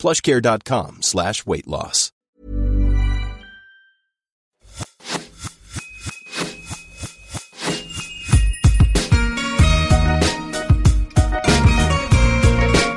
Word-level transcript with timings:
plushcare.com 0.00 0.98
slash 1.02 1.46
weight 1.46 1.66
loss. 1.66 2.10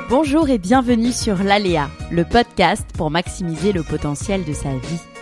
Bonjour 0.08 0.48
et 0.48 0.58
bienvenue 0.58 1.12
sur 1.12 1.42
l'Aléa, 1.42 1.90
le 2.10 2.24
podcast 2.24 2.88
pour 2.96 3.10
maximiser 3.10 3.72
le 3.72 3.82
potentiel 3.82 4.44
de 4.44 4.52
sa 4.52 4.70
vie. 4.70 5.13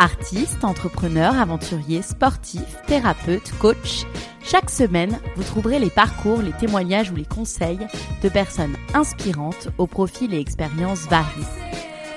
Artiste, 0.00 0.64
entrepreneur, 0.64 1.38
aventurier, 1.38 2.00
sportif, 2.00 2.62
thérapeute, 2.86 3.52
coach, 3.58 4.06
chaque 4.42 4.70
semaine, 4.70 5.18
vous 5.36 5.42
trouverez 5.42 5.78
les 5.78 5.90
parcours, 5.90 6.40
les 6.40 6.52
témoignages 6.52 7.10
ou 7.10 7.16
les 7.16 7.26
conseils 7.26 7.86
de 8.22 8.28
personnes 8.30 8.78
inspirantes 8.94 9.68
aux 9.76 9.86
profils 9.86 10.32
et 10.32 10.40
expériences 10.40 11.06
variés. 11.06 11.44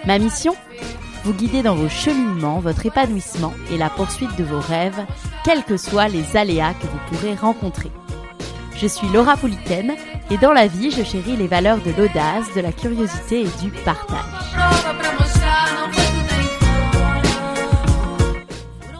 Ma 0.07 0.17
mission 0.17 0.55
Vous 1.25 1.33
guider 1.33 1.61
dans 1.61 1.75
vos 1.75 1.89
cheminements, 1.89 2.61
votre 2.61 2.85
épanouissement 2.85 3.53
et 3.69 3.77
la 3.77 3.89
poursuite 3.89 4.37
de 4.37 4.45
vos 4.45 4.61
rêves, 4.61 5.05
quels 5.43 5.65
que 5.65 5.75
soient 5.75 6.07
les 6.07 6.37
aléas 6.37 6.75
que 6.75 6.87
vous 6.87 6.99
pourrez 7.09 7.35
rencontrer. 7.35 7.91
Je 8.77 8.87
suis 8.87 9.09
Laura 9.09 9.35
Politaine 9.35 9.91
et 10.31 10.37
dans 10.37 10.53
la 10.53 10.67
vie, 10.67 10.89
je 10.89 11.03
chéris 11.03 11.35
les 11.35 11.47
valeurs 11.47 11.81
de 11.81 11.91
l'audace, 11.91 12.45
de 12.55 12.61
la 12.61 12.71
curiosité 12.71 13.41
et 13.41 13.61
du 13.61 13.71
partage. 13.83 14.23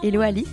Hello 0.04 0.20
Alix. 0.20 0.50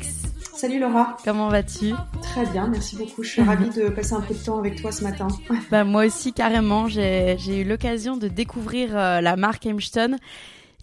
Salut 0.55 0.79
Laura. 0.79 1.17
Comment 1.25 1.49
vas-tu? 1.49 1.93
Très 2.23 2.47
bien, 2.47 2.69
merci 2.69 2.95
beaucoup. 2.95 3.25
Je 3.25 3.31
suis 3.31 3.43
ravie 3.43 3.69
de 3.71 3.89
passer 3.89 4.13
un 4.13 4.21
peu 4.21 4.33
de 4.33 4.39
temps 4.39 4.61
avec 4.61 4.81
toi 4.81 4.93
ce 4.93 5.03
matin. 5.03 5.27
Bah, 5.73 5.83
moi 5.83 6.07
aussi, 6.07 6.33
carrément. 6.33 6.87
J'ai 6.87 7.37
eu 7.61 7.65
l'occasion 7.65 8.17
de 8.17 8.29
découvrir 8.29 8.97
euh, 8.97 9.21
la 9.21 9.35
marque 9.35 9.67
Hemstone 9.67 10.19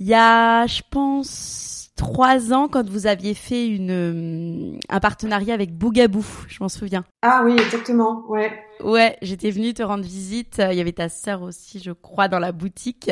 il 0.02 0.08
y 0.08 0.14
a, 0.14 0.68
je 0.68 0.82
pense, 0.92 1.92
trois 1.96 2.52
ans 2.52 2.68
quand 2.68 2.90
vous 2.90 3.08
aviez 3.08 3.34
fait 3.34 3.68
une, 3.70 3.92
euh, 3.92 4.78
un 4.90 5.00
partenariat 5.00 5.54
avec 5.54 5.74
Bougaboo, 5.74 6.26
je 6.50 6.58
m'en 6.60 6.70
souviens. 6.70 7.06
Ah 7.22 7.44
oui, 7.46 7.54
exactement, 7.54 8.26
ouais. 8.28 8.52
Ouais, 8.84 9.18
j'étais 9.22 9.50
venue 9.50 9.74
te 9.74 9.82
rendre 9.82 10.04
visite. 10.04 10.62
Il 10.72 10.78
y 10.78 10.82
avait 10.82 10.92
ta 10.92 11.08
sœur 11.08 11.42
aussi, 11.42 11.80
je 11.80 11.92
crois, 11.92 12.28
dans 12.28 12.40
la 12.40 12.52
boutique. 12.52 13.10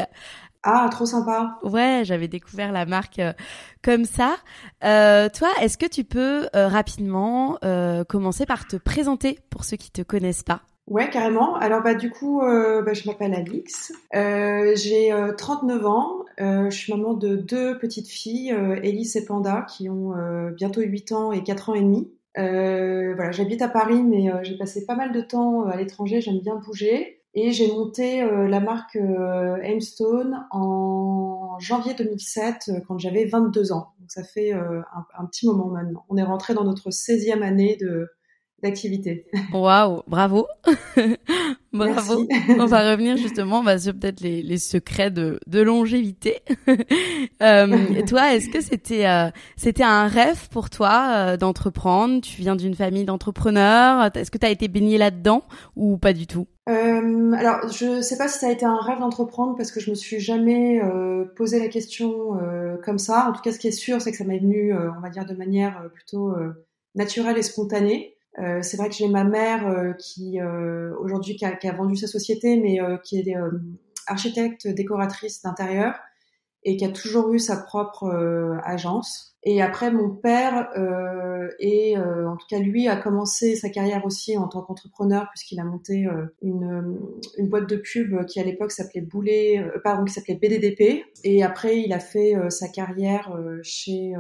Ah, 0.68 0.90
trop 0.90 1.06
sympa. 1.06 1.60
Ouais, 1.62 2.02
j'avais 2.06 2.28
découvert 2.28 2.72
la 2.72 2.88
marque 2.88 3.20
euh, 3.20 3.34
comme 3.84 4.04
ça. 4.04 4.36
Euh, 4.84 5.30
toi, 5.30 5.50
est-ce 5.62 5.78
que 5.78 5.86
tu 5.86 6.04
peux 6.04 6.48
euh, 6.56 6.68
rapidement 6.68 7.60
euh, 7.64 8.04
commencer 8.04 8.48
par 8.48 8.66
te 8.68 8.76
présenter 8.76 9.38
pour 9.52 9.64
ceux 9.64 9.78
qui 9.78 9.92
te 9.92 10.02
connaissent 10.02 10.42
pas? 10.42 10.62
Ouais, 10.88 11.08
carrément. 11.12 11.56
Alors 11.56 11.84
bah 11.84 11.94
du 11.94 12.10
coup, 12.10 12.42
euh, 12.42 12.82
bah, 12.82 12.94
je 12.94 13.08
m'appelle 13.08 13.36
Alix. 13.36 13.94
J'ai 14.12 15.14
39 15.38 15.86
ans. 15.86 16.26
je 16.40 16.70
suis 16.76 16.92
maman 16.94 17.14
de 17.14 17.36
deux 17.36 17.78
petites 17.78 18.08
filles, 18.08 18.50
Elise 18.82 19.16
et 19.18 19.26
Panda, 19.26 19.68
qui 19.70 19.88
ont 19.88 20.14
bientôt 20.56 20.82
8 20.82 21.12
ans 21.12 21.32
et 21.32 21.44
4 21.44 21.70
ans 21.70 21.76
et 21.76 21.82
demi. 21.82 22.12
voilà, 22.36 23.32
j'habite 23.32 23.62
à 23.62 23.68
Paris, 23.70 24.02
mais 24.02 24.32
j'ai 24.44 24.58
passé 24.58 24.86
pas 24.88 24.96
mal 24.96 25.12
de 25.12 25.22
temps 25.22 25.66
à 25.66 25.76
l'étranger. 25.76 26.22
J'aime 26.22 26.40
bien 26.40 26.56
bouger. 26.56 27.15
Et 27.38 27.52
j'ai 27.52 27.68
monté 27.68 28.22
euh, 28.22 28.48
la 28.48 28.62
marque 28.62 28.96
euh, 28.96 29.58
Aimstone 29.62 30.46
en 30.52 31.58
janvier 31.60 31.94
2007 31.94 32.56
euh, 32.70 32.80
quand 32.88 32.98
j'avais 32.98 33.26
22 33.26 33.74
ans. 33.74 33.94
Donc 34.00 34.10
ça 34.10 34.24
fait 34.24 34.54
un, 34.54 34.84
un, 35.18 35.26
petit 35.26 35.46
moment 35.46 35.68
maintenant. 35.68 36.06
On 36.10 36.16
est 36.16 36.24
rentré 36.24 36.54
dans 36.54 36.64
notre 36.64 36.90
16e 36.92 37.42
année 37.42 37.78
de 37.80 38.10
d'activité. 38.64 39.26
Waouh, 39.54 40.02
bravo. 40.08 40.48
bravo. 41.74 42.28
On 42.58 42.66
va 42.66 42.92
revenir 42.92 43.18
justement 43.18 43.64
bah, 43.64 43.78
sur 43.78 43.94
peut-être 43.94 44.22
les, 44.22 44.42
les, 44.42 44.58
secrets 44.58 45.12
de, 45.12 45.40
de 45.48 45.62
longévité. 45.62 46.40
euh, 47.42 48.02
toi, 48.08 48.34
est-ce 48.34 48.50
que 48.50 48.62
c'était 48.62 49.08
euh, 49.08 49.30
c'était 49.56 49.84
un 49.84 50.08
rêve 50.08 50.50
pour 50.50 50.70
toi 50.70 51.12
euh, 51.12 51.38
d'entreprendre? 51.38 52.22
Tu 52.22 52.42
viens 52.42 52.56
d'une 52.56 52.76
famille 52.76 53.06
d'entrepreneurs? 53.06 54.10
Est-ce 54.16 54.32
que 54.32 54.38
tu 54.38 54.46
as 54.46 54.52
été 54.52 54.68
baigné 54.68 54.98
là-dedans? 54.98 55.44
Ou 55.76 55.98
pas 55.98 56.14
du 56.14 56.28
tout? 56.28 56.48
Euh, 56.68 57.32
alors, 57.34 57.70
je 57.72 58.02
sais 58.02 58.18
pas 58.18 58.28
si 58.28 58.40
ça 58.40 58.48
a 58.48 58.52
été 58.52 58.66
un 58.66 58.80
rêve 58.80 59.00
d'entreprendre 59.00 59.56
parce 59.56 59.72
que 59.72 59.80
je 59.80 59.92
me 59.92 59.96
suis 59.96 60.20
jamais 60.20 60.82
euh, 60.82 61.26
posé 61.36 61.60
la 61.60 61.68
question 61.68 62.42
euh, 62.42 62.78
comme 62.84 62.98
ça. 62.98 63.28
En 63.30 63.34
tout 63.34 63.42
cas, 63.42 63.52
ce 63.52 63.60
qui 63.60 63.68
est 63.68 63.72
sûr, 63.72 64.02
c'est 64.02 64.12
que 64.12 64.18
ça 64.18 64.24
m'est 64.24 64.40
venu, 64.40 64.74
euh, 64.74 64.90
on 64.98 65.00
va 65.00 65.10
dire, 65.10 65.26
de 65.26 65.36
manière 65.36 65.80
euh, 65.82 65.90
plutôt 65.90 66.36
naturelle 66.96 67.38
et 67.38 67.44
spontanée. 67.44 68.18
c'est 68.62 68.78
vrai 68.78 68.90
que 68.90 68.96
j'ai 68.96 69.08
ma 69.10 69.24
mère 69.24 69.96
qui 70.00 70.40
aujourd'hui 71.00 71.36
qui 71.36 71.46
a, 71.46 71.52
qui 71.56 71.68
a, 71.68 71.74
vendu 71.74 71.96
sa 71.98 72.08
société, 72.08 72.58
mais 72.58 72.80
qui 73.04 73.20
est 73.20 73.36
architecte 74.08 74.68
décoratrice 74.68 75.42
d'intérieur 75.42 75.96
et 76.66 76.78
qui 76.78 76.86
a 76.86 76.90
toujours 76.90 77.32
eu 77.32 77.40
sa 77.40 77.58
propre 77.58 78.10
agence. 78.64 79.36
Et 79.48 79.62
après, 79.62 79.92
mon 79.92 80.10
père, 80.10 80.70
euh, 80.76 81.48
et 81.60 81.96
euh, 82.00 82.28
en 82.28 82.36
tout 82.36 82.48
cas 82.50 82.58
lui, 82.58 82.88
a 82.88 82.96
commencé 82.96 83.56
sa 83.56 83.70
carrière 83.70 84.04
aussi 84.04 84.36
en 84.40 84.48
tant 84.48 84.64
qu'entrepreneur 84.64 85.28
puisqu'il 85.30 85.60
a 85.60 85.64
monté 85.64 86.08
euh, 86.08 86.26
une, 86.42 86.98
une, 87.38 87.48
boîte 87.48 87.70
de 87.70 87.76
pub 87.76 88.26
qui 88.26 88.40
à 88.40 88.44
l'époque 88.44 88.72
s'appelait 88.72 89.02
Boulet, 89.02 89.60
euh, 89.60 89.80
pardon, 89.84 90.04
qui 90.04 90.14
s'appelait 90.14 90.40
BDDP. 90.42 91.06
Et 91.24 91.44
après, 91.44 91.80
il 91.80 91.94
a 91.94 92.00
fait 92.00 92.36
euh, 92.36 92.50
sa 92.50 92.70
carrière 92.70 93.32
chez 93.62 94.14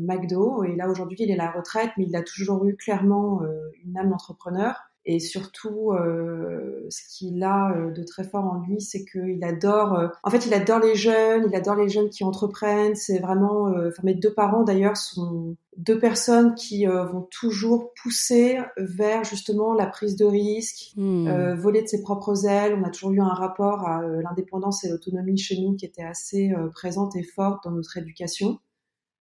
McDo. 0.00 0.64
Et 0.64 0.74
là, 0.74 0.88
aujourd'hui, 0.88 1.18
il 1.20 1.30
est 1.30 1.34
à 1.34 1.36
la 1.44 1.50
retraite, 1.50 1.90
mais 1.98 2.06
il 2.08 2.16
a 2.16 2.22
toujours 2.22 2.64
eu 2.64 2.74
clairement 2.74 3.42
une 3.84 3.98
âme 3.98 4.08
d'entrepreneur. 4.08 4.91
Et 5.04 5.18
surtout, 5.18 5.90
euh, 5.92 6.86
ce 6.88 7.00
qu'il 7.08 7.42
a 7.42 7.72
euh, 7.72 7.90
de 7.90 8.04
très 8.04 8.22
fort 8.22 8.44
en 8.44 8.60
lui, 8.60 8.80
c'est 8.80 9.04
qu'il 9.04 9.42
adore. 9.42 9.94
Euh, 9.94 10.08
en 10.22 10.30
fait, 10.30 10.46
il 10.46 10.54
adore 10.54 10.78
les 10.78 10.94
jeunes. 10.94 11.46
Il 11.48 11.56
adore 11.56 11.74
les 11.74 11.88
jeunes 11.88 12.08
qui 12.08 12.22
entreprennent. 12.22 12.94
C'est 12.94 13.18
vraiment. 13.18 13.68
Euh, 13.68 13.88
enfin, 13.88 14.02
mes 14.04 14.14
deux 14.14 14.32
parents 14.32 14.62
d'ailleurs 14.62 14.96
sont 14.96 15.56
deux 15.76 15.98
personnes 15.98 16.54
qui 16.54 16.84
vont 16.84 17.26
toujours 17.30 17.94
pousser 18.02 18.58
vers 18.76 19.24
justement 19.24 19.72
la 19.72 19.86
prise 19.86 20.16
de 20.16 20.26
risque, 20.26 20.92
mmh. 20.96 21.54
voler 21.54 21.80
de 21.80 21.86
ses 21.86 22.02
propres 22.02 22.44
ailes. 22.44 22.78
On 22.78 22.84
a 22.84 22.90
toujours 22.90 23.12
eu 23.12 23.22
un 23.22 23.32
rapport 23.32 23.88
à 23.88 24.02
l'indépendance 24.02 24.84
et 24.84 24.90
l'autonomie 24.90 25.38
chez 25.38 25.58
nous 25.58 25.74
qui 25.74 25.86
était 25.86 26.02
assez 26.02 26.52
présente 26.74 27.16
et 27.16 27.22
forte 27.22 27.64
dans 27.64 27.70
notre 27.70 27.96
éducation 27.96 28.58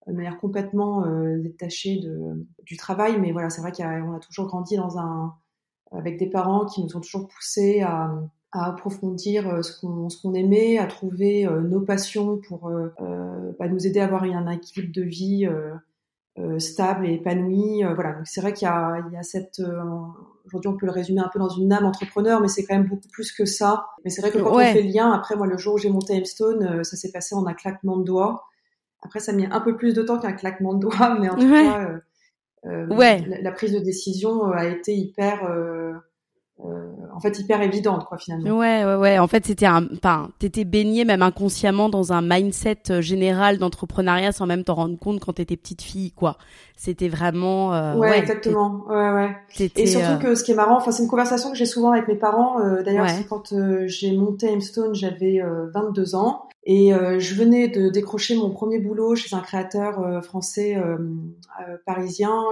de 0.07 0.13
manière 0.13 0.39
complètement 0.39 1.05
détachée 1.37 2.01
de, 2.01 2.45
du 2.65 2.75
travail. 2.75 3.17
Mais 3.21 3.31
voilà, 3.31 3.49
c'est 3.49 3.61
vrai 3.61 3.71
qu'on 3.71 3.85
a, 3.85 4.17
a, 4.17 4.19
toujours 4.19 4.47
grandi 4.47 4.75
dans 4.75 4.97
un, 4.97 5.33
avec 5.91 6.17
des 6.17 6.29
parents 6.29 6.65
qui 6.65 6.83
nous 6.83 6.95
ont 6.95 7.01
toujours 7.01 7.27
poussés 7.27 7.81
à, 7.81 8.11
à 8.51 8.65
approfondir 8.65 9.47
euh, 9.47 9.61
ce 9.61 10.21
qu'on 10.21 10.33
aimait, 10.33 10.77
à 10.77 10.85
trouver 10.85 11.45
euh, 11.45 11.61
nos 11.61 11.81
passions 11.81 12.39
pour 12.47 12.67
euh, 12.67 12.89
bah, 13.59 13.67
nous 13.67 13.87
aider 13.87 13.99
à 13.99 14.05
avoir 14.05 14.23
un 14.23 14.49
équilibre 14.49 14.93
de 14.93 15.03
vie 15.03 15.49
stable 16.57 17.05
et 17.05 17.15
épanoui. 17.15 17.83
voilà, 17.93 18.13
donc 18.13 18.25
c'est 18.25 18.41
vrai 18.41 18.53
qu'il 18.53 18.65
y 18.65 18.71
a, 18.71 19.03
il 19.07 19.13
y 19.13 19.17
a 19.17 19.21
cette 19.21 19.61
aujourd'hui 20.45 20.69
on 20.69 20.77
peut 20.77 20.85
le 20.85 20.91
résumer 20.91 21.19
un 21.19 21.29
peu 21.31 21.39
dans 21.39 21.49
une 21.49 21.71
âme 21.71 21.85
entrepreneur, 21.85 22.41
mais 22.41 22.47
c'est 22.47 22.65
quand 22.65 22.73
même 22.73 22.87
beaucoup 22.87 23.09
plus 23.11 23.31
que 23.31 23.45
ça. 23.45 23.85
Mais 24.03 24.09
c'est 24.09 24.21
vrai 24.21 24.31
que 24.31 24.39
quand 24.39 24.55
ouais. 24.55 24.69
on 24.69 24.73
fait 24.73 24.81
le 24.81 24.89
lien, 24.89 25.11
après 25.11 25.35
moi 25.35 25.45
le 25.45 25.57
jour 25.57 25.75
où 25.75 25.77
j'ai 25.77 25.89
monté 25.89 26.15
Hemstone, 26.15 26.83
ça 26.83 26.95
s'est 26.95 27.11
passé 27.11 27.35
en 27.35 27.45
un 27.45 27.53
claquement 27.53 27.97
de 27.97 28.05
doigts. 28.05 28.45
Après 29.03 29.19
ça 29.19 29.33
a 29.33 29.35
mis 29.35 29.45
un 29.45 29.59
peu 29.59 29.75
plus 29.75 29.93
de 29.93 30.01
temps 30.01 30.19
qu'un 30.19 30.31
claquement 30.31 30.73
de 30.73 30.79
doigts, 30.79 31.17
mais 31.19 31.29
en 31.29 31.35
tout 31.35 31.51
ouais. 31.51 31.63
cas 31.63 31.99
euh, 32.67 32.85
ouais. 32.87 33.25
la, 33.27 33.41
la, 33.41 33.51
prise 33.51 33.73
de 33.73 33.79
décision 33.79 34.51
a 34.51 34.67
été 34.67 34.93
hyper 34.95 35.45
euh, 35.45 35.80
en 37.13 37.19
fait 37.19 37.39
hyper 37.39 37.61
évidente 37.61 38.05
quoi 38.05 38.17
finalement. 38.17 38.57
Ouais 38.57 38.85
ouais 38.85 38.95
ouais, 38.95 39.19
en 39.19 39.27
fait 39.27 39.45
c'était 39.45 39.65
un 39.65 39.87
enfin 39.93 40.29
t'étais 40.39 40.63
baigné 40.63 41.05
même 41.05 41.21
inconsciemment 41.21 41.89
dans 41.89 42.13
un 42.13 42.21
mindset 42.21 43.01
général 43.01 43.57
d'entrepreneuriat 43.57 44.31
sans 44.31 44.45
même 44.45 44.63
t'en 44.63 44.75
rendre 44.75 44.97
compte 44.97 45.19
quand 45.19 45.33
t'étais 45.33 45.57
petite 45.57 45.81
fille 45.81 46.11
quoi. 46.11 46.37
C'était 46.75 47.09
vraiment 47.09 47.73
euh, 47.73 47.95
ouais, 47.95 48.09
ouais, 48.09 48.19
exactement. 48.19 48.85
Ouais 48.87 49.11
ouais. 49.11 49.35
Et 49.75 49.85
surtout 49.87 50.19
que 50.19 50.35
ce 50.35 50.43
qui 50.43 50.51
est 50.51 50.55
marrant, 50.55 50.77
enfin 50.77 50.91
c'est 50.91 51.03
une 51.03 51.09
conversation 51.09 51.51
que 51.51 51.57
j'ai 51.57 51.65
souvent 51.65 51.91
avec 51.91 52.07
mes 52.07 52.15
parents 52.15 52.59
euh, 52.59 52.81
d'ailleurs 52.83 53.05
ouais. 53.05 53.25
quand 53.29 53.53
j'ai 53.85 54.15
monté 54.15 54.51
Hemstone, 54.51 54.95
j'avais 54.95 55.41
22 55.73 56.15
ans 56.15 56.47
et 56.63 56.93
euh, 56.93 57.19
je 57.19 57.33
venais 57.33 57.67
de 57.69 57.89
décrocher 57.89 58.35
mon 58.35 58.51
premier 58.51 58.79
boulot 58.79 59.15
chez 59.15 59.35
un 59.35 59.39
créateur 59.39 59.99
euh, 59.99 60.21
français 60.21 60.75
euh, 60.77 60.97
parisien. 61.85 62.43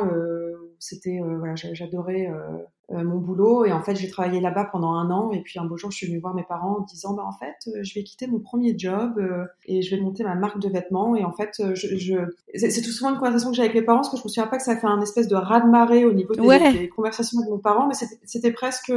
C'était 0.80 1.20
voilà, 1.22 1.56
j'adorais 1.56 2.28
euh, 2.28 2.58
mon 2.92 3.18
boulot. 3.18 3.66
Et 3.66 3.72
en 3.72 3.82
fait, 3.82 3.96
j'ai 3.96 4.10
travaillé 4.10 4.42
là-bas 4.42 4.66
pendant 4.66 4.94
un 4.94 5.10
an. 5.12 5.32
Et 5.32 5.42
puis 5.42 5.60
un 5.60 5.66
beau 5.66 5.78
jour, 5.78 5.92
je 5.92 5.98
suis 5.98 6.08
venue 6.08 6.20
voir 6.20 6.34
mes 6.34 6.44
parents 6.44 6.78
en 6.80 6.82
disant, 6.82 7.14
bah 7.14 7.24
en 7.26 7.32
fait, 7.32 7.56
euh, 7.68 7.84
je 7.84 7.94
vais 7.94 8.04
quitter 8.04 8.28
mon 8.28 8.40
premier 8.40 8.78
job 8.78 9.18
euh, 9.18 9.46
et 9.66 9.82
je 9.82 9.96
vais 9.96 10.02
monter 10.02 10.24
ma 10.24 10.36
marque 10.36 10.60
de 10.60 10.70
vêtements. 10.70 11.16
Et 11.16 11.24
en 11.24 11.32
fait, 11.32 11.62
je, 11.76 11.98
je... 11.98 12.16
c'est 12.56 12.82
tout 12.82 12.92
souvent 12.92 13.12
une 13.12 13.18
conversation 13.18 13.52
que 13.52 13.56
j'ai 13.56 13.64
avec 13.64 13.76
mes 13.76 13.82
parents, 13.82 14.00
parce 14.00 14.10
que 14.10 14.18
je 14.18 14.24
me 14.24 14.30
souviens 14.30 14.48
pas 14.48 14.58
que 14.58 14.64
ça 14.64 14.72
a 14.72 14.76
fait 14.78 14.88
un 14.88 15.02
espèce 15.02 15.28
de 15.28 15.36
raz-de-marée 15.36 16.06
au 16.06 16.14
niveau 16.14 16.34
des, 16.34 16.90
conversations 16.90 17.40
avec 17.40 17.52
mes 17.52 17.62
parents, 17.62 17.88
mais 17.88 17.96
c'était 18.24 18.52
presque 18.52 18.92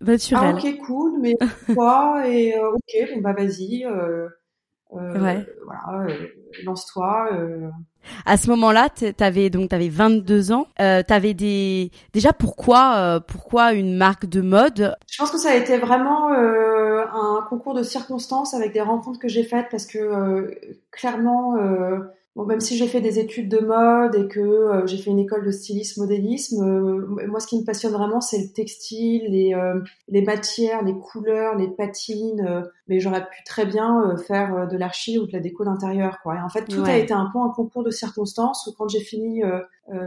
naturel. 0.00 0.54
Ah, 0.56 0.58
ok, 0.58 0.78
cool, 0.86 1.20
mais 1.20 1.36
quoi 1.74 2.28
Et 2.28 2.54
ok, 2.58 3.14
bon 3.14 3.20
bah 3.20 3.32
vas-y. 3.32 3.86
ouais. 3.86 5.46
Voilà, 5.64 6.14
lance-toi. 6.64 7.30
À 8.26 8.36
ce 8.36 8.48
moment-là, 8.50 8.88
t'avais 9.16 9.50
donc 9.50 9.70
t'avais 9.70 9.88
22 9.88 10.52
ans. 10.52 10.66
Euh, 10.80 11.02
t'avais 11.02 11.34
des 11.34 11.90
déjà 12.12 12.32
pourquoi 12.32 12.94
euh, 12.96 13.20
pourquoi 13.20 13.72
une 13.72 13.96
marque 13.96 14.26
de 14.26 14.40
mode? 14.40 14.96
Je 15.08 15.18
pense 15.18 15.30
que 15.30 15.38
ça 15.38 15.50
a 15.50 15.54
été 15.54 15.78
vraiment 15.78 16.32
euh, 16.32 17.04
un 17.12 17.46
concours 17.48 17.74
de 17.74 17.82
circonstances 17.82 18.54
avec 18.54 18.72
des 18.72 18.80
rencontres 18.80 19.18
que 19.18 19.28
j'ai 19.28 19.44
faites 19.44 19.66
parce 19.70 19.86
que 19.86 19.98
euh, 19.98 20.50
clairement 20.90 21.56
Bon, 22.36 22.46
même 22.46 22.60
si 22.60 22.76
j'ai 22.76 22.86
fait 22.86 23.00
des 23.00 23.18
études 23.18 23.48
de 23.48 23.58
mode 23.58 24.14
et 24.14 24.28
que 24.28 24.38
euh, 24.38 24.86
j'ai 24.86 24.98
fait 24.98 25.10
une 25.10 25.18
école 25.18 25.44
de 25.44 25.50
stylisme 25.50 26.02
modélisme, 26.02 26.62
euh, 26.62 27.26
moi 27.26 27.40
ce 27.40 27.48
qui 27.48 27.58
me 27.58 27.64
passionne 27.64 27.92
vraiment 27.92 28.20
c'est 28.20 28.38
le 28.38 28.52
textile, 28.52 29.24
les, 29.28 29.52
euh, 29.52 29.80
les 30.06 30.22
matières, 30.22 30.84
les 30.84 30.94
couleurs, 30.94 31.56
les 31.56 31.66
patines. 31.66 32.64
mais 32.86 33.00
j'aurais 33.00 33.26
pu 33.28 33.42
très 33.44 33.66
bien 33.66 34.16
faire 34.28 34.68
de 34.68 34.76
l'archi 34.76 35.18
ou 35.18 35.26
de 35.26 35.32
la 35.32 35.40
déco 35.40 35.64
d'intérieur. 35.64 36.18
Quoi. 36.22 36.36
Et 36.36 36.40
en 36.40 36.48
fait 36.48 36.66
tout 36.66 36.84
a 36.84 36.96
été 36.96 37.12
un 37.12 37.28
peu 37.32 37.40
un 37.40 37.50
concours 37.50 37.82
de 37.82 37.90
circonstances 37.90 38.64
où 38.68 38.74
quand 38.78 38.86
j'ai 38.86 39.00
fini 39.00 39.42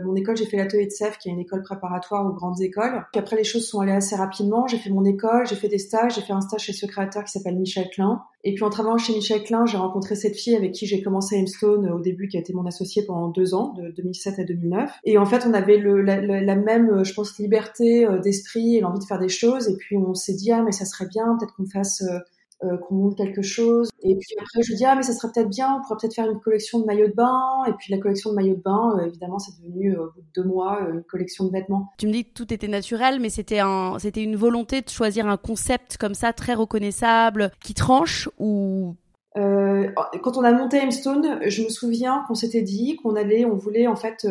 mon 0.06 0.16
école, 0.16 0.38
j'ai 0.38 0.46
fait 0.46 0.58
l'atelier 0.58 0.86
de 0.86 0.92
CEF 0.92 1.18
qui 1.18 1.30
est 1.30 1.32
une 1.32 1.40
école 1.40 1.62
préparatoire 1.62 2.26
aux 2.26 2.34
grandes 2.34 2.62
écoles. 2.62 3.06
Puis 3.12 3.20
après 3.20 3.36
les 3.36 3.44
choses 3.44 3.68
sont 3.68 3.80
allées 3.80 3.92
assez 3.92 4.16
rapidement. 4.16 4.68
J'ai 4.68 4.78
fait 4.78 4.90
mon 4.90 5.06
école, 5.06 5.46
j'ai 5.48 5.56
fait 5.56 5.68
des 5.68 5.78
stages, 5.78 6.16
j'ai 6.16 6.22
fait 6.22 6.34
un 6.34 6.42
stage 6.42 6.62
chez 6.62 6.74
ce 6.74 6.86
créateur 6.86 7.24
qui 7.24 7.32
s'appelle 7.32 7.58
Michel 7.58 7.90
Klein. 7.90 8.22
Et 8.46 8.54
puis 8.54 8.64
en 8.64 8.70
travaillant 8.70 8.98
chez 8.98 9.14
Michel 9.14 9.42
Klein, 9.44 9.66
j'ai 9.66 9.78
rencontré 9.78 10.16
cette 10.16 10.36
fille 10.36 10.56
avec 10.56 10.74
qui 10.74 10.86
j'ai 10.86 11.02
commencé 11.02 11.38
Aimstone 11.38 11.90
au 11.90 12.00
début, 12.00 12.28
qui 12.28 12.36
a 12.38 12.42
été 12.42 12.54
mon 12.54 12.66
associée 12.66 13.04
pendant 13.06 13.30
deux 13.30 13.54
ans, 13.54 13.74
de 13.78 13.90
2007 13.92 14.40
à 14.40 14.44
2009. 14.44 14.92
Et 15.06 15.18
en 15.18 15.26
fait, 15.26 15.46
on 15.48 15.54
avait 15.54 15.78
le, 15.78 16.02
la, 16.02 16.20
la, 16.20 16.56
même, 16.56 16.90
euh, 16.90 17.04
je 17.04 17.14
pense, 17.14 17.38
liberté 17.38 18.06
euh, 18.06 18.20
d'esprit 18.20 18.78
et 18.78 18.82
l'envie 18.82 19.00
de 19.00 19.06
faire 19.06 19.20
des 19.20 19.30
choses. 19.30 19.70
Et 19.70 19.78
puis 19.78 19.96
on 19.98 20.14
s'est 20.14 20.34
dit, 20.34 20.52
ah 20.52 20.62
mais 20.62 20.74
ça 20.74 20.86
serait 20.86 21.08
bien, 21.08 21.38
peut-être 21.40 21.56
qu'on 21.56 21.66
fasse 21.66 22.02
euh, 22.02 22.20
euh, 22.64 22.78
qu'on 22.78 22.96
monte 22.96 23.18
quelque 23.18 23.42
chose. 23.42 23.90
Et 24.02 24.16
puis 24.16 24.36
après, 24.40 24.62
je 24.64 24.74
dis, 24.76 24.86
ah, 24.86 24.96
mais 24.96 25.04
ça 25.04 25.14
serait 25.14 25.32
peut-être 25.34 25.50
bien, 25.50 25.76
on 25.76 25.82
pourrait 25.82 25.98
peut-être 26.00 26.16
faire 26.16 26.30
une 26.30 26.40
collection 26.40 26.80
de 26.80 26.86
maillots 26.86 27.08
de 27.08 27.14
bain. 27.14 27.64
Et 27.68 27.74
puis 27.74 27.92
la 27.92 28.00
collection 28.00 28.30
de 28.30 28.36
maillots 28.36 28.56
de 28.56 28.62
bain, 28.62 28.96
euh, 28.98 29.08
évidemment, 29.08 29.40
c'est 29.40 29.52
devenu, 29.62 29.96
euh, 29.96 30.04
au 30.04 30.12
bout 30.12 30.22
de 30.22 30.42
deux 30.42 30.48
mois, 30.48 30.80
une 30.94 31.04
collection 31.04 31.46
de 31.46 31.52
vêtements. 31.52 31.90
Tu 31.98 32.08
me 32.08 32.12
dis 32.12 32.26
que 32.26 32.34
tout 32.34 32.54
était 32.54 32.68
naturel, 32.68 33.20
mais 33.20 33.30
c'était 33.30 33.60
un, 33.60 33.98
c'était 34.00 34.24
une 34.24 34.36
volonté 34.36 34.82
de 34.82 34.90
choisir 34.90 35.28
un 35.28 35.38
concept 35.38 35.98
comme 35.98 36.14
ça, 36.14 36.32
très 36.32 36.54
reconnaissable, 36.54 37.52
qui 37.62 37.74
tranche 37.74 38.30
ou? 38.40 38.96
Quand 39.36 40.38
on 40.38 40.44
a 40.44 40.52
monté 40.52 40.78
Aimstone, 40.78 41.40
je 41.48 41.64
me 41.64 41.70
souviens 41.70 42.24
qu'on 42.28 42.36
s'était 42.36 42.62
dit 42.62 42.98
qu'on 42.98 43.16
allait, 43.16 43.46
on 43.46 43.56
voulait 43.56 43.88
en 43.88 43.96
fait 43.96 44.28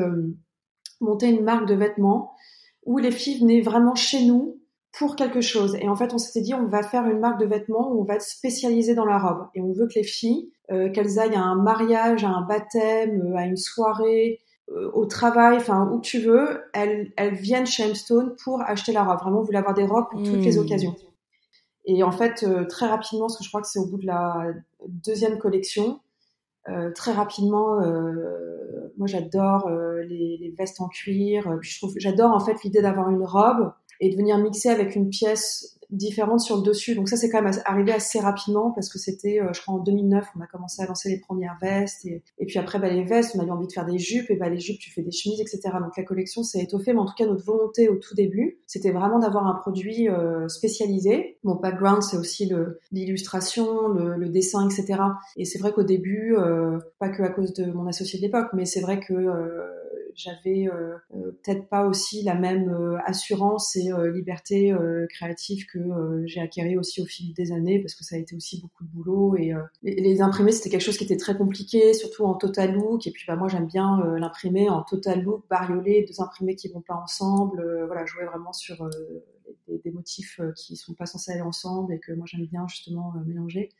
monter 1.00 1.28
une 1.28 1.42
marque 1.42 1.66
de 1.66 1.74
vêtements 1.74 2.34
où 2.86 2.98
les 2.98 3.10
filles 3.10 3.40
venaient 3.40 3.60
vraiment 3.60 3.96
chez 3.96 4.24
nous 4.24 4.61
pour 4.92 5.16
quelque 5.16 5.40
chose. 5.40 5.74
Et 5.76 5.88
en 5.88 5.96
fait, 5.96 6.12
on 6.12 6.18
s'était 6.18 6.42
dit, 6.42 6.54
on 6.54 6.66
va 6.66 6.82
faire 6.82 7.06
une 7.06 7.18
marque 7.18 7.40
de 7.40 7.46
vêtements 7.46 7.90
où 7.90 8.02
on 8.02 8.04
va 8.04 8.16
être 8.16 8.22
spécialisé 8.22 8.94
dans 8.94 9.06
la 9.06 9.18
robe. 9.18 9.48
Et 9.54 9.62
on 9.62 9.72
veut 9.72 9.86
que 9.86 9.94
les 9.94 10.04
filles, 10.04 10.50
euh, 10.70 10.90
qu'elles 10.90 11.18
aillent 11.18 11.34
à 11.34 11.42
un 11.42 11.56
mariage, 11.56 12.24
à 12.24 12.28
un 12.28 12.42
baptême, 12.42 13.32
euh, 13.32 13.36
à 13.36 13.46
une 13.46 13.56
soirée, 13.56 14.40
euh, 14.70 14.90
au 14.92 15.06
travail, 15.06 15.56
enfin 15.56 15.90
où 15.92 16.00
tu 16.00 16.20
veux, 16.20 16.60
elles, 16.74 17.12
elles 17.16 17.34
viennent 17.34 17.66
chez 17.66 17.84
Hemstone 17.84 18.36
pour 18.44 18.60
acheter 18.62 18.92
la 18.92 19.02
robe. 19.02 19.18
Vraiment, 19.20 19.40
on 19.40 19.44
voulait 19.44 19.58
avoir 19.58 19.74
des 19.74 19.84
robes 19.84 20.06
pour 20.10 20.22
toutes 20.22 20.44
les 20.44 20.56
mmh. 20.56 20.60
occasions. 20.60 20.94
Et 21.84 22.02
en 22.04 22.12
fait, 22.12 22.46
très 22.68 22.86
rapidement, 22.86 23.26
parce 23.26 23.38
que 23.38 23.44
je 23.44 23.48
crois 23.48 23.60
que 23.60 23.66
c'est 23.66 23.80
au 23.80 23.86
bout 23.86 23.98
de 23.98 24.06
la 24.06 24.52
deuxième 24.86 25.36
collection, 25.38 25.98
très 26.94 27.10
rapidement, 27.10 27.80
moi 28.96 29.08
j'adore 29.08 29.68
les, 29.68 30.36
les, 30.40 30.54
vestes 30.56 30.80
en 30.80 30.86
cuir. 30.86 31.58
je 31.60 31.78
trouve, 31.78 31.92
j'adore 31.96 32.30
en 32.30 32.38
fait 32.38 32.62
l'idée 32.62 32.82
d'avoir 32.82 33.10
une 33.10 33.24
robe 33.24 33.72
et 34.02 34.10
de 34.10 34.16
venir 34.16 34.36
mixer 34.36 34.68
avec 34.68 34.96
une 34.96 35.08
pièce 35.08 35.78
différente 35.90 36.40
sur 36.40 36.56
le 36.56 36.62
dessus. 36.62 36.94
Donc 36.94 37.08
ça, 37.08 37.16
c'est 37.16 37.28
quand 37.28 37.40
même 37.40 37.52
arrivé 37.66 37.92
assez 37.92 38.18
rapidement 38.18 38.72
parce 38.72 38.88
que 38.88 38.98
c'était, 38.98 39.40
euh, 39.40 39.52
je 39.52 39.60
crois, 39.60 39.74
en 39.74 39.78
2009, 39.78 40.26
on 40.36 40.40
a 40.40 40.46
commencé 40.46 40.82
à 40.82 40.86
lancer 40.86 41.08
les 41.08 41.20
premières 41.20 41.56
vestes. 41.60 42.04
Et, 42.06 42.46
puis 42.46 42.58
après, 42.58 42.80
bah, 42.80 42.88
les 42.88 43.04
vestes, 43.04 43.36
on 43.36 43.40
avait 43.40 43.50
envie 43.50 43.66
de 43.66 43.72
faire 43.72 43.86
des 43.86 43.98
jupes. 43.98 44.28
Et 44.30 44.36
bah, 44.36 44.48
les 44.48 44.58
jupes, 44.58 44.78
tu 44.80 44.90
fais 44.90 45.02
des 45.02 45.12
chemises, 45.12 45.40
etc. 45.40 45.60
Donc 45.80 45.96
la 45.96 46.02
collection 46.02 46.42
s'est 46.42 46.62
étoffée. 46.62 46.94
Mais 46.94 46.98
en 46.98 47.04
tout 47.04 47.14
cas, 47.16 47.26
notre 47.26 47.44
volonté 47.44 47.88
au 47.88 47.96
tout 47.96 48.14
début, 48.16 48.58
c'était 48.66 48.90
vraiment 48.90 49.20
d'avoir 49.20 49.46
un 49.46 49.54
produit 49.54 50.08
euh, 50.08 50.48
spécialisé. 50.48 51.38
Mon 51.44 51.54
background, 51.54 52.02
c'est 52.02 52.16
aussi 52.16 52.50
l'illustration, 52.90 53.88
le, 53.88 54.28
dessin, 54.30 54.68
etc. 54.68 54.98
Et 55.36 55.44
c'est 55.44 55.58
vrai 55.58 55.72
qu'au 55.72 55.84
début, 55.84 56.34
euh, 56.36 56.78
pas 56.98 57.10
que 57.10 57.22
à 57.22 57.28
cause 57.28 57.52
de 57.52 57.70
mon 57.70 57.86
associé 57.86 58.18
de 58.18 58.24
l'époque, 58.24 58.48
mais 58.54 58.64
c'est 58.64 58.80
vrai 58.80 58.98
que 58.98 59.12
euh, 60.48 60.96
peut-être 61.10 61.68
pas 61.68 61.86
aussi 61.86 62.22
la 62.22 62.34
même 62.34 62.68
euh, 62.68 62.98
assurance 63.04 63.76
et 63.76 63.90
liberté 64.12 64.74
créative 65.08 65.66
que 65.66 65.78
j'ai 66.26 66.40
acquérie 66.40 66.76
aussi 66.76 67.00
au 67.02 67.06
fil 67.06 67.32
des 67.34 67.52
années 67.52 67.80
parce 67.80 67.94
que 67.94 68.04
ça 68.04 68.16
a 68.16 68.18
été 68.18 68.36
aussi 68.36 68.60
beaucoup 68.60 68.84
de 68.84 68.90
boulot 68.90 69.36
et 69.36 69.52
les, 69.82 70.22
imprimés 70.22 70.52
c'était 70.52 70.70
quelque 70.70 70.82
chose 70.82 70.96
qui 70.96 71.04
était 71.04 71.16
très 71.16 71.36
compliqué 71.36 71.94
surtout 71.94 72.24
en 72.24 72.34
total 72.34 72.74
look. 72.74 73.06
Et 73.06 73.10
puis 73.10 73.24
bah 73.26 73.36
moi 73.36 73.48
j'aime 73.48 73.66
bien 73.66 74.02
l'imprimer 74.18 74.68
en 74.68 74.82
total 74.82 75.22
look 75.22 75.44
bariolé 75.48 76.04
deux 76.08 76.20
imprimés 76.22 76.56
qui 76.56 76.68
vont 76.68 76.82
pas 76.82 76.94
ensemble 76.94 77.62
voilà 77.86 78.04
jouer 78.06 78.24
vraiment 78.24 78.52
sur 78.52 78.88
des, 79.68 79.78
des, 79.78 79.90
motifs 79.90 80.40
qui 80.56 80.76
sont 80.76 80.94
pas 80.94 81.06
censés 81.06 81.32
aller 81.32 81.42
ensemble 81.42 81.92
et 81.94 81.98
que 81.98 82.12
moi 82.12 82.26
j'aime 82.26 82.46
bien 82.46 82.66
justement 82.68 83.12
mélanger 83.26 83.70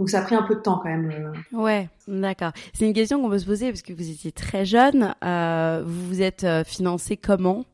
donc 0.00 0.08
ça 0.08 0.20
a 0.20 0.22
pris 0.22 0.34
un 0.34 0.42
peu 0.42 0.54
de 0.54 0.60
temps 0.60 0.80
quand 0.82 0.88
même. 0.88 1.12
Euh. 1.52 1.56
Ouais, 1.56 1.90
d'accord. 2.08 2.52
C'est 2.72 2.86
une 2.86 2.94
question 2.94 3.20
qu'on 3.20 3.28
peut 3.28 3.38
se 3.38 3.44
poser 3.44 3.68
parce 3.68 3.82
que 3.82 3.92
vous 3.92 4.10
étiez 4.10 4.32
très 4.32 4.64
jeune. 4.64 5.14
Euh, 5.22 5.82
vous 5.84 6.06
vous 6.06 6.22
êtes 6.22 6.42
euh, 6.44 6.64
financé 6.64 7.18
comment? 7.18 7.66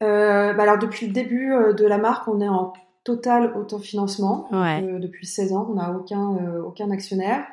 Bah 0.00 0.54
Alors 0.58 0.78
depuis 0.78 1.06
le 1.06 1.12
début 1.12 1.50
de 1.50 1.86
la 1.86 1.98
marque, 1.98 2.26
on 2.26 2.40
est 2.40 2.48
en 2.48 2.72
total 3.04 3.54
autofinancement. 3.54 4.48
Ouais. 4.50 4.82
depuis 4.98 5.26
16 5.26 5.52
ans, 5.52 5.66
on 5.70 5.74
n'a 5.74 5.92
aucun, 5.92 6.38
aucun 6.62 6.90
actionnaire. 6.90 7.46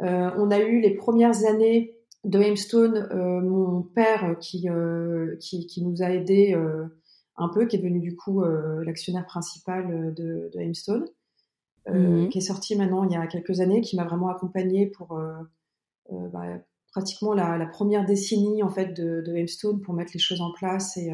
on 0.00 0.50
a 0.50 0.58
eu 0.60 0.80
les 0.80 0.94
premières 0.94 1.44
années 1.46 1.94
de 2.24 2.40
Aimstone, 2.40 3.08
mon 3.42 3.82
père 3.82 4.36
qui, 4.40 4.68
qui, 5.40 5.66
qui, 5.66 5.82
nous 5.82 6.02
a 6.02 6.10
aidés 6.10 6.54
un 7.38 7.48
peu, 7.48 7.66
qui 7.66 7.76
est 7.76 7.78
devenu 7.78 8.00
du 8.00 8.16
coup 8.16 8.42
l'actionnaire 8.84 9.24
principal 9.24 10.14
de, 10.14 10.50
de 10.52 10.60
Aimstone. 10.60 11.06
Euh, 11.90 12.22
mhm. 12.22 12.28
qui 12.28 12.38
est 12.38 12.42
sorti 12.42 12.76
maintenant 12.76 13.04
il 13.04 13.12
y 13.12 13.16
a 13.16 13.26
quelques 13.26 13.60
années, 13.60 13.80
qui 13.80 13.96
m'a 13.96 14.04
vraiment 14.04 14.28
accompagnée 14.28 14.86
pour 14.86 15.12
euh, 15.12 15.32
euh, 16.12 16.28
bah, 16.32 16.42
pratiquement 16.92 17.34
la, 17.34 17.56
la, 17.56 17.66
première 17.66 18.04
décennie 18.04 18.62
en 18.62 18.68
fait 18.68 18.94
de, 18.94 19.22
de 19.26 19.34
Hemstone 19.34 19.80
pour 19.80 19.94
mettre 19.94 20.12
les 20.14 20.20
choses 20.20 20.40
en 20.40 20.52
place 20.52 20.96
et 20.96 21.12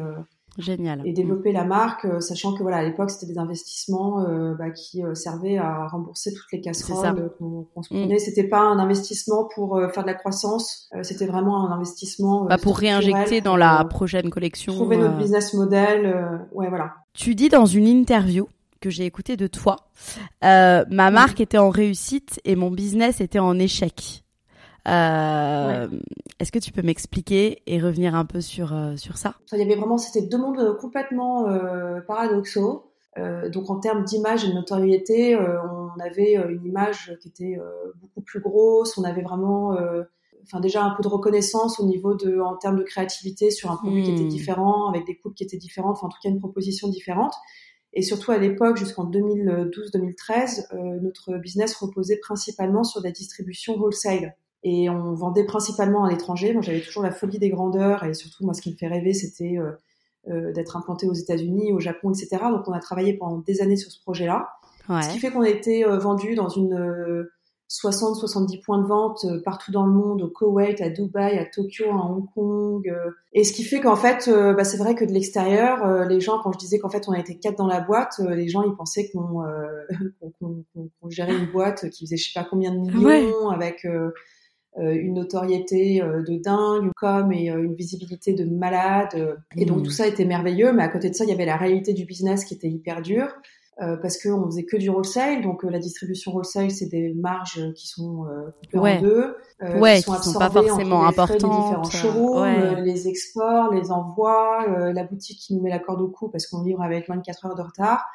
Génial. 0.57 1.01
Et 1.03 1.11
développer 1.11 1.51
la 1.51 1.65
marque, 1.65 2.07
sachant 2.23 2.53
que 2.53 2.61
voilà, 2.61 2.77
à 2.77 2.83
l'époque, 2.83 3.11
c'était 3.11 3.25
des 3.33 3.37
investissements 3.37 4.23
bah, 4.57 4.69
qui 4.69 5.03
servaient 5.13 5.57
à 5.57 5.85
rembourser 5.87 6.33
toutes 6.33 6.49
les 6.53 6.61
casseroles 6.61 7.29
qu'on 7.37 7.83
se 7.83 7.89
prenait. 7.89 8.15
Mm. 8.15 8.19
C'était 8.19 8.47
pas 8.47 8.61
un 8.61 8.79
investissement 8.79 9.49
pour 9.53 9.77
faire 9.93 10.03
de 10.03 10.07
la 10.07 10.13
croissance, 10.13 10.89
c'était 11.01 11.25
vraiment 11.25 11.67
un 11.67 11.73
investissement 11.73 12.45
bah, 12.45 12.57
pour 12.57 12.77
réinjecter 12.77 13.41
dans 13.41 13.57
la 13.57 13.83
prochaine 13.83 14.29
collection. 14.29 14.73
Trouver 14.75 14.95
notre 14.95 15.17
business 15.17 15.53
model, 15.53 16.47
ouais, 16.53 16.69
voilà. 16.69 16.93
Tu 17.11 17.35
dis 17.35 17.49
dans 17.49 17.65
une 17.65 17.87
interview 17.87 18.47
que 18.81 18.89
j'ai 18.89 19.05
écouté 19.05 19.37
de 19.37 19.47
toi. 19.47 19.77
Euh, 20.43 20.85
ma 20.89 21.11
marque 21.11 21.39
était 21.39 21.57
en 21.57 21.69
réussite 21.69 22.39
et 22.45 22.55
mon 22.55 22.71
business 22.71 23.21
était 23.21 23.39
en 23.39 23.57
échec. 23.57 24.23
Euh, 24.87 25.87
est-ce 26.39 26.51
que 26.51 26.59
tu 26.59 26.71
peux 26.71 26.83
m'expliquer 26.83 27.63
et 27.65 27.81
revenir 27.81 28.13
un 28.13 28.25
peu 28.25 28.41
sur 28.41 28.73
euh, 28.73 28.95
sur 28.97 29.17
ça? 29.17 29.35
Il 29.51 29.57
y 29.57 29.63
avait 29.63 29.75
vraiment, 29.75 29.97
c'était 29.97 30.27
deux 30.27 30.37
mondes 30.37 30.77
complètement 30.77 31.45
paradoxaux. 32.07 32.91
donc 33.17 33.69
en 33.69 33.79
termes 33.79 34.03
d'image 34.03 34.45
et 34.45 34.49
de 34.49 34.53
notoriété, 34.53 35.35
on 35.37 35.99
avait 35.99 36.35
une 36.35 36.65
image 36.65 37.17
qui 37.21 37.29
était 37.29 37.57
beaucoup 37.99 38.21
plus 38.21 38.41
grosse. 38.41 38.97
On 38.97 39.03
avait 39.03 39.23
vraiment, 39.23 39.75
enfin 40.43 40.59
déjà 40.59 40.83
un 40.83 40.91
peu 40.91 41.01
de 41.01 41.07
reconnaissance 41.07 41.79
au 41.79 41.85
niveau 41.85 42.13
de, 42.13 42.39
en 42.39 42.55
termes 42.55 42.77
de 42.77 42.83
créativité 42.83 43.49
sur 43.49 43.71
un 43.71 43.77
produit 43.77 44.03
qui 44.03 44.11
était 44.11 44.23
hmm. 44.23 44.29
différent, 44.29 44.89
avec 44.89 45.05
des 45.05 45.17
coupes 45.17 45.33
qui 45.33 45.43
étaient 45.43 45.57
différentes. 45.57 45.97
Enfin 45.97 46.07
en 46.07 46.09
tout 46.09 46.19
cas 46.21 46.29
une 46.29 46.39
proposition 46.39 46.89
différente. 46.89 47.33
Et 47.95 48.01
surtout 48.01 48.31
à 48.31 48.37
l'époque, 48.37 48.75
jusqu'en 48.75 49.09
2012-2013, 49.09 50.67
euh, 50.73 50.99
notre 51.01 51.37
business 51.37 51.73
reposait 51.75 52.17
principalement 52.17 52.83
sur 52.83 53.01
la 53.01 53.11
distribution 53.11 53.77
wholesale. 53.77 54.35
Et 54.63 54.89
on 54.89 55.13
vendait 55.13 55.45
principalement 55.45 56.03
à 56.03 56.09
l'étranger. 56.09 56.51
Moi, 56.53 56.61
j'avais 56.61 56.81
toujours 56.81 57.03
la 57.03 57.11
folie 57.11 57.39
des 57.39 57.49
grandeurs. 57.49 58.03
Et 58.03 58.13
surtout, 58.13 58.43
moi, 58.43 58.53
ce 58.53 58.61
qui 58.61 58.71
me 58.71 58.75
fait 58.75 58.87
rêver, 58.87 59.13
c'était 59.13 59.57
euh, 59.57 59.71
euh, 60.27 60.51
d'être 60.51 60.75
implanté 60.75 61.07
aux 61.07 61.13
États-Unis, 61.13 61.71
au 61.71 61.79
Japon, 61.79 62.11
etc. 62.11 62.43
Donc, 62.49 62.67
on 62.67 62.73
a 62.73 62.79
travaillé 62.79 63.13
pendant 63.13 63.37
des 63.37 63.61
années 63.61 63.77
sur 63.77 63.91
ce 63.91 64.01
projet-là. 64.01 64.49
Ce 64.89 65.13
qui 65.13 65.19
fait 65.19 65.31
qu'on 65.31 65.41
a 65.41 65.49
été 65.49 65.83
vendu 65.83 66.35
dans 66.35 66.49
une 66.49 67.25
60-70 67.69 68.61
points 68.61 68.81
de 68.81 68.87
vente 68.87 69.25
euh, 69.25 69.41
partout 69.43 69.71
dans 69.71 69.85
le 69.85 69.91
monde, 69.91 70.21
au 70.21 70.27
Koweït, 70.27 70.81
à 70.81 70.89
Dubaï, 70.89 71.37
à 71.37 71.45
Tokyo, 71.45 71.85
à 71.89 72.05
Hong 72.05 72.25
Kong. 72.33 72.87
Euh. 72.87 73.11
Et 73.33 73.43
ce 73.43 73.53
qui 73.53 73.63
fait 73.63 73.79
qu'en 73.79 73.95
fait, 73.95 74.27
euh, 74.27 74.53
bah, 74.53 74.63
c'est 74.63 74.77
vrai 74.77 74.93
que 74.93 75.03
de 75.03 75.11
l'extérieur, 75.11 76.05
les 76.07 76.19
gens, 76.19 76.39
quand 76.43 76.51
je 76.51 76.59
disais 76.59 76.77
qu'en 76.79 76.89
fait 76.89 77.07
on 77.07 77.13
était 77.13 77.35
quatre 77.35 77.57
dans 77.57 77.67
la 77.67 77.81
boîte, 77.81 78.19
les 78.19 78.47
gens 78.47 78.63
ils 78.63 78.75
pensaient 78.75 79.09
qu'on 79.09 79.43
qu 80.39 81.09
gérait 81.09 81.35
une 81.35 81.51
boîte 81.51 81.89
qui 81.89 82.05
faisait 82.05 82.17
je 82.17 82.31
sais 82.31 82.39
pas 82.39 82.47
combien 82.49 82.71
de 82.71 82.79
millions, 82.79 83.49
avec 83.49 83.85
une 84.77 85.13
notoriété 85.13 86.01
de 86.01 86.41
dingue, 86.41 86.83
une 86.83 86.91
com 86.95 87.31
et 87.31 87.49
une 87.49 87.75
visibilité 87.75 88.33
de 88.33 88.45
malade. 88.45 89.37
Et 89.57 89.65
donc 89.65 89.79
mmh. 89.79 89.83
tout 89.83 89.91
ça 89.91 90.07
était 90.07 90.25
merveilleux, 90.25 90.71
mais 90.71 90.83
à 90.83 90.89
côté 90.89 91.09
de 91.09 91.15
ça, 91.15 91.25
il 91.25 91.29
y 91.29 91.33
avait 91.33 91.45
la 91.45 91.57
réalité 91.57 91.93
du 91.93 92.05
business 92.05 92.45
qui 92.45 92.53
était 92.53 92.69
hyper 92.69 93.01
dure. 93.01 93.33
Euh, 93.81 93.97
parce 93.97 94.17
qu'on 94.17 94.45
faisait 94.45 94.63
que 94.63 94.77
du 94.77 94.89
wholesale. 94.89 95.41
Donc 95.41 95.65
euh, 95.65 95.69
la 95.69 95.79
distribution 95.79 96.33
wholesale, 96.33 96.71
c'est 96.71 96.85
des 96.85 97.13
marges 97.13 97.73
qui 97.73 97.89
sont 97.89 98.25
euh, 98.25 98.49
coupées 98.71 98.79
en 98.79 99.01
deux, 99.01 99.35
euh, 99.63 99.79
ouais, 99.79 99.97
qui 99.97 100.03
sont, 100.03 100.13
qui 100.13 100.29
sont 100.29 100.39
pas 100.39 100.49
forcément 100.49 101.05
importantes. 101.05 101.83
Les 101.83 101.89
différents 101.89 102.41
ouais. 102.41 102.81
les 102.81 103.09
exports, 103.09 103.73
les 103.73 103.91
envois, 103.91 104.65
la 104.93 105.03
boutique 105.03 105.39
qui 105.39 105.55
nous 105.55 105.61
met 105.61 105.69
la 105.69 105.79
corde 105.79 105.99
au 105.99 106.07
cou 106.07 106.29
parce 106.29 106.47
qu'on 106.47 106.63
livre 106.63 106.81
avec 106.81 107.09
24 107.09 107.47
heures 107.47 107.55
de 107.55 107.63
retard. 107.63 108.05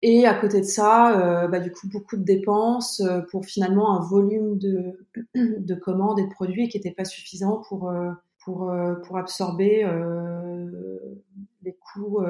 Et 0.00 0.26
à 0.26 0.34
côté 0.34 0.60
de 0.60 0.66
ça, 0.66 1.46
bah, 1.46 1.60
du 1.60 1.70
coup, 1.70 1.88
beaucoup 1.88 2.16
de 2.16 2.24
dépenses 2.24 3.02
pour 3.30 3.44
finalement 3.44 3.94
un 3.94 4.00
volume 4.00 4.58
de, 4.58 4.98
de 5.34 5.74
commandes 5.74 6.18
et 6.20 6.24
de 6.24 6.30
produits 6.30 6.68
qui 6.68 6.78
n'était 6.78 6.90
pas 6.90 7.04
suffisant 7.04 7.62
pour, 7.68 7.92
pour, 8.42 8.72
pour 9.04 9.18
absorber 9.18 9.86
les 11.62 11.76
coûts 11.92 12.24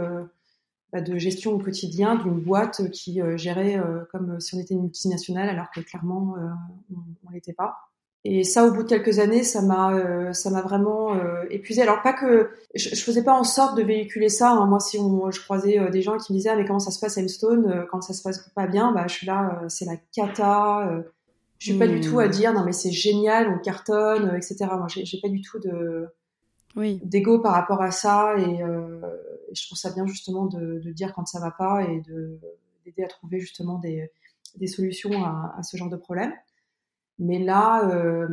de 1.00 1.18
gestion 1.18 1.52
au 1.52 1.58
quotidien 1.58 2.16
d'une 2.16 2.38
boîte 2.38 2.90
qui 2.90 3.22
euh, 3.22 3.36
gérait 3.36 3.78
euh, 3.78 4.04
comme 4.10 4.38
si 4.40 4.54
on 4.54 4.60
était 4.60 4.74
une 4.74 4.82
multinationale 4.82 5.48
alors 5.48 5.70
que 5.74 5.80
clairement 5.80 6.34
euh, 6.36 6.96
on 7.26 7.30
l'était 7.30 7.54
pas. 7.54 7.76
Et 8.24 8.44
ça, 8.44 8.64
au 8.64 8.70
bout 8.70 8.84
de 8.84 8.88
quelques 8.88 9.18
années, 9.18 9.42
ça 9.42 9.62
m'a, 9.62 10.32
ça 10.32 10.50
m'a 10.50 10.62
vraiment 10.62 11.16
euh, 11.16 11.42
épuisé. 11.50 11.82
Alors 11.82 12.02
pas 12.02 12.12
que 12.12 12.50
je, 12.72 12.90
je, 12.90 13.02
faisais 13.02 13.24
pas 13.24 13.32
en 13.32 13.42
sorte 13.42 13.76
de 13.76 13.82
véhiculer 13.82 14.28
ça. 14.28 14.52
Hein. 14.52 14.66
Moi, 14.66 14.78
si 14.78 14.96
on, 14.96 15.32
je 15.32 15.40
croisais 15.40 15.90
des 15.90 16.02
gens 16.02 16.18
qui 16.18 16.32
me 16.32 16.38
disaient 16.38 16.50
ah, 16.50 16.56
mais 16.56 16.64
comment 16.64 16.78
ça 16.78 16.92
se 16.92 17.00
passe 17.00 17.18
à 17.18 17.26
Stone 17.26 17.84
quand 17.90 18.00
ça 18.00 18.12
se 18.12 18.22
passe 18.22 18.48
pas 18.54 18.68
bien, 18.68 18.92
bah 18.92 19.06
je 19.08 19.14
suis 19.14 19.26
là, 19.26 19.62
c'est 19.66 19.86
la 19.86 19.96
cata. 20.14 21.02
je 21.58 21.70
suis 21.70 21.78
pas 21.78 21.88
du 21.88 22.00
tout 22.00 22.20
à 22.20 22.28
hmm. 22.28 22.30
dire 22.30 22.52
non 22.52 22.64
mais 22.64 22.72
c'est 22.72 22.92
génial, 22.92 23.48
on 23.48 23.58
cartonne, 23.58 24.36
etc. 24.36 24.66
Moi, 24.70 24.86
j'ai 24.88 25.20
pas 25.20 25.28
du 25.28 25.40
tout 25.40 25.58
de 25.58 26.06
oui. 26.76 27.00
d'ego 27.02 27.40
par 27.40 27.54
rapport 27.54 27.82
à 27.82 27.90
ça 27.90 28.36
et, 28.38 28.62
euh, 29.52 29.54
je 29.54 29.66
trouve 29.66 29.78
ça 29.78 29.92
bien 29.92 30.06
justement 30.06 30.46
de, 30.46 30.78
de, 30.78 30.92
dire 30.92 31.12
quand 31.14 31.26
ça 31.26 31.40
va 31.40 31.50
pas 31.50 31.84
et 31.84 32.00
de 32.00 32.38
d'aider 32.84 33.04
à 33.04 33.08
trouver 33.08 33.38
justement 33.38 33.78
des, 33.78 34.10
des 34.56 34.66
solutions 34.66 35.24
à, 35.24 35.54
à, 35.56 35.62
ce 35.62 35.76
genre 35.76 35.88
de 35.88 35.96
problème. 35.96 36.32
Mais 37.20 37.38
là, 37.38 37.88
euh, 37.88 38.26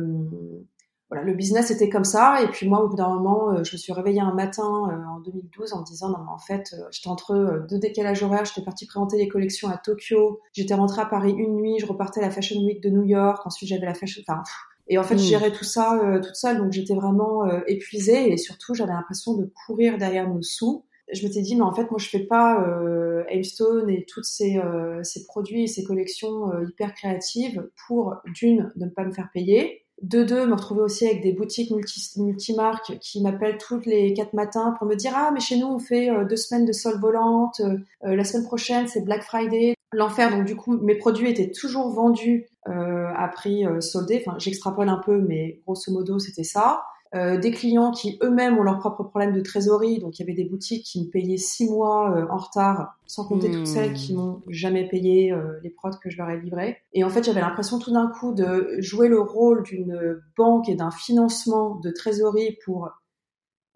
voilà, 1.08 1.22
le 1.24 1.34
business 1.34 1.70
était 1.70 1.88
comme 1.88 2.04
ça 2.04 2.42
et 2.42 2.48
puis 2.48 2.68
moi 2.68 2.82
au 2.82 2.88
bout 2.88 2.96
d'un 2.96 3.08
moment, 3.08 3.52
euh, 3.52 3.62
je 3.62 3.72
me 3.72 3.78
suis 3.78 3.92
réveillée 3.92 4.20
un 4.20 4.34
matin 4.34 4.88
euh, 4.90 5.04
en 5.08 5.20
2012 5.20 5.72
en 5.72 5.80
me 5.80 5.84
disant 5.84 6.08
non 6.08 6.18
mais 6.24 6.32
en 6.32 6.38
fait, 6.38 6.72
euh, 6.72 6.82
j'étais 6.90 7.08
entre 7.08 7.64
deux 7.68 7.78
décalages 7.78 8.24
horaires, 8.24 8.44
j'étais 8.44 8.62
partie 8.64 8.86
présenter 8.86 9.18
les 9.18 9.28
collections 9.28 9.68
à 9.68 9.76
Tokyo, 9.76 10.40
j'étais 10.52 10.74
rentrée 10.74 11.02
à 11.02 11.06
Paris 11.06 11.32
une 11.32 11.54
nuit, 11.54 11.78
je 11.78 11.86
repartais 11.86 12.20
à 12.20 12.24
la 12.24 12.30
Fashion 12.30 12.60
Week 12.64 12.82
de 12.82 12.90
New 12.90 13.04
York, 13.04 13.46
ensuite 13.46 13.68
j'avais 13.68 13.86
la 13.86 13.94
Fashion, 13.94 14.22
enfin 14.26 14.42
et 14.90 14.98
en 14.98 15.04
fait, 15.04 15.16
je 15.16 15.22
mm. 15.22 15.26
gérais 15.26 15.52
tout 15.52 15.64
ça 15.64 16.00
euh, 16.02 16.20
toute 16.20 16.34
seule, 16.34 16.58
donc 16.58 16.72
j'étais 16.72 16.94
vraiment 16.94 17.46
euh, 17.46 17.60
épuisée 17.68 18.32
et 18.32 18.36
surtout, 18.36 18.74
j'avais 18.74 18.92
l'impression 18.92 19.34
de 19.34 19.50
courir 19.64 19.96
derrière 19.96 20.28
nos 20.28 20.42
sous. 20.42 20.84
Je 21.12 21.26
m'étais 21.26 21.42
dit, 21.42 21.56
mais 21.56 21.62
en 21.62 21.72
fait, 21.72 21.90
moi, 21.90 21.98
je 21.98 22.08
fais 22.08 22.20
pas 22.26 22.62
euh, 22.62 23.24
et 23.28 24.04
tous 24.06 24.22
ces, 24.22 24.58
euh, 24.58 25.02
ces 25.02 25.24
produits 25.24 25.64
et 25.64 25.66
ces 25.66 25.84
collections 25.84 26.50
hyper 26.62 26.94
créatives 26.94 27.68
pour, 27.86 28.16
d'une, 28.34 28.72
ne 28.76 28.86
pas 28.86 29.04
me 29.04 29.12
faire 29.12 29.30
payer, 29.32 29.84
de 30.02 30.22
deux, 30.22 30.46
me 30.46 30.54
retrouver 30.54 30.82
aussi 30.82 31.06
avec 31.06 31.22
des 31.22 31.32
boutiques 31.32 31.70
multi, 31.70 32.00
multimarques 32.16 32.98
qui 33.00 33.22
m'appellent 33.22 33.58
toutes 33.58 33.86
les 33.86 34.14
quatre 34.14 34.32
matins 34.32 34.74
pour 34.78 34.86
me 34.86 34.94
dire 34.94 35.12
ah 35.14 35.30
mais 35.30 35.40
chez 35.40 35.58
nous 35.58 35.66
on 35.66 35.78
fait 35.78 36.08
deux 36.24 36.36
semaines 36.36 36.64
de 36.64 36.72
solde 36.72 36.98
volante, 36.98 37.60
la 38.00 38.24
semaine 38.24 38.46
prochaine 38.46 38.88
c'est 38.88 39.04
Black 39.04 39.22
Friday, 39.22 39.74
l'enfer. 39.92 40.30
Donc 40.30 40.46
du 40.46 40.56
coup 40.56 40.72
mes 40.78 40.94
produits 40.94 41.28
étaient 41.28 41.50
toujours 41.50 41.90
vendus 41.90 42.50
euh, 42.68 43.06
à 43.16 43.28
prix 43.28 43.66
euh, 43.66 43.80
soldé. 43.80 44.22
Enfin, 44.24 44.36
j'extrapole 44.38 44.90
un 44.90 44.98
peu, 44.98 45.18
mais 45.18 45.60
grosso 45.64 45.90
modo, 45.90 46.18
c'était 46.18 46.44
ça. 46.44 46.82
Euh, 47.14 47.38
des 47.38 47.50
clients 47.50 47.90
qui 47.90 48.18
eux-mêmes 48.22 48.56
ont 48.56 48.62
leurs 48.62 48.78
propres 48.78 49.02
problèmes 49.02 49.32
de 49.32 49.40
trésorerie. 49.40 49.98
Donc, 49.98 50.18
il 50.18 50.22
y 50.22 50.24
avait 50.24 50.34
des 50.34 50.44
boutiques 50.44 50.84
qui 50.84 51.04
me 51.04 51.10
payaient 51.10 51.36
six 51.36 51.68
mois 51.68 52.26
en 52.30 52.36
retard, 52.36 52.96
sans 53.06 53.26
compter 53.26 53.50
toutes 53.50 53.66
celles 53.66 53.94
qui 53.94 54.14
m'ont 54.14 54.42
jamais 54.46 54.86
payé 54.86 55.34
les 55.62 55.70
prods 55.70 55.90
que 56.00 56.08
je 56.08 56.16
leur 56.16 56.30
ai 56.30 56.40
livrés. 56.40 56.78
Et 56.92 57.02
en 57.02 57.08
fait, 57.08 57.24
j'avais 57.24 57.40
l'impression 57.40 57.80
tout 57.80 57.92
d'un 57.92 58.06
coup 58.06 58.32
de 58.32 58.76
jouer 58.78 59.08
le 59.08 59.20
rôle 59.20 59.64
d'une 59.64 60.20
banque 60.36 60.68
et 60.68 60.76
d'un 60.76 60.92
financement 60.92 61.74
de 61.76 61.90
trésorerie 61.90 62.56
pour 62.64 62.88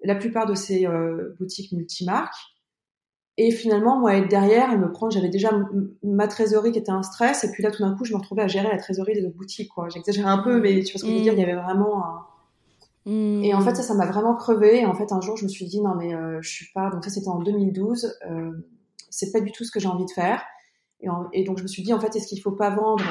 la 0.04 0.14
plupart 0.14 0.46
de 0.46 0.54
ces 0.54 0.86
boutiques 1.36 1.72
multimarques. 1.72 2.36
Et 3.36 3.50
finalement, 3.50 3.98
moi, 3.98 4.14
être 4.14 4.28
derrière 4.28 4.70
et 4.72 4.76
me 4.76 4.92
prendre, 4.92 5.12
j'avais 5.12 5.28
déjà 5.28 5.50
ma 6.04 6.28
trésorerie 6.28 6.70
qui 6.70 6.78
était 6.78 6.92
un 6.92 7.02
stress, 7.02 7.42
et 7.42 7.50
puis 7.50 7.64
là, 7.64 7.72
tout 7.72 7.82
d'un 7.82 7.96
coup, 7.96 8.04
je 8.04 8.12
me 8.12 8.18
retrouvais 8.18 8.42
à 8.42 8.46
gérer 8.46 8.68
la 8.68 8.78
trésorerie 8.78 9.14
des 9.14 9.24
autres 9.24 9.36
boutiques, 9.36 9.70
quoi. 9.74 9.88
J'exagère 9.88 10.28
un 10.28 10.38
peu, 10.38 10.60
mais 10.60 10.84
tu 10.84 10.92
vois 10.92 11.00
ce 11.00 11.04
que 11.04 11.10
je 11.10 11.16
veux 11.16 11.22
dire, 11.22 11.32
il 11.32 11.40
y 11.40 11.42
avait 11.42 11.56
vraiment 11.56 12.04
un... 12.04 12.26
Et 13.06 13.52
en 13.54 13.60
fait, 13.60 13.74
ça, 13.74 13.82
ça 13.82 13.94
m'a 13.94 14.06
vraiment 14.06 14.34
crevé. 14.34 14.80
Et 14.80 14.86
en 14.86 14.94
fait, 14.94 15.12
un 15.12 15.20
jour, 15.20 15.36
je 15.36 15.44
me 15.44 15.48
suis 15.48 15.66
dit, 15.66 15.80
non, 15.80 15.94
mais 15.94 16.14
euh, 16.14 16.40
je 16.40 16.48
suis 16.48 16.72
pas... 16.72 16.90
Donc 16.90 17.04
ça, 17.04 17.10
c'était 17.10 17.28
en 17.28 17.38
2012. 17.38 18.18
Euh, 18.30 18.52
c'est 19.10 19.30
pas 19.30 19.40
du 19.40 19.52
tout 19.52 19.64
ce 19.64 19.70
que 19.70 19.80
j'ai 19.80 19.88
envie 19.88 20.06
de 20.06 20.10
faire. 20.10 20.42
Et, 21.00 21.08
et, 21.32 21.44
donc, 21.44 21.58
je 21.58 21.62
me 21.62 21.68
suis 21.68 21.82
dit, 21.82 21.92
en 21.92 22.00
fait, 22.00 22.16
est-ce 22.16 22.26
qu'il 22.26 22.40
faut 22.40 22.52
pas 22.52 22.70
vendre 22.70 23.04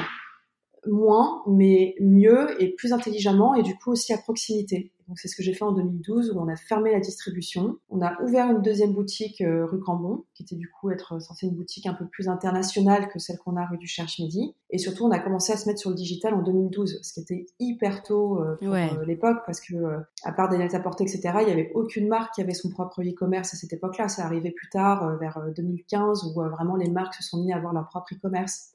moins, 0.86 1.42
mais 1.46 1.94
mieux 2.00 2.60
et 2.62 2.74
plus 2.74 2.92
intelligemment, 2.92 3.54
et 3.54 3.62
du 3.62 3.76
coup 3.76 3.92
aussi 3.92 4.12
à 4.12 4.18
proximité? 4.18 4.92
Donc 5.08 5.18
c'est 5.18 5.28
ce 5.28 5.36
que 5.36 5.42
j'ai 5.42 5.52
fait 5.52 5.64
en 5.64 5.72
2012 5.72 6.32
où 6.34 6.40
on 6.40 6.48
a 6.48 6.56
fermé 6.56 6.92
la 6.92 7.00
distribution. 7.00 7.76
On 7.90 8.00
a 8.00 8.20
ouvert 8.22 8.50
une 8.50 8.62
deuxième 8.62 8.92
boutique 8.92 9.40
euh, 9.42 9.66
rue 9.66 9.80
Cambon, 9.80 10.24
qui 10.34 10.42
était 10.42 10.56
du 10.56 10.70
coup 10.70 10.90
être 10.90 11.20
censée 11.20 11.46
une 11.46 11.54
boutique 11.54 11.86
un 11.86 11.94
peu 11.94 12.06
plus 12.06 12.28
internationale 12.28 13.08
que 13.08 13.18
celle 13.18 13.38
qu'on 13.38 13.56
a 13.56 13.66
rue 13.66 13.78
du 13.78 13.86
Cherche-Midi. 13.86 14.54
Et 14.70 14.78
surtout, 14.78 15.04
on 15.04 15.10
a 15.10 15.18
commencé 15.18 15.52
à 15.52 15.56
se 15.56 15.68
mettre 15.68 15.80
sur 15.80 15.90
le 15.90 15.96
digital 15.96 16.34
en 16.34 16.42
2012, 16.42 17.00
ce 17.02 17.12
qui 17.12 17.20
était 17.20 17.46
hyper 17.60 18.02
tôt 18.02 18.40
euh, 18.40 18.56
pour 18.56 18.74
euh, 18.74 19.04
l'époque 19.06 19.38
parce 19.46 19.60
que 19.60 19.74
à 20.24 20.32
part 20.32 20.48
des 20.48 20.56
net 20.56 20.74
à 20.74 20.80
porter, 20.80 21.04
etc., 21.04 21.38
il 21.42 21.48
y 21.48 21.52
avait 21.52 21.70
aucune 21.74 22.08
marque 22.08 22.34
qui 22.34 22.40
avait 22.40 22.54
son 22.54 22.70
propre 22.70 23.02
e-commerce 23.02 23.52
à 23.52 23.56
cette 23.56 23.72
époque-là. 23.72 24.08
Ça 24.08 24.24
arrivait 24.24 24.52
plus 24.52 24.68
tard, 24.70 25.18
vers 25.18 25.38
2015, 25.54 26.24
où 26.24 26.40
vraiment 26.50 26.76
les 26.76 26.88
marques 26.88 27.14
se 27.14 27.22
sont 27.22 27.42
mis 27.42 27.52
à 27.52 27.56
avoir 27.56 27.74
leur 27.74 27.88
propre 27.88 28.14
e-commerce. 28.14 28.72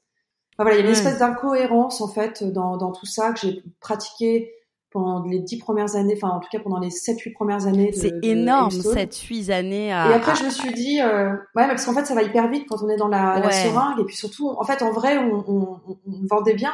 Enfin, 0.54 0.64
voilà, 0.64 0.78
il 0.78 0.80
y 0.80 0.82
a 0.82 0.86
une 0.86 0.92
espèce 0.92 1.18
d'incohérence 1.18 2.00
en 2.00 2.08
fait 2.08 2.44
dans, 2.44 2.76
dans 2.76 2.92
tout 2.92 3.06
ça 3.06 3.32
que 3.32 3.40
j'ai 3.40 3.62
pratiqué 3.80 4.52
pendant 4.90 5.24
les 5.24 5.38
dix 5.38 5.58
premières 5.58 5.94
années, 5.94 6.14
enfin 6.16 6.34
en 6.34 6.40
tout 6.40 6.48
cas 6.50 6.58
pendant 6.58 6.80
les 6.80 6.90
sept 6.90 7.20
huit 7.20 7.32
premières 7.32 7.66
années. 7.66 7.92
C'est 7.92 8.12
énorme, 8.22 8.70
sept 8.70 9.16
huit 9.16 9.50
années. 9.50 9.92
À... 9.92 10.10
Et 10.10 10.14
après 10.14 10.34
je 10.34 10.44
me 10.44 10.50
suis 10.50 10.72
dit, 10.72 11.00
euh, 11.00 11.30
ouais, 11.54 11.66
parce 11.66 11.84
qu'en 11.84 11.94
fait 11.94 12.04
ça 12.04 12.14
va 12.14 12.22
hyper 12.22 12.48
vite 12.48 12.66
quand 12.68 12.82
on 12.82 12.88
est 12.88 12.96
dans 12.96 13.08
la, 13.08 13.38
la 13.38 13.50
seringue 13.50 14.00
et 14.00 14.04
puis 14.04 14.16
surtout, 14.16 14.48
en 14.48 14.64
fait 14.64 14.82
en 14.82 14.92
vrai 14.92 15.18
on, 15.18 15.44
on, 15.48 15.80
on 15.88 16.26
vendait 16.28 16.54
bien. 16.54 16.72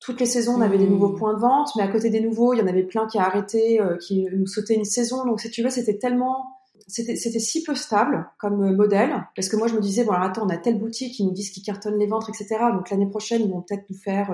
Toutes 0.00 0.20
les 0.20 0.26
saisons 0.26 0.56
on 0.58 0.60
avait 0.60 0.78
des 0.78 0.86
nouveaux 0.86 1.08
hmm. 1.08 1.18
points 1.18 1.34
de 1.34 1.40
vente, 1.40 1.70
mais 1.76 1.82
à 1.82 1.88
côté 1.88 2.10
des 2.10 2.20
nouveaux 2.20 2.52
il 2.52 2.58
y 2.58 2.62
en 2.62 2.68
avait 2.68 2.84
plein 2.84 3.06
qui 3.06 3.18
a 3.18 3.24
arrêté, 3.24 3.80
euh, 3.80 3.96
qui 3.96 4.26
nous 4.32 4.46
sautaient 4.46 4.74
une 4.74 4.84
saison. 4.84 5.24
Donc 5.24 5.40
si 5.40 5.50
tu 5.50 5.62
veux 5.62 5.70
c'était 5.70 5.98
tellement 5.98 6.44
c'était 6.86 7.16
si 7.16 7.62
peu 7.62 7.74
stable 7.74 8.26
comme 8.38 8.62
euh, 8.62 8.74
modèle 8.74 9.26
parce 9.36 9.48
que 9.48 9.56
moi 9.56 9.66
je 9.68 9.74
me 9.74 9.80
disais 9.80 10.04
bon 10.04 10.12
alors 10.12 10.24
attends 10.24 10.46
on 10.46 10.48
a 10.48 10.56
telle 10.56 10.78
boutique 10.78 11.14
qui 11.14 11.24
nous 11.24 11.32
disent 11.32 11.50
qu'ils 11.50 11.62
cartonnent 11.62 11.98
les 11.98 12.06
ventres 12.06 12.30
etc 12.30 12.56
donc 12.72 12.88
l'année 12.88 13.08
prochaine 13.08 13.42
ils 13.42 13.50
vont 13.50 13.60
peut-être 13.60 13.84
nous 13.90 13.96
faire 13.98 14.30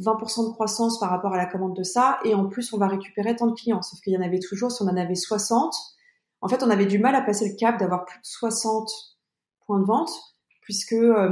20% 0.00 0.48
de 0.48 0.52
croissance 0.52 0.98
par 0.98 1.10
rapport 1.10 1.32
à 1.32 1.36
la 1.36 1.46
commande 1.46 1.76
de 1.76 1.82
ça, 1.82 2.18
et 2.24 2.34
en 2.34 2.46
plus 2.48 2.72
on 2.72 2.78
va 2.78 2.88
récupérer 2.88 3.36
tant 3.36 3.46
de 3.46 3.54
clients. 3.54 3.82
Sauf 3.82 4.00
qu'il 4.00 4.12
y 4.12 4.18
en 4.18 4.22
avait 4.22 4.40
toujours, 4.40 4.72
si 4.72 4.82
on 4.82 4.86
en 4.86 4.96
avait 4.96 5.14
60, 5.14 5.74
en 6.40 6.48
fait 6.48 6.62
on 6.62 6.70
avait 6.70 6.86
du 6.86 6.98
mal 6.98 7.14
à 7.14 7.22
passer 7.22 7.48
le 7.48 7.56
cap 7.56 7.78
d'avoir 7.78 8.04
plus 8.04 8.18
de 8.18 8.26
60 8.26 8.90
points 9.66 9.80
de 9.80 9.84
vente, 9.84 10.10
puisque 10.62 10.92
euh, 10.92 11.30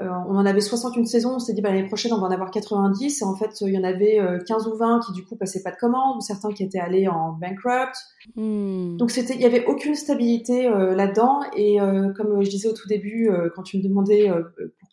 euh, 0.00 0.08
on 0.28 0.36
en 0.36 0.46
avait 0.46 0.60
60 0.60 0.96
une 0.96 1.06
saison, 1.06 1.36
on 1.36 1.38
s'est 1.38 1.52
dit 1.52 1.62
bah, 1.62 1.70
l'année 1.70 1.86
prochaine 1.86 2.12
on 2.12 2.20
va 2.20 2.28
en 2.28 2.30
avoir 2.30 2.50
90, 2.50 3.20
et 3.20 3.24
en 3.24 3.34
fait 3.34 3.60
il 3.60 3.74
y 3.74 3.78
en 3.78 3.84
avait 3.84 4.20
15 4.46 4.66
euh, 4.66 4.70
ou 4.70 4.76
20 4.76 5.00
qui 5.06 5.12
du 5.12 5.24
coup 5.24 5.36
passaient 5.36 5.62
pas 5.62 5.72
de 5.72 5.76
commande, 5.76 6.18
ou 6.18 6.20
certains 6.20 6.52
qui 6.52 6.62
étaient 6.62 6.80
allés 6.80 7.08
en 7.08 7.32
bankrupt. 7.32 7.96
Hmm. 8.36 8.96
Donc 8.96 9.10
c'était, 9.10 9.34
il 9.34 9.40
y 9.40 9.46
avait 9.46 9.66
aucune 9.66 9.94
stabilité 9.96 10.68
là-dedans, 10.68 11.40
et 11.56 11.78
comme 12.16 12.42
je 12.42 12.50
disais 12.50 12.68
au 12.68 12.74
tout 12.74 12.88
début, 12.88 13.30
quand 13.54 13.62
tu 13.62 13.78
me 13.78 13.82
demandais 13.82 14.30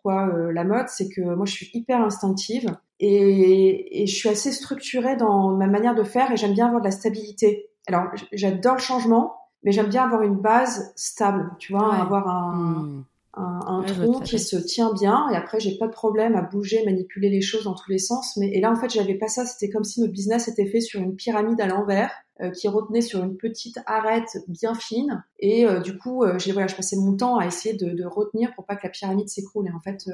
euh, 0.09 0.51
la 0.51 0.63
mode, 0.63 0.87
c'est 0.87 1.09
que 1.09 1.21
moi 1.21 1.45
je 1.45 1.53
suis 1.53 1.69
hyper 1.73 2.01
instinctive 2.01 2.75
et, 2.99 4.05
je 4.07 4.13
suis 4.13 4.29
assez 4.29 4.51
structurée 4.51 5.15
dans 5.15 5.55
ma 5.55 5.67
manière 5.67 5.95
de 5.95 6.03
faire 6.03 6.31
et 6.31 6.37
j'aime 6.37 6.53
bien 6.53 6.67
avoir 6.67 6.81
de 6.81 6.85
la 6.85 6.91
stabilité. 6.91 7.69
Alors 7.87 8.05
j'adore 8.31 8.75
le 8.75 8.79
changement, 8.79 9.35
mais 9.63 9.71
j'aime 9.71 9.89
bien 9.89 10.03
avoir 10.03 10.21
une 10.21 10.37
base 10.37 10.91
stable, 10.95 11.51
tu 11.59 11.73
vois, 11.73 11.93
avoir 11.95 12.27
un, 12.27 12.53
hmm. 12.53 13.03
un, 13.35 13.83
tronc 13.83 14.21
qui 14.21 14.39
se 14.39 14.57
tient 14.57 14.93
bien 14.93 15.29
et 15.31 15.35
après 15.35 15.59
j'ai 15.59 15.77
pas 15.77 15.87
de 15.87 15.93
problème 15.93 16.35
à 16.35 16.41
bouger, 16.41 16.83
manipuler 16.85 17.29
les 17.29 17.41
choses 17.41 17.63
dans 17.63 17.75
tous 17.75 17.89
les 17.89 17.99
sens. 17.99 18.37
Mais 18.37 18.49
et 18.51 18.61
là 18.61 18.71
en 18.71 18.75
fait 18.75 18.89
j'avais 18.89 19.15
pas 19.15 19.27
ça, 19.27 19.45
c'était 19.45 19.71
comme 19.71 19.83
si 19.83 20.01
notre 20.01 20.13
business 20.13 20.47
était 20.47 20.67
fait 20.67 20.81
sur 20.81 20.99
une 21.01 21.15
pyramide 21.15 21.59
à 21.61 21.67
l'envers 21.67 22.11
qui 22.49 22.67
retenait 22.67 23.01
sur 23.01 23.23
une 23.23 23.37
petite 23.37 23.79
arête 23.85 24.37
bien 24.47 24.73
fine. 24.73 25.23
Et 25.39 25.65
euh, 25.65 25.79
du 25.79 25.97
coup, 25.97 26.23
euh, 26.23 26.37
j'ai 26.39 26.51
voilà, 26.51 26.67
je 26.67 26.75
passais 26.75 26.95
mon 26.95 27.15
temps 27.15 27.37
à 27.37 27.45
essayer 27.45 27.75
de, 27.75 28.05
retenir 28.05 28.53
pour 28.55 28.65
pas 28.65 28.75
que 28.75 28.81
la 28.83 28.89
pyramide 28.89 29.29
s'écroule. 29.29 29.67
Et 29.67 29.71
en 29.71 29.79
fait, 29.79 30.09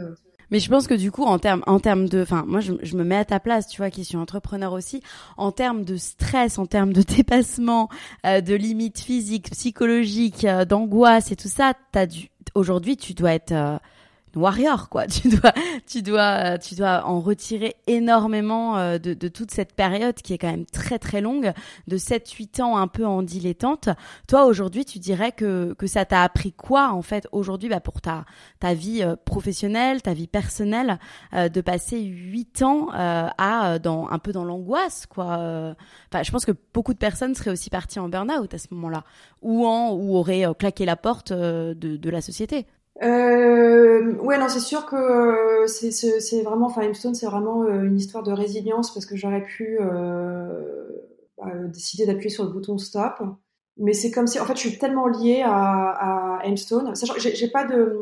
Mais 0.52 0.60
je 0.60 0.70
pense 0.70 0.88
que 0.88 0.94
du 0.94 1.12
coup, 1.12 1.24
en 1.24 1.40
termes, 1.40 1.64
en 1.68 1.78
de, 1.78 2.22
enfin, 2.22 2.44
moi, 2.48 2.60
je, 2.60 2.96
me 2.96 3.04
mets 3.04 3.18
à 3.18 3.26
ta 3.26 3.40
place, 3.40 3.68
tu 3.68 3.78
vois, 3.78 3.90
qui 3.90 4.04
suis 4.04 4.18
entrepreneur 4.18 4.74
aussi, 4.74 5.02
en 5.38 5.52
termes 5.52 5.84
de 5.84 5.98
stress, 5.98 6.58
en 6.58 6.66
termes 6.66 6.94
de 6.94 7.02
dépassement, 7.16 7.90
euh, 8.26 8.42
de 8.42 8.56
limites 8.56 9.00
physiques, 9.00 9.52
psychologiques, 9.52 10.46
euh, 10.46 10.66
d'angoisse 10.66 11.32
et 11.32 11.36
tout 11.36 11.50
ça, 11.50 11.74
t'as 11.92 12.06
dû, 12.06 12.30
aujourd'hui, 12.56 12.98
tu 12.98 13.14
dois 13.14 13.34
être 13.34 13.52
euh, 13.52 13.78
warrior 14.36 14.90
quoi. 14.90 15.06
Tu 15.18 15.30
dois, 15.30 15.54
tu 15.88 16.02
dois, 16.02 16.58
tu 16.60 16.76
dois 16.76 17.06
en 17.06 17.20
retirer 17.22 17.76
énormément 17.88 18.78
euh, 18.78 18.98
de, 18.98 19.14
de, 19.14 19.28
toute 19.30 19.52
cette 19.52 19.74
période 19.74 20.16
qui 20.16 20.34
est 20.34 20.38
quand 20.38 20.52
même 20.52 20.66
très 20.66 21.00
très 21.00 21.22
longue, 21.22 21.54
de 21.88 21.98
7-8 21.98 22.62
ans 22.62 22.78
un 22.78 22.88
peu 22.88 23.06
en 23.06 23.24
dilettante. 23.24 23.90
Toi 24.28 24.46
aujourd'hui, 24.46 24.86
tu 24.86 25.00
dirais 25.00 25.32
que 25.32 25.74
que 25.78 25.88
ça 25.88 26.06
t'a 26.06 26.24
appris 26.24 26.54
quoi 26.54 26.92
en 26.92 27.02
fait 27.02 27.28
aujourd'hui 27.32 27.70
bah, 27.70 27.80
pour 27.80 28.02
ta 28.02 28.26
ta 28.60 28.74
vie 28.74 29.02
euh, 29.02 29.16
professionnelle, 29.16 30.02
ta 30.02 30.14
vie 30.14 30.28
personnelle, 30.28 31.00
euh, 31.34 31.50
de 31.50 31.62
passer 31.62 32.02
8 32.02 32.62
ans 32.62 32.90
à 32.94 33.80
dans 33.80 34.08
un 34.10 34.20
peu 34.20 34.32
dans 34.32 34.44
l'angoisse 34.44 35.06
quoi. 35.08 35.76
Enfin, 36.12 36.24
je 36.24 36.32
pense 36.32 36.46
que 36.46 36.52
beaucoup 36.74 36.94
de 36.94 37.00
personnes 37.00 37.34
seraient 37.34 37.52
aussi 37.52 37.70
parties 37.70 38.00
en 38.00 38.10
burn-out 38.10 38.54
à 38.54 38.58
ce 38.58 38.68
moment-là, 38.72 39.04
ou 39.42 39.66
en 39.66 39.92
ou 39.92 40.16
auraient 40.16 40.46
claqué 40.60 40.86
la 40.86 40.96
porte 40.96 41.34
de, 41.34 41.74
de 41.74 42.10
la 42.10 42.22
société. 42.22 42.66
Euh, 43.04 44.14
ouais, 44.16 44.38
non, 44.40 44.50
c'est 44.50 44.60
sûr 44.60 44.86
que 44.86 44.96
euh, 44.96 45.68
c'est 45.68 46.42
vraiment, 46.42 46.68
enfin, 46.68 46.92
Stone, 46.94 47.14
c'est 47.14 47.28
vraiment 47.28 47.64
euh, 47.64 47.84
une 47.84 47.98
histoire 47.98 48.24
de 48.24 48.32
résilience 48.32 48.94
parce 48.94 49.06
que 49.06 49.16
j'aurais 49.16 49.44
pu 49.44 49.78
euh, 49.80 50.90
bah, 51.38 51.52
décider 51.68 52.06
d'appuyer 52.06 52.30
sur 52.30 52.44
le 52.46 52.52
bouton 52.52 52.78
stop. 52.78 53.22
Mais 53.78 53.94
c'est 53.94 54.10
comme 54.10 54.26
si, 54.26 54.40
en 54.40 54.46
fait, 54.46 54.56
je 54.56 54.68
suis 54.68 54.78
tellement 54.80 55.08
liée 55.08 55.44
à, 55.46 56.40
à 56.42 56.56
Stone. 56.56 56.96
Sachant 56.96 57.14
que 57.14 57.20
j'ai 57.20 57.48
pas 57.50 57.66
de, 57.66 57.96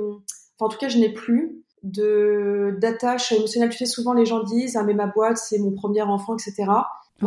enfin, 0.58 0.68
en 0.68 0.70
tout 0.70 0.78
cas, 0.78 0.88
je 0.88 0.98
n'ai 0.98 1.12
plus 1.12 1.62
de 1.84 2.78
d'attache 2.80 3.32
émotionnelle. 3.34 3.70
Tu 3.70 3.78
sais, 3.78 3.86
souvent 3.86 4.14
les 4.14 4.26
gens 4.26 4.44
disent, 4.44 4.78
ah, 4.78 4.84
mais 4.84 4.94
ma 4.94 5.08
boîte, 5.08 5.38
c'est 5.38 5.60
mon 5.60 5.74
premier 5.74 6.02
enfant, 6.04 6.36
etc. 6.38 6.72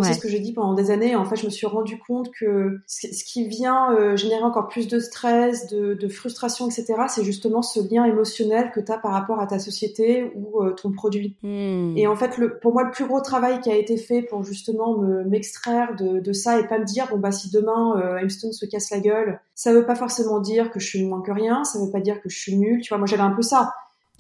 C'est 0.03 0.13
ce 0.13 0.21
que 0.21 0.29
j'ai 0.29 0.41
dit 0.41 0.53
pendant 0.53 0.75
des 0.75 0.91
années. 0.91 1.17
En 1.17 1.25
fait, 1.25 1.37
je 1.37 1.47
me 1.47 1.51
suis 1.51 1.67
rendu 1.67 1.99
compte 1.99 2.31
que 2.31 2.81
ce 2.87 3.25
qui 3.25 3.49
vient 3.49 3.93
euh, 3.93 4.17
générer 4.17 4.43
encore 4.43 4.69
plus 4.69 4.87
de 4.87 5.01
stress, 5.01 5.67
de, 5.69 5.95
de 5.95 6.09
frustration, 6.09 6.69
etc., 6.69 6.95
c'est 7.09 7.25
justement 7.25 7.63
ce 7.63 7.81
lien 7.81 8.05
émotionnel 8.05 8.71
que 8.75 8.81
tu 8.81 8.93
as 8.93 8.99
par 8.99 9.13
rapport 9.13 9.41
à 9.41 9.47
ta 9.47 9.59
société 9.59 10.31
ou 10.35 10.63
euh, 10.63 10.73
ton 10.73 10.93
produit. 10.93 11.37
Hmm. 11.43 11.95
Et 11.97 12.07
en 12.07 12.17
fait, 12.17 12.37
le, 12.37 12.59
pour 12.59 12.75
moi, 12.75 12.85
le 12.85 12.91
plus 12.91 13.07
gros 13.07 13.21
travail 13.21 13.61
qui 13.61 13.71
a 13.71 13.77
été 13.77 13.97
fait 13.97 14.23
pour 14.23 14.45
justement 14.45 14.99
m'extraire 15.27 15.97
de, 15.97 16.21
de, 16.21 16.33
ça 16.33 16.61
et 16.61 16.67
pas 16.67 16.79
me 16.79 16.85
dire, 16.85 17.09
bon, 17.11 17.19
bah, 17.19 17.33
si 17.33 17.51
demain 17.51 17.99
euh, 17.99 18.29
se 18.29 18.67
casse 18.67 18.91
la 18.91 19.01
gueule, 19.01 19.41
ça 19.55 19.73
veut 19.73 19.87
pas 19.87 19.95
forcément 19.95 20.41
dire 20.41 20.71
que 20.71 20.79
je 20.79 20.87
suis 20.87 21.05
moins 21.05 21.23
que 21.23 21.33
rien, 21.33 21.65
ça 21.65 21.79
veut 21.79 21.91
pas 21.91 22.01
dire 22.01 22.21
que 22.21 22.29
je 22.29 22.39
suis 22.39 22.57
nulle. 22.57 22.83
Tu 22.83 22.91
vois, 22.91 22.99
moi, 22.99 23.07
j'avais 23.07 23.23
un 23.23 23.31
peu 23.31 23.43
ça 23.43 23.73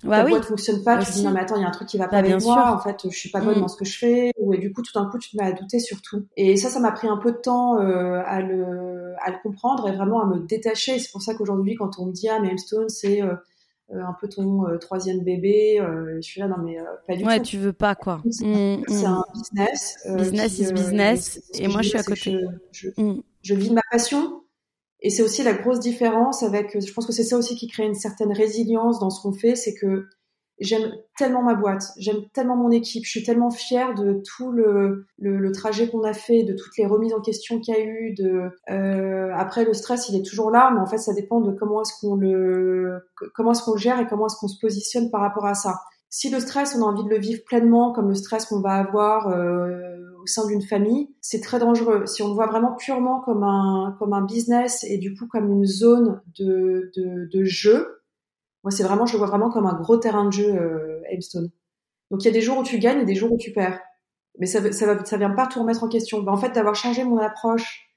bah 0.04 0.18
ta 0.18 0.24
oui. 0.24 0.30
boîte 0.30 0.44
fonctionne 0.44 0.84
pas, 0.84 0.98
tu 0.98 1.06
te 1.06 1.12
dis 1.12 1.24
non 1.24 1.32
mais 1.32 1.40
attends, 1.40 1.56
il 1.56 1.62
y 1.62 1.64
a 1.64 1.68
un 1.68 1.72
truc 1.72 1.88
qui 1.88 1.98
va 1.98 2.06
pas 2.06 2.22
bah, 2.22 2.28
avec 2.28 2.42
moi, 2.42 2.72
en 2.72 2.78
fait, 2.78 3.10
je 3.10 3.16
suis 3.16 3.30
pas 3.30 3.40
bonne 3.40 3.56
mm. 3.56 3.60
dans 3.60 3.68
ce 3.68 3.76
que 3.76 3.84
je 3.84 3.98
fais, 3.98 4.32
ou 4.38 4.54
et 4.54 4.58
du 4.58 4.72
coup 4.72 4.82
tout 4.82 4.92
d'un 4.94 5.06
coup 5.06 5.18
tu 5.18 5.30
te 5.30 5.36
mets 5.36 5.48
à 5.48 5.52
douter 5.52 5.80
surtout. 5.80 6.24
Et 6.36 6.56
ça, 6.56 6.68
ça 6.68 6.78
m'a 6.78 6.92
pris 6.92 7.08
un 7.08 7.16
peu 7.16 7.32
de 7.32 7.36
temps 7.36 7.80
euh, 7.80 8.22
à 8.24 8.40
le 8.40 9.14
à 9.24 9.30
le 9.30 9.36
comprendre 9.42 9.88
et 9.88 9.96
vraiment 9.96 10.22
à 10.22 10.26
me 10.26 10.38
détacher. 10.38 11.00
C'est 11.00 11.10
pour 11.10 11.20
ça 11.20 11.34
qu'aujourd'hui, 11.34 11.74
quand 11.74 11.98
on 11.98 12.06
me 12.06 12.12
dit 12.12 12.28
ah 12.28 12.38
mais 12.40 12.54
c'est 12.86 13.22
euh, 13.22 13.34
euh, 13.92 14.04
un 14.04 14.14
peu 14.20 14.28
ton 14.28 14.66
troisième 14.78 15.24
bébé, 15.24 15.82
je 16.16 16.20
suis 16.20 16.40
là 16.40 16.46
non 16.46 16.58
mais 16.62 16.78
pas 17.08 17.16
du 17.16 17.22
tout. 17.22 17.28
Ouais, 17.28 17.42
tu 17.42 17.58
veux 17.58 17.72
pas 17.72 17.96
quoi. 17.96 18.22
C'est 18.30 18.46
mm, 18.46 18.84
un 19.04 19.18
mm. 19.18 19.24
business. 19.34 19.98
business 20.16 20.58
is 20.60 20.72
business. 20.72 21.42
Et, 21.58 21.66
moi 21.66 21.82
je 21.82 21.88
suis 21.88 21.98
à 21.98 22.04
côté. 22.04 22.38
Je, 22.70 22.88
je, 22.96 23.20
je 23.42 23.54
vis 23.54 23.70
de 23.70 23.74
ma 23.74 23.82
passion 23.90 24.42
et 25.00 25.10
c'est 25.10 25.22
aussi 25.22 25.42
la 25.42 25.52
grosse 25.52 25.80
différence 25.80 26.42
avec, 26.42 26.78
je 26.80 26.92
pense 26.92 27.06
que 27.06 27.12
c'est 27.12 27.24
ça 27.24 27.36
aussi 27.36 27.54
qui 27.54 27.68
crée 27.68 27.84
une 27.84 27.94
certaine 27.94 28.32
résilience 28.32 28.98
dans 28.98 29.10
ce 29.10 29.22
qu'on 29.22 29.32
fait, 29.32 29.54
c'est 29.54 29.74
que 29.74 30.06
j'aime 30.60 30.92
tellement 31.16 31.42
ma 31.42 31.54
boîte, 31.54 31.92
j'aime 31.98 32.28
tellement 32.32 32.56
mon 32.56 32.70
équipe, 32.70 33.04
je 33.04 33.10
suis 33.10 33.22
tellement 33.22 33.50
fière 33.50 33.94
de 33.94 34.20
tout 34.24 34.50
le, 34.50 35.06
le, 35.18 35.52
trajet 35.52 35.88
qu'on 35.88 36.02
a 36.02 36.12
fait, 36.12 36.42
de 36.42 36.52
toutes 36.52 36.76
les 36.76 36.86
remises 36.86 37.14
en 37.14 37.20
question 37.20 37.60
qu'il 37.60 37.74
y 37.74 37.76
a 37.76 37.80
eu. 37.80 38.14
De 38.14 38.50
euh, 38.70 39.30
après 39.36 39.64
le 39.64 39.72
stress, 39.72 40.08
il 40.08 40.16
est 40.16 40.24
toujours 40.24 40.50
là, 40.50 40.70
mais 40.74 40.80
en 40.80 40.86
fait 40.86 40.98
ça 40.98 41.14
dépend 41.14 41.40
de 41.40 41.52
comment 41.52 41.82
est-ce 41.82 41.92
qu'on 42.00 42.16
le 42.16 43.00
comment 43.34 43.52
est-ce 43.52 43.62
qu'on 43.62 43.74
le 43.74 43.78
gère 43.78 44.00
et 44.00 44.06
comment 44.06 44.26
est-ce 44.26 44.36
qu'on 44.36 44.48
se 44.48 44.58
positionne 44.60 45.10
par 45.10 45.20
rapport 45.20 45.46
à 45.46 45.54
ça. 45.54 45.80
Si 46.10 46.30
le 46.30 46.40
stress, 46.40 46.74
on 46.74 46.82
a 46.82 46.86
envie 46.86 47.04
de 47.04 47.10
le 47.10 47.18
vivre 47.18 47.42
pleinement, 47.44 47.92
comme 47.92 48.08
le 48.08 48.14
stress 48.14 48.46
qu'on 48.46 48.60
va 48.60 48.72
avoir 48.72 49.28
euh, 49.28 49.87
sein 50.28 50.46
d'une 50.46 50.62
famille, 50.62 51.14
c'est 51.20 51.40
très 51.40 51.58
dangereux. 51.58 52.06
Si 52.06 52.22
on 52.22 52.28
le 52.28 52.34
voit 52.34 52.46
vraiment 52.46 52.74
purement 52.74 53.20
comme 53.20 53.42
un 53.42 53.96
comme 53.98 54.12
un 54.12 54.24
business 54.24 54.84
et 54.84 54.98
du 54.98 55.14
coup 55.14 55.26
comme 55.26 55.50
une 55.50 55.66
zone 55.66 56.22
de 56.38 56.90
de, 57.32 57.44
jeu, 57.44 58.02
moi 58.64 58.70
c'est 58.70 58.82
vraiment 58.82 59.06
je 59.06 59.12
le 59.12 59.18
vois 59.18 59.28
vraiment 59.28 59.50
comme 59.50 59.66
un 59.66 59.74
gros 59.74 59.96
terrain 59.96 60.26
de 60.26 60.32
jeu 60.32 60.54
euh, 60.54 61.00
Donc 62.10 62.22
il 62.22 62.26
y 62.26 62.28
a 62.28 62.32
des 62.32 62.40
jours 62.40 62.58
où 62.58 62.62
tu 62.62 62.78
gagnes 62.78 63.00
et 63.00 63.04
des 63.04 63.14
jours 63.14 63.32
où 63.32 63.38
tu 63.38 63.52
perds, 63.52 63.80
mais 64.38 64.46
ça 64.46 64.72
ça 64.72 65.04
ça 65.04 65.16
vient 65.16 65.30
pas 65.30 65.46
tout 65.46 65.60
remettre 65.60 65.84
en 65.84 65.88
question. 65.88 66.22
Ben, 66.22 66.32
en 66.32 66.36
fait 66.36 66.52
d'avoir 66.52 66.74
changé 66.74 67.04
mon 67.04 67.18
approche, 67.18 67.90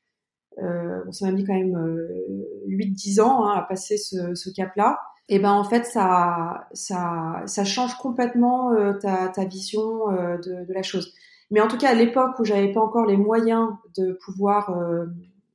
euh, 0.60 1.00
ça 1.12 1.26
m'a 1.26 1.32
mis 1.32 1.44
quand 1.46 1.54
même 1.54 1.76
euh, 1.76 2.68
8-10 2.68 3.22
ans 3.22 3.46
hein, 3.46 3.54
à 3.58 3.62
passer 3.64 3.98
ce, 3.98 4.36
ce 4.36 4.50
cap 4.50 4.76
là 4.76 5.00
et 5.32 5.40
ben 5.40 5.52
en 5.54 5.64
fait 5.64 5.86
ça 5.86 6.68
ça 6.74 7.64
change 7.64 7.96
complètement 7.96 8.74
euh, 8.74 8.94
ta, 8.94 9.30
ta 9.30 9.46
vision 9.46 10.12
euh, 10.12 10.38
de, 10.38 10.74
la 10.74 10.84
chose. 10.84 11.14
Mais 11.52 11.62
en 11.62 11.68
tout 11.68 11.78
cas 11.78 11.90
à 11.90 11.94
l'époque 11.94 12.40
où 12.40 12.46
j'avais 12.46 12.72
pas 12.72 12.82
encore 12.82 13.06
les 13.06 13.18
moyens 13.18 13.70
de 13.98 14.18
pouvoir 14.26 14.72
euh, 14.72 15.06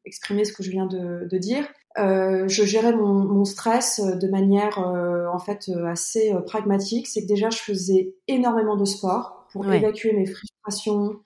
exprimer 0.05 0.45
ce 0.45 0.53
que 0.53 0.63
je 0.63 0.71
viens 0.71 0.87
de, 0.87 1.27
de 1.29 1.39
dire, 1.39 1.67
je 1.99 2.63
gérais 2.65 2.93
mon, 2.93 3.15
mon, 3.15 3.47
stress 3.47 4.01
de 4.01 4.29
manière 4.29 4.79
en 4.79 5.39
fait 5.39 5.71
assez 5.87 6.35
pragmatique. 6.45 7.07
C'est 7.07 7.23
que 7.23 7.27
déjà 7.27 7.49
je 7.49 7.57
faisais 7.57 8.15
énormément 8.29 8.77
de 8.77 8.85
sport 8.85 9.47
pour 9.51 9.73
évacuer 9.73 10.13
mes 10.13 10.27
frustrations. 10.27 11.21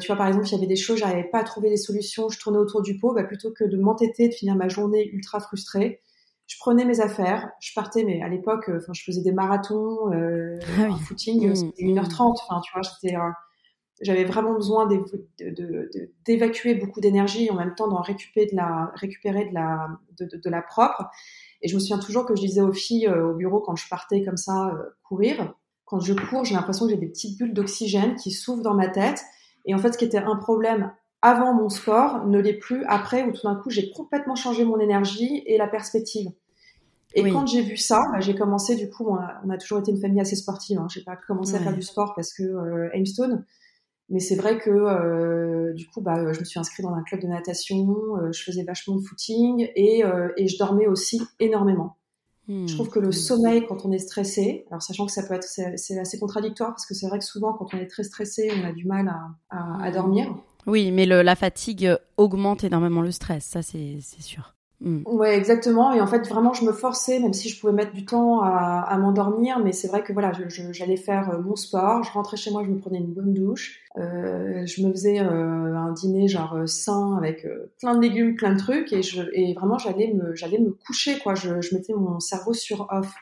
tu 0.00 0.06
vois 0.06 0.16
par 0.16 0.28
exemple 0.28 0.48
il 0.48 0.52
y 0.52 0.56
avait 0.56 0.66
des 0.66 0.76
choses 0.76 0.98
j'arrivais 0.98 1.28
pas 1.28 1.40
à 1.40 1.44
trouver 1.44 1.68
des 1.68 1.76
solutions, 1.76 2.30
je 2.30 2.40
tournais 2.40 2.58
autour 2.58 2.80
du 2.80 2.98
pot, 2.98 3.12
bah, 3.12 3.24
plutôt 3.24 3.52
que 3.52 3.64
de 3.64 3.76
m'entêter 3.76 4.28
de 4.28 4.34
finir 4.34 4.56
ma 4.56 4.68
journée 4.68 5.10
ultra 5.12 5.38
frustrée 5.38 6.00
je 6.52 6.58
prenais 6.58 6.84
mes 6.84 7.00
affaires, 7.00 7.50
je 7.60 7.72
partais, 7.74 8.04
mais 8.04 8.20
à 8.22 8.28
l'époque, 8.28 8.68
euh, 8.68 8.78
enfin, 8.78 8.92
je 8.92 9.02
faisais 9.02 9.22
des 9.22 9.32
marathons, 9.32 10.12
euh, 10.12 10.58
ah 10.78 10.82
un 10.82 10.96
footing, 10.98 11.50
mmh, 11.50 11.54
c'était 11.54 11.84
1h30, 11.84 12.36
enfin, 12.42 12.60
tu 12.62 12.72
vois, 12.72 12.82
j'étais, 12.82 13.16
j'avais 14.00 14.24
vraiment 14.24 14.54
besoin 14.54 14.88
d'évacuer 16.26 16.74
beaucoup 16.74 17.00
d'énergie 17.00 17.50
en 17.50 17.54
même 17.54 17.74
temps 17.74 17.88
d'en 17.88 18.00
récupérer 18.00 18.46
de 18.46 18.56
la, 18.56 18.92
récupérer 18.96 19.46
de 19.46 19.54
la, 19.54 19.88
de, 20.18 20.50
la 20.50 20.62
propre. 20.62 21.04
Et 21.60 21.68
je 21.68 21.74
me 21.74 21.80
souviens 21.80 21.98
toujours 21.98 22.26
que 22.26 22.34
je 22.34 22.40
disais 22.40 22.62
aux 22.62 22.72
filles 22.72 23.06
euh, 23.06 23.30
au 23.30 23.34
bureau 23.34 23.60
quand 23.60 23.76
je 23.76 23.88
partais 23.88 24.24
comme 24.24 24.36
ça 24.36 24.68
euh, 24.68 24.82
courir, 25.04 25.54
quand 25.84 26.00
je 26.00 26.14
cours, 26.14 26.44
j'ai 26.44 26.54
l'impression 26.54 26.86
que 26.86 26.92
j'ai 26.92 26.98
des 26.98 27.06
petites 27.06 27.38
bulles 27.38 27.52
d'oxygène 27.52 28.16
qui 28.16 28.30
s'ouvrent 28.30 28.62
dans 28.62 28.74
ma 28.74 28.88
tête. 28.88 29.22
Et 29.66 29.74
en 29.74 29.78
fait, 29.78 29.92
ce 29.92 29.98
qui 29.98 30.06
était 30.06 30.16
un 30.16 30.36
problème 30.36 30.90
avant 31.20 31.52
mon 31.52 31.68
sport 31.68 32.26
ne 32.26 32.40
l'est 32.40 32.54
plus 32.54 32.82
après, 32.86 33.22
où 33.24 33.32
tout 33.32 33.42
d'un 33.44 33.54
coup, 33.54 33.68
j'ai 33.68 33.92
complètement 33.92 34.34
changé 34.34 34.64
mon 34.64 34.80
énergie 34.80 35.42
et 35.46 35.58
la 35.58 35.68
perspective. 35.68 36.30
Et 37.14 37.30
quand 37.30 37.46
j'ai 37.46 37.60
vu 37.60 37.76
ça, 37.76 38.00
bah, 38.10 38.20
j'ai 38.20 38.34
commencé, 38.34 38.74
du 38.74 38.88
coup, 38.88 39.06
on 39.06 39.50
a, 39.50 39.58
toujours 39.58 39.80
été 39.80 39.90
une 39.90 40.00
famille 40.00 40.20
assez 40.20 40.34
sportive. 40.34 40.78
Hein. 40.78 40.86
J'ai 40.88 41.02
pas 41.02 41.16
commencé 41.16 41.54
à 41.54 41.58
faire 41.58 41.74
du 41.74 41.82
sport 41.82 42.14
parce 42.16 42.32
que 42.32 42.42
euh, 42.42 42.88
Aimstone, 42.94 43.44
mais 44.12 44.20
c'est 44.20 44.36
vrai 44.36 44.58
que 44.58 44.70
euh, 44.70 45.72
du 45.72 45.88
coup, 45.88 46.02
bah, 46.02 46.32
je 46.32 46.38
me 46.38 46.44
suis 46.44 46.60
inscrite 46.60 46.84
dans 46.84 46.94
un 46.94 47.02
club 47.02 47.22
de 47.22 47.26
natation, 47.26 47.96
euh, 48.18 48.30
je 48.30 48.42
faisais 48.42 48.62
vachement 48.62 48.96
de 48.96 49.00
footing 49.00 49.70
et, 49.74 50.04
euh, 50.04 50.28
et 50.36 50.48
je 50.48 50.58
dormais 50.58 50.86
aussi 50.86 51.22
énormément. 51.40 51.96
Hmm. 52.46 52.66
Je 52.66 52.74
trouve 52.74 52.90
que 52.90 52.98
le 52.98 53.10
sommeil, 53.10 53.64
quand 53.66 53.86
on 53.86 53.90
est 53.90 53.98
stressé, 53.98 54.66
alors 54.70 54.82
sachant 54.82 55.06
que 55.06 55.12
ça 55.12 55.22
peut 55.22 55.32
être, 55.32 55.44
c'est 55.44 55.98
assez 55.98 56.18
contradictoire 56.18 56.70
parce 56.70 56.84
que 56.84 56.92
c'est 56.92 57.08
vrai 57.08 57.18
que 57.20 57.24
souvent, 57.24 57.54
quand 57.54 57.72
on 57.72 57.78
est 57.78 57.86
très 57.86 58.02
stressé, 58.02 58.50
on 58.54 58.68
a 58.68 58.72
du 58.72 58.84
mal 58.84 59.08
à, 59.08 59.30
à, 59.48 59.82
à 59.82 59.90
dormir. 59.90 60.34
Oui, 60.66 60.92
mais 60.92 61.06
le, 61.06 61.22
la 61.22 61.34
fatigue 61.34 61.96
augmente 62.18 62.64
énormément 62.64 63.00
le 63.00 63.12
stress, 63.12 63.44
ça 63.44 63.62
c'est 63.62 63.98
sûr. 64.20 64.54
Mm. 64.82 65.02
Ouais, 65.06 65.36
exactement. 65.36 65.92
Et 65.92 66.00
en 66.00 66.06
fait, 66.08 66.28
vraiment, 66.28 66.52
je 66.52 66.64
me 66.64 66.72
forçais, 66.72 67.20
même 67.20 67.32
si 67.32 67.48
je 67.48 67.60
pouvais 67.60 67.72
mettre 67.72 67.92
du 67.92 68.04
temps 68.04 68.40
à, 68.42 68.80
à 68.80 68.98
m'endormir, 68.98 69.60
mais 69.60 69.70
c'est 69.70 69.86
vrai 69.86 70.02
que 70.02 70.12
voilà, 70.12 70.32
j'allais 70.48 70.96
faire 70.96 71.30
euh, 71.30 71.40
mon 71.40 71.54
sport, 71.54 72.02
je 72.02 72.10
rentrais 72.10 72.36
chez 72.36 72.50
moi, 72.50 72.64
je 72.64 72.70
me 72.70 72.78
prenais 72.78 72.98
une 72.98 73.14
bonne 73.14 73.32
douche, 73.32 73.80
euh, 73.96 74.66
je 74.66 74.84
me 74.84 74.90
faisais 74.90 75.20
euh, 75.20 75.76
un 75.76 75.92
dîner 75.92 76.26
genre 76.26 76.62
sain 76.66 77.16
avec 77.16 77.46
plein 77.78 77.94
de 77.94 78.00
légumes, 78.00 78.34
plein 78.34 78.54
de 78.54 78.58
trucs, 78.58 78.92
et, 78.92 79.02
je, 79.02 79.22
et 79.32 79.54
vraiment, 79.54 79.78
j'allais 79.78 80.12
me, 80.12 80.34
j'allais 80.34 80.58
me 80.58 80.70
coucher, 80.70 81.18
quoi. 81.20 81.34
Je, 81.34 81.60
je 81.60 81.74
mettais 81.76 81.94
mon 81.94 82.18
cerveau 82.18 82.52
sur 82.52 82.88
off. 82.90 83.14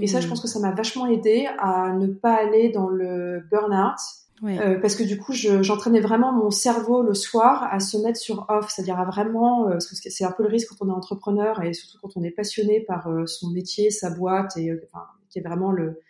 Et 0.00 0.06
ça, 0.06 0.20
je 0.20 0.26
mm. 0.26 0.30
pense 0.30 0.40
que 0.40 0.48
ça 0.48 0.60
m'a 0.60 0.70
vachement 0.70 1.06
aidé 1.06 1.48
à 1.58 1.92
ne 1.92 2.06
pas 2.06 2.34
aller 2.34 2.70
dans 2.70 2.88
le 2.88 3.42
burn-out 3.50 3.98
euh, 4.44 4.78
parce 4.80 4.96
que 4.96 5.04
du 5.04 5.18
coup, 5.18 5.32
j'entraînais 5.32 6.00
vraiment 6.00 6.32
mon 6.32 6.50
cerveau 6.50 7.02
le 7.02 7.14
soir 7.14 7.68
à 7.70 7.78
se 7.78 7.96
mettre 7.96 8.18
sur 8.18 8.46
off, 8.48 8.70
c'est-à-dire 8.70 8.98
à 8.98 9.04
vraiment, 9.04 9.68
euh, 9.68 9.72
parce 9.72 9.86
que 9.86 10.10
c'est 10.10 10.24
un 10.24 10.32
peu 10.32 10.42
le 10.42 10.48
risque 10.48 10.70
quand 10.70 10.84
on 10.84 10.88
est 10.88 10.94
entrepreneur 10.94 11.62
et 11.62 11.72
surtout 11.72 11.98
quand 12.02 12.16
on 12.16 12.24
est 12.24 12.32
passionné 12.32 12.80
par 12.80 13.06
euh, 13.08 13.26
son 13.26 13.50
métier, 13.50 13.90
sa 13.90 14.10
boîte, 14.10 14.56
et 14.56 14.72
enfin, 14.84 15.04
qui 15.30 15.38
est 15.38 15.42
vraiment 15.42 15.70
le, 15.70 16.00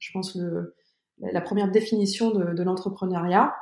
je 0.00 0.10
pense 0.12 0.34
le, 0.34 0.74
la 1.20 1.40
première 1.40 1.70
définition 1.70 2.32
de, 2.32 2.52
de 2.52 2.62
l'entrepreneuriat, 2.64 3.54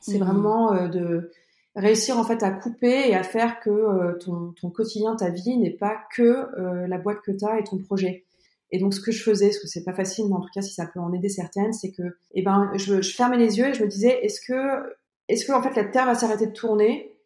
c'est 0.00 0.18
mmh. 0.18 0.24
vraiment 0.24 0.88
de 0.88 1.32
réussir 1.74 2.18
en 2.18 2.24
fait 2.24 2.42
à 2.42 2.50
couper 2.50 3.08
et 3.08 3.14
à 3.14 3.22
faire 3.22 3.60
que 3.60 4.18
ton, 4.18 4.52
ton, 4.60 4.70
quotidien, 4.70 5.16
ta 5.16 5.30
vie 5.30 5.56
n'est 5.56 5.70
pas 5.70 5.96
que 6.14 6.48
la 6.86 6.98
boîte 6.98 7.22
que 7.22 7.32
tu 7.32 7.44
as 7.46 7.58
et 7.58 7.64
ton 7.64 7.78
projet. 7.78 8.25
Et 8.70 8.78
donc 8.78 8.94
ce 8.94 9.00
que 9.00 9.12
je 9.12 9.22
faisais, 9.22 9.48
parce 9.48 9.58
que 9.58 9.68
c'est 9.68 9.84
pas 9.84 9.94
facile, 9.94 10.26
mais 10.28 10.34
en 10.34 10.40
tout 10.40 10.50
cas 10.52 10.62
si 10.62 10.74
ça 10.74 10.86
peut 10.86 11.00
en 11.00 11.12
aider 11.12 11.28
certaines, 11.28 11.72
c'est 11.72 11.92
que 11.92 12.02
eh 12.32 12.42
ben 12.42 12.70
je, 12.74 13.00
fermais 13.02 13.38
les 13.38 13.58
yeux 13.58 13.68
et 13.68 13.74
je 13.74 13.82
me 13.82 13.88
disais 13.88 14.18
est-ce 14.24 14.40
que 14.40 14.96
est-ce 15.28 15.44
que 15.44 15.52
en 15.52 15.62
fait 15.62 15.74
la 15.76 15.84
Terre 15.84 16.06
va 16.06 16.14
s'arrêter 16.14 16.46
de 16.46 16.52
tourner 16.52 17.16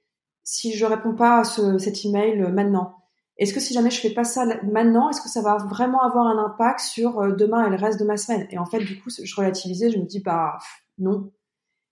si 0.45 0.73
je 0.75 0.85
réponds 0.85 1.15
pas 1.15 1.41
à 1.41 1.45
ce, 1.45 1.79
cet 1.79 2.05
email 2.05 2.39
maintenant? 2.53 2.97
Est-ce 3.39 3.55
que 3.55 3.61
si 3.61 3.73
jamais 3.73 3.91
je 3.91 4.01
fais 4.01 4.11
pas 4.11 4.25
ça 4.25 4.45
maintenant, 4.65 5.09
est-ce 5.09 5.23
que 5.23 5.31
ça 5.31 5.41
va 5.41 5.57
vraiment 5.57 6.03
avoir 6.03 6.27
un 6.27 6.45
impact 6.45 6.81
sur 6.81 7.21
euh, 7.21 7.33
demain 7.33 7.67
et 7.67 7.71
le 7.71 7.77
reste 7.77 7.99
de 7.99 8.05
ma 8.05 8.19
semaine? 8.19 8.47
Et 8.51 8.59
en 8.59 8.67
fait 8.67 8.81
du 8.81 9.01
coup 9.01 9.09
je 9.11 9.35
relativisais, 9.35 9.91
je 9.91 9.99
me 9.99 10.05
dis 10.05 10.21
bah 10.21 10.59
non. 10.99 11.33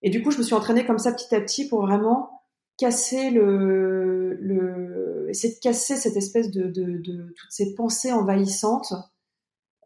Et 0.02 0.10
du 0.10 0.22
coup 0.22 0.30
je 0.30 0.38
me 0.38 0.42
suis 0.42 0.54
entraînée 0.54 0.84
comme 0.84 0.98
ça 0.98 1.12
petit 1.12 1.34
à 1.34 1.40
petit 1.40 1.66
pour 1.68 1.80
vraiment 1.80 2.30
casser 2.76 3.30
le, 3.30 4.34
le 4.34 5.26
essayer 5.30 5.54
de 5.54 5.58
casser 5.58 5.96
cette 5.96 6.16
espèce 6.16 6.50
de, 6.50 6.64
de, 6.68 6.98
de 6.98 7.34
toutes 7.36 7.50
ces 7.50 7.74
pensées 7.74 8.12
envahissantes 8.12 8.92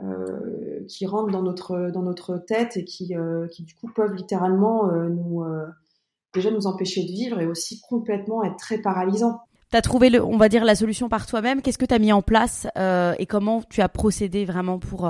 euh, 0.03 0.85
qui 0.89 1.07
rentrent 1.07 1.31
dans 1.31 1.43
notre 1.43 1.91
dans 1.93 2.03
notre 2.03 2.37
tête 2.37 2.77
et 2.77 2.85
qui 2.85 3.15
euh, 3.15 3.47
qui 3.49 3.63
du 3.63 3.75
coup 3.75 3.89
peuvent 3.95 4.15
littéralement 4.15 4.91
euh, 4.91 5.09
nous 5.09 5.45
déjà 6.35 6.51
nous 6.51 6.67
empêcher 6.67 7.03
de 7.03 7.09
vivre 7.09 7.41
et 7.41 7.47
aussi 7.47 7.81
complètement 7.89 8.43
être 8.43 8.57
très 8.57 8.79
paralysants. 8.79 9.41
Tu 9.71 9.77
as 9.77 9.83
trouvé 9.83 10.11
le, 10.11 10.23
on 10.23 10.39
va 10.39 10.49
dire 10.49 10.65
la 10.65 10.75
solution 10.75 11.09
par 11.09 11.27
toi-même. 11.27 11.63
Qu'est-ce 11.63 11.79
que 11.79 11.87
tu 11.87 11.95
as 11.95 11.99
mis 11.99 12.13
en 12.13 12.21
place 12.21 12.67
et 12.77 13.27
comment 13.27 13.63
tu 13.63 13.81
as 13.81 13.89
procédé 13.89 14.45
vraiment 14.45 14.79
pour 14.79 15.09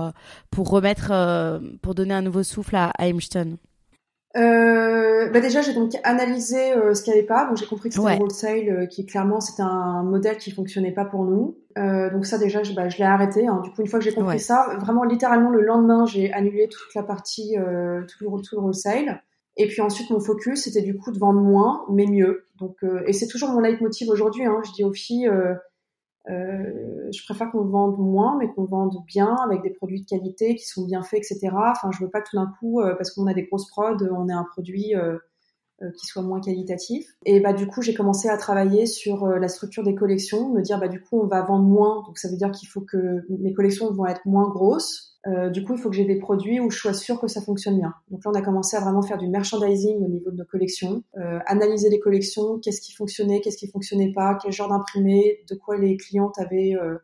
pour 0.51 0.69
remettre 0.69 1.61
pour 1.81 1.95
donner 1.95 2.15
un 2.15 2.23
nouveau 2.23 2.43
souffle 2.43 2.77
à, 2.77 2.91
à 2.99 3.07
euh, 4.35 5.29
bah 5.31 5.41
déjà, 5.41 5.61
j'ai 5.61 5.75
donc 5.75 5.93
analysé 6.05 6.73
euh, 6.73 6.95
ce 6.95 7.03
qu'il 7.03 7.13
n'y 7.13 7.19
avait 7.19 7.27
pas. 7.27 7.47
Donc, 7.47 7.59
j'ai 7.59 7.67
compris 7.67 7.91
que 7.91 7.95
c'était 7.95 8.09
un 8.09 8.19
wholesale 8.19 8.69
euh, 8.69 8.87
qui, 8.87 9.05
clairement, 9.05 9.41
c'était 9.41 9.63
un 9.63 10.03
modèle 10.03 10.39
qui 10.39 10.51
fonctionnait 10.51 10.93
pas 10.93 11.05
pour 11.05 11.25
nous. 11.25 11.59
Euh, 11.79 12.11
donc, 12.11 12.25
ça, 12.25 12.39
déjà, 12.39 12.63
je, 12.63 12.73
bah, 12.73 12.89
je 12.89 12.99
l'ai 12.99 13.05
arrêté. 13.05 13.47
Hein. 13.47 13.61
Du 13.63 13.71
coup, 13.71 13.83
une 13.83 13.89
fois 13.89 13.99
que 13.99 14.05
j'ai 14.05 14.15
compris 14.15 14.41
ça, 14.41 14.77
vraiment, 14.79 15.05
littéralement, 15.05 15.51
le 15.51 15.61
lendemain, 15.61 16.07
j'ai 16.07 16.33
annulé 16.33 16.69
toute 16.69 16.95
la 16.95 17.03
partie, 17.03 17.59
euh, 17.59 18.03
tout, 18.07 18.25
le, 18.25 18.43
tout 18.43 18.57
le 18.57 18.63
wholesale. 18.63 19.23
Et 19.59 19.67
puis 19.67 19.83
ensuite, 19.83 20.09
mon 20.09 20.21
focus, 20.21 20.63
c'était 20.63 20.81
du 20.81 20.97
coup 20.97 21.13
de 21.13 21.19
vendre 21.19 21.41
moins, 21.41 21.85
mais 21.91 22.07
mieux. 22.07 22.47
Donc, 22.59 22.79
et 23.07 23.13
c'est 23.13 23.27
toujours 23.27 23.51
mon 23.51 23.61
leitmotiv 23.61 24.09
aujourd'hui. 24.09 24.47
Hein. 24.47 24.63
Je 24.65 24.73
dis 24.73 24.83
aux 24.83 24.95
filles, 24.95 25.31
euh, 26.31 27.11
je 27.13 27.25
préfère 27.25 27.51
qu'on 27.51 27.65
vende 27.65 27.99
moins, 27.99 28.39
mais 28.39 28.49
qu'on 28.53 28.65
vende 28.65 28.97
bien, 29.07 29.35
avec 29.45 29.63
des 29.63 29.71
produits 29.71 30.03
de 30.03 30.07
qualité 30.07 30.55
qui 30.55 30.67
sont 30.67 30.85
bien 30.85 31.03
faits, 31.03 31.21
etc. 31.21 31.51
Enfin, 31.53 31.91
je 31.91 32.05
veux 32.05 32.11
pas 32.11 32.21
tout 32.21 32.37
d'un 32.37 32.53
coup, 32.61 32.81
euh, 32.81 32.95
parce 32.95 33.11
qu'on 33.11 33.27
a 33.27 33.35
des 33.35 33.45
grosses 33.45 33.69
prods, 33.69 33.97
on 34.11 34.29
ait 34.29 34.33
un 34.33 34.45
produit 34.45 34.95
euh, 34.95 35.19
qui 35.99 36.07
soit 36.07 36.23
moins 36.23 36.41
qualitatif. 36.41 37.09
Et 37.27 37.41
bah 37.41 37.53
du 37.53 37.67
coup, 37.67 37.83
j'ai 37.83 37.95
commencé 37.95 38.29
à 38.29 38.37
travailler 38.37 38.87
sur 38.87 39.27
la 39.27 39.49
structure 39.49 39.83
des 39.83 39.97
collections, 39.97 40.51
me 40.51 40.63
dire 40.63 40.79
bah 40.79 40.87
du 40.87 41.01
coup, 41.01 41.21
on 41.21 41.27
va 41.27 41.43
vendre 41.43 41.65
moins, 41.65 42.05
donc 42.07 42.19
ça 42.19 42.29
veut 42.29 42.37
dire 42.37 42.53
qu'il 42.53 42.69
faut 42.69 42.83
que 42.83 43.27
mes 43.29 43.53
collections 43.53 43.93
vont 43.93 44.07
être 44.07 44.25
moins 44.25 44.49
grosses. 44.49 45.12
Euh, 45.29 45.51
du 45.51 45.63
coup, 45.63 45.75
il 45.75 45.79
faut 45.79 45.89
que 45.89 45.95
j'ai 45.95 46.05
des 46.05 46.19
produits 46.19 46.59
où 46.59 46.71
je 46.71 46.79
sois 46.79 46.95
sûre 46.95 47.21
que 47.21 47.29
ça 47.29 47.41
fonctionne 47.41 47.79
bien. 47.79 47.95
Donc 48.11 48.25
là, 48.25 48.33
on 48.33 48.35
a 48.35 48.43
commencé 48.43 48.77
à 48.77 48.81
vraiment 48.81 49.03
faire 49.03 49.19
du 49.19 49.29
merchandising 49.29 50.03
au 50.05 50.09
niveau 50.09 50.31
de 50.31 50.37
nos 50.37 50.45
collections, 50.45 51.05
euh, 51.17 51.39
analyser 51.47 51.91
les 51.91 52.01
collections, 52.01 52.59
qu'est-ce 52.59 52.81
qui 52.81 52.93
fonctionnait, 52.93 53.41
qu'est-ce 53.41 53.57
qui 53.57 53.69
fonctionnait 53.69 54.13
pas, 54.13 54.37
quel 54.43 54.53
genre 54.53 54.69
d'imprimé, 54.69 55.45
de 55.49 55.55
quoi 55.55 55.77
les 55.79 55.97
clientes 55.97 56.39
avaient 56.39 56.75
euh, 56.75 56.99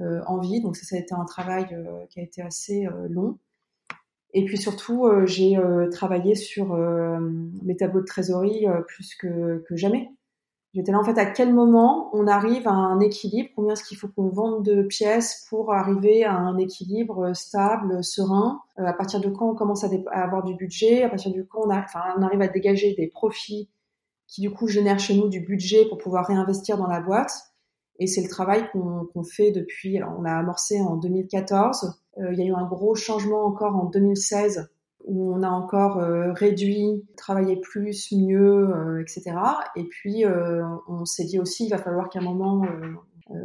euh 0.00 0.20
envie. 0.26 0.60
Donc 0.60 0.76
ça, 0.76 0.86
ça 0.86 0.96
a 0.96 1.00
été 1.00 1.12
un 1.14 1.24
travail 1.24 1.66
euh, 1.72 2.06
qui 2.10 2.20
a 2.20 2.22
été 2.22 2.40
assez 2.40 2.86
long. 3.08 3.38
Et 4.32 4.44
puis 4.44 4.56
surtout, 4.56 5.08
j'ai 5.26 5.58
travaillé 5.90 6.36
sur 6.36 6.76
mes 7.64 7.76
tableaux 7.76 8.00
de 8.00 8.06
trésorerie 8.06 8.64
plus 8.86 9.16
que, 9.16 9.64
que 9.68 9.74
jamais. 9.74 10.08
J'étais 10.72 10.92
là 10.92 11.00
en 11.00 11.04
fait 11.04 11.18
à 11.18 11.26
quel 11.26 11.52
moment 11.52 12.10
on 12.12 12.28
arrive 12.28 12.68
à 12.68 12.72
un 12.72 13.00
équilibre, 13.00 13.50
combien 13.56 13.72
est-ce 13.72 13.82
qu'il 13.82 13.96
faut 13.96 14.06
qu'on 14.06 14.28
vende 14.28 14.64
de 14.64 14.82
pièces 14.82 15.44
pour 15.48 15.74
arriver 15.74 16.24
à 16.24 16.34
un 16.34 16.58
équilibre 16.58 17.34
stable, 17.34 18.04
serein, 18.04 18.60
euh, 18.78 18.84
à 18.86 18.92
partir 18.92 19.20
de 19.20 19.28
quand 19.28 19.50
on 19.50 19.54
commence 19.56 19.82
à, 19.82 19.88
avoir 20.12 20.44
du 20.44 20.54
budget, 20.54 21.02
à 21.02 21.08
partir 21.08 21.32
du 21.32 21.44
quand 21.44 21.66
on, 21.66 21.70
arrive 21.70 22.40
à 22.40 22.46
dégager 22.46 22.94
des 22.94 23.08
profits 23.08 23.68
qui 24.28 24.42
du 24.42 24.50
coup 24.52 24.68
génèrent 24.68 25.00
chez 25.00 25.16
nous 25.16 25.28
du 25.28 25.40
budget 25.40 25.86
pour 25.88 25.98
pouvoir 25.98 26.26
réinvestir 26.26 26.78
dans 26.78 26.86
la 26.86 27.00
boîte? 27.00 27.32
Et 27.98 28.06
c'est 28.06 28.22
le 28.22 28.28
travail 28.28 28.70
qu'on 28.72 29.24
fait 29.24 29.50
depuis, 29.50 30.00
on 30.02 30.22
l'a 30.22 30.38
amorcé 30.38 30.80
en 30.80 30.96
2014, 30.96 32.00
euh, 32.18 32.32
il 32.32 32.38
y 32.38 32.42
a 32.42 32.46
eu 32.46 32.54
un 32.54 32.64
gros 32.64 32.94
changement 32.94 33.44
encore 33.44 33.74
en 33.74 33.86
2016 33.86 34.70
où 35.04 35.32
on 35.34 35.42
a 35.42 35.48
encore 35.48 35.98
euh, 35.98 36.32
réduit, 36.32 37.04
travaillé 37.16 37.56
plus, 37.56 38.12
mieux, 38.12 38.70
euh, 38.70 39.00
etc. 39.00 39.32
Et 39.76 39.84
puis 39.84 40.24
euh, 40.24 40.62
on 40.88 41.04
s'est 41.04 41.24
dit 41.24 41.38
aussi, 41.38 41.66
il 41.66 41.70
va 41.70 41.78
falloir 41.78 42.08
qu'à 42.08 42.20
un 42.20 42.22
moment 42.22 42.62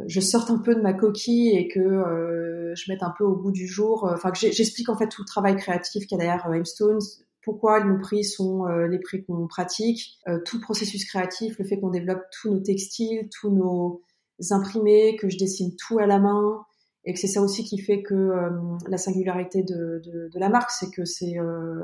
je 0.08 0.18
sorte 0.18 0.50
un 0.50 0.58
peu 0.58 0.74
de 0.74 0.80
ma 0.80 0.92
coquille 0.92 1.56
et 1.56 1.68
que 1.68 2.74
je 2.74 2.92
mette 2.92 3.04
un 3.04 3.14
peu 3.16 3.22
au 3.22 3.36
bout 3.36 3.52
du 3.52 3.68
jour. 3.68 4.10
Enfin, 4.12 4.32
que 4.32 4.38
j'explique 4.38 4.88
en 4.88 4.96
fait 4.96 5.06
tout 5.06 5.22
le 5.22 5.26
travail 5.26 5.54
créatif 5.54 6.06
qu'il 6.06 6.18
y 6.18 6.20
a 6.20 6.24
derrière 6.24 6.44
Aimstones, 6.52 6.98
pourquoi 7.44 7.84
nos 7.84 8.00
prix 8.00 8.24
sont 8.24 8.66
les 8.66 8.98
prix 8.98 9.24
qu'on 9.24 9.46
pratique, 9.46 10.18
tout 10.44 10.56
le 10.56 10.62
processus 10.62 11.04
créatif, 11.04 11.56
le 11.60 11.64
fait 11.64 11.78
qu'on 11.78 11.90
développe 11.90 12.22
tous 12.32 12.52
nos 12.52 12.58
textiles, 12.58 13.28
tous 13.40 13.52
nos 13.52 14.02
imprimés, 14.50 15.14
que 15.20 15.28
je 15.28 15.38
dessine 15.38 15.70
tout 15.76 16.00
à 16.00 16.06
la 16.06 16.18
main, 16.18 16.66
et 17.06 17.12
que 17.12 17.20
c'est 17.20 17.28
ça 17.28 17.40
aussi 17.40 17.64
qui 17.64 17.78
fait 17.78 18.02
que 18.02 18.14
euh, 18.14 18.50
la 18.88 18.98
singularité 18.98 19.62
de, 19.62 20.02
de, 20.04 20.28
de, 20.28 20.38
la 20.38 20.48
marque, 20.48 20.72
c'est 20.72 20.90
que 20.90 21.04
c'est 21.04 21.38
euh, 21.38 21.80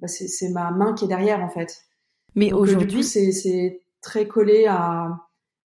bah 0.00 0.08
c'est 0.08 0.48
ma 0.50 0.72
main 0.72 0.94
qui 0.94 1.04
est 1.04 1.08
derrière 1.08 1.42
en 1.42 1.48
fait. 1.48 1.82
Mais 2.34 2.52
euh, 2.52 2.56
aujourd'hui, 2.56 3.04
c'est 3.04 3.80
très 4.02 4.26
collé 4.26 4.66
à, 4.66 5.20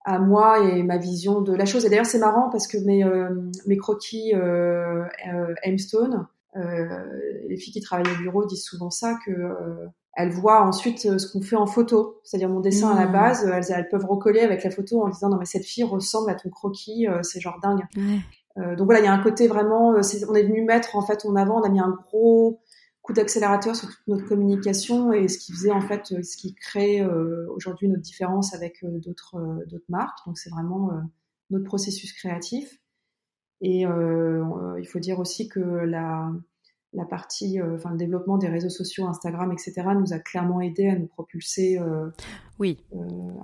à 0.06 0.20
moi 0.20 0.60
et 0.60 0.84
ma 0.84 0.98
vision 0.98 1.42
de 1.42 1.54
la 1.54 1.66
chose. 1.66 1.86
Et 1.86 1.90
d'ailleurs, 1.90 2.06
c'est 2.06 2.20
marrant 2.20 2.52
parce 2.52 2.68
que 2.68 2.78
mes, 2.78 3.04
mes 3.66 3.78
croquis 3.78 4.34
euh, 4.36 5.04
Aimstone, 5.64 6.28
les 6.56 7.58
filles 7.58 7.74
qui 7.74 7.82
travaillent 7.82 8.14
au 8.14 8.22
bureau 8.22 8.46
disent 8.46 8.64
souvent 8.64 8.92
ça 8.92 9.18
que 9.26 9.32
elles 10.16 10.32
voient 10.32 10.64
ensuite 10.64 11.00
ce 11.00 11.32
qu'on 11.32 11.42
fait 11.42 11.56
en 11.56 11.66
photo, 11.66 12.20
c'est-à-dire 12.24 12.50
mon 12.50 12.60
dessin 12.60 12.90
à 12.90 13.00
la 13.00 13.08
mmh. 13.08 13.12
base, 13.12 13.46
elles, 13.46 13.76
elles, 13.76 13.90
peuvent 13.90 14.06
recoller 14.06 14.42
avec 14.42 14.64
la 14.64 14.70
photo 14.70 15.02
en 15.02 15.08
disant 15.08 15.30
non 15.30 15.38
mais 15.38 15.46
cette 15.46 15.66
fille 15.66 15.84
ressemble 15.84 16.30
à 16.30 16.36
ton 16.36 16.50
croquis, 16.50 17.08
c'est 17.24 17.40
genre 17.40 17.60
dingue. 17.62 17.86
Ouais. 17.96 18.20
Euh, 18.58 18.76
donc 18.76 18.86
voilà, 18.86 19.00
il 19.00 19.06
y 19.06 19.08
a 19.08 19.14
un 19.14 19.22
côté 19.22 19.48
vraiment, 19.48 19.94
euh, 19.94 20.02
on 20.28 20.36
est 20.36 20.44
venu 20.44 20.64
mettre 20.64 20.96
en 20.96 21.02
fait 21.02 21.26
en 21.26 21.36
avant, 21.36 21.60
on 21.60 21.64
a 21.64 21.70
mis 21.70 21.80
un 21.80 21.90
gros 21.90 22.62
coup 23.02 23.14
d'accélérateur 23.14 23.76
sur 23.76 23.88
toute 23.88 24.08
notre 24.08 24.28
communication 24.28 25.14
et 25.14 25.28
ce 25.28 25.38
qui 25.38 25.54
faisait 25.54 25.72
en 25.72 25.82
fait, 25.82 26.12
euh, 26.12 26.24
ce 26.24 26.36
qui 26.36 26.56
crée 26.56 27.06
aujourd'hui 27.56 27.88
notre 27.88 28.02
différence 28.02 28.54
avec 28.54 28.84
d'autres 28.84 29.66
d'autres 29.68 29.86
marques. 29.90 30.20
Donc 30.26 30.38
c'est 30.38 30.50
vraiment 30.50 30.92
notre 31.50 31.66
processus 31.66 32.14
créatif. 32.14 32.80
Et 33.62 33.82
il 33.82 34.88
faut 34.88 35.00
dire 35.00 35.20
aussi 35.20 35.50
que 35.50 35.60
la 35.60 36.32
la 36.94 37.06
partie, 37.06 37.60
euh, 37.60 37.76
enfin 37.76 37.92
le 37.92 37.98
développement 37.98 38.38
des 38.38 38.48
réseaux 38.48 38.70
sociaux, 38.70 39.06
Instagram, 39.06 39.52
etc., 39.52 39.88
nous 39.96 40.12
a 40.12 40.18
clairement 40.18 40.60
aidé 40.60 40.90
à 40.90 40.98
nous 40.98 41.06
propulser. 41.06 41.78
Euh, 41.78 42.10
oui, 42.58 42.78
euh, 42.96 42.98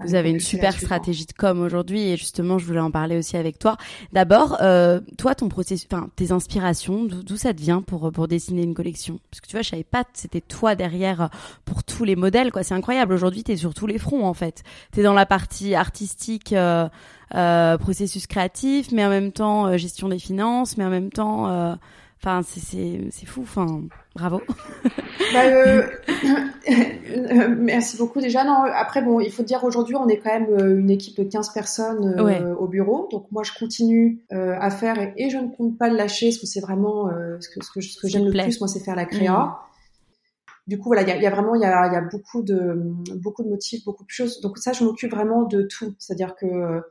vous 0.04 0.16
avez 0.16 0.32
une 0.32 0.40
super 0.40 0.74
stratégie 0.74 1.28
de 1.28 1.32
com 1.32 1.62
aujourd'hui 1.62 2.10
et 2.10 2.18
justement, 2.18 2.58
je 2.58 2.66
voulais 2.66 2.80
en 2.80 2.90
parler 2.90 3.18
aussi 3.18 3.38
avec 3.38 3.60
toi. 3.60 3.78
D'abord, 4.14 4.58
toi, 5.18 5.36
ton 5.36 5.48
processus, 5.48 5.88
enfin 5.92 6.10
tes 6.16 6.32
inspirations, 6.32 7.06
d'où 7.06 7.38
ça 7.38 7.54
te 7.54 7.62
vient 7.62 7.82
pour 7.82 8.12
pour 8.12 8.28
dessiner 8.28 8.64
une 8.64 8.74
collection? 8.74 9.20
Parce 9.30 9.42
que 9.42 9.48
tu 9.48 9.56
vois, 9.56 9.62
je 9.62 9.70
savais 9.70 9.84
pas, 9.84 10.04
c'était 10.14 10.42
toi 10.42 10.76
derrière 10.76 11.30
pour 11.66 11.84
tous 11.84 12.04
les 12.04 12.16
modèles, 12.16 12.52
quoi. 12.52 12.64
C'est 12.64 12.74
incroyable. 12.74 13.14
Aujourd'hui, 13.14 13.44
tu 13.44 13.52
es 13.52 13.58
sur 13.58 13.74
tous 13.74 13.88
les 13.88 14.00
fronts 14.00 14.26
en 14.26 14.34
fait. 14.34 14.64
Tu 14.92 15.02
es 15.02 15.04
dans 15.04 15.14
la 15.14 15.28
partie 15.28 15.76
artistique. 15.76 16.54
processus 17.30 18.28
créatif, 18.28 18.92
mais 18.92 19.06
en 19.06 19.10
même 19.10 19.32
temps 19.32 19.78
gestion 19.78 20.10
des 20.10 20.20
finances, 20.20 20.78
mais 20.78 20.84
en 20.84 20.90
même 20.90 21.12
temps 21.12 21.78
Enfin, 22.22 22.42
c'est 22.44 23.26
fou. 23.26 23.42
Enfin, 23.42 23.84
bravo. 24.16 24.42
Bah, 25.34 25.46
euh, 25.46 25.88
merci 27.58 27.98
beaucoup 27.98 28.22
déjà. 28.22 28.44
Non, 28.44 28.64
après, 28.74 29.02
bon, 29.02 29.20
il 29.20 29.32
faut 29.32 29.44
dire 29.44 29.64
aujourd'hui, 29.64 29.96
on 29.96 30.08
est 30.08 30.18
quand 30.18 30.32
même 30.32 30.50
euh, 30.50 30.80
une 30.80 30.90
équipe 30.90 31.18
de 31.18 31.24
15 31.24 31.52
personnes 31.54 32.16
euh, 32.20 32.56
au 32.56 32.68
bureau. 32.68 33.08
Donc 33.12 33.32
moi, 33.32 33.44
je 33.44 33.52
continue 33.58 34.22
à 34.32 34.70
faire 34.70 35.14
et, 35.18 35.30
je 35.30 35.38
ne 35.38 35.50
compte 35.50 35.78
pas 35.78 35.90
le 35.90 35.98
lâcher 35.98 36.28
parce 36.28 36.40
que 36.40 36.48
c'est 36.48 36.60
vraiment 36.60 37.10
ce 37.40 37.50
que, 37.50 37.64
ce 37.64 37.72
que, 37.72 37.82
ce 37.82 38.00
que 38.00 38.08
j'aime 38.08 38.26
le 38.26 38.32
plus, 38.32 38.60
moi, 38.60 38.68
c'est 38.68 38.80
faire 38.80 38.96
la 38.96 39.06
créa. 39.06 39.40
Mm. 39.40 39.56
Du 40.68 40.80
coup, 40.80 40.90
voilà, 40.90 41.04
il 41.04 41.10
y 41.10 41.12
a, 41.12 41.18
y 41.18 41.26
a, 41.28 41.30
vraiment, 41.30 41.56
il 41.56 41.62
y 41.62 41.66
a, 41.66 41.94
y 41.94 41.96
a, 41.96 42.02
beaucoup 42.02 42.42
de 42.42 42.74
beaucoup 43.16 43.44
de 43.44 43.50
motifs, 43.50 43.84
beaucoup 43.86 44.04
de 44.04 44.10
choses. 44.10 44.42
Donc 44.42 44.58
ça, 44.58 44.74
je 44.74 44.84
m'occupe 44.84 45.12
vraiment 45.12 45.44
de 45.44 45.64
tout. 45.64 45.94
C'est-à-dire 46.00 46.36
que 46.36 46.82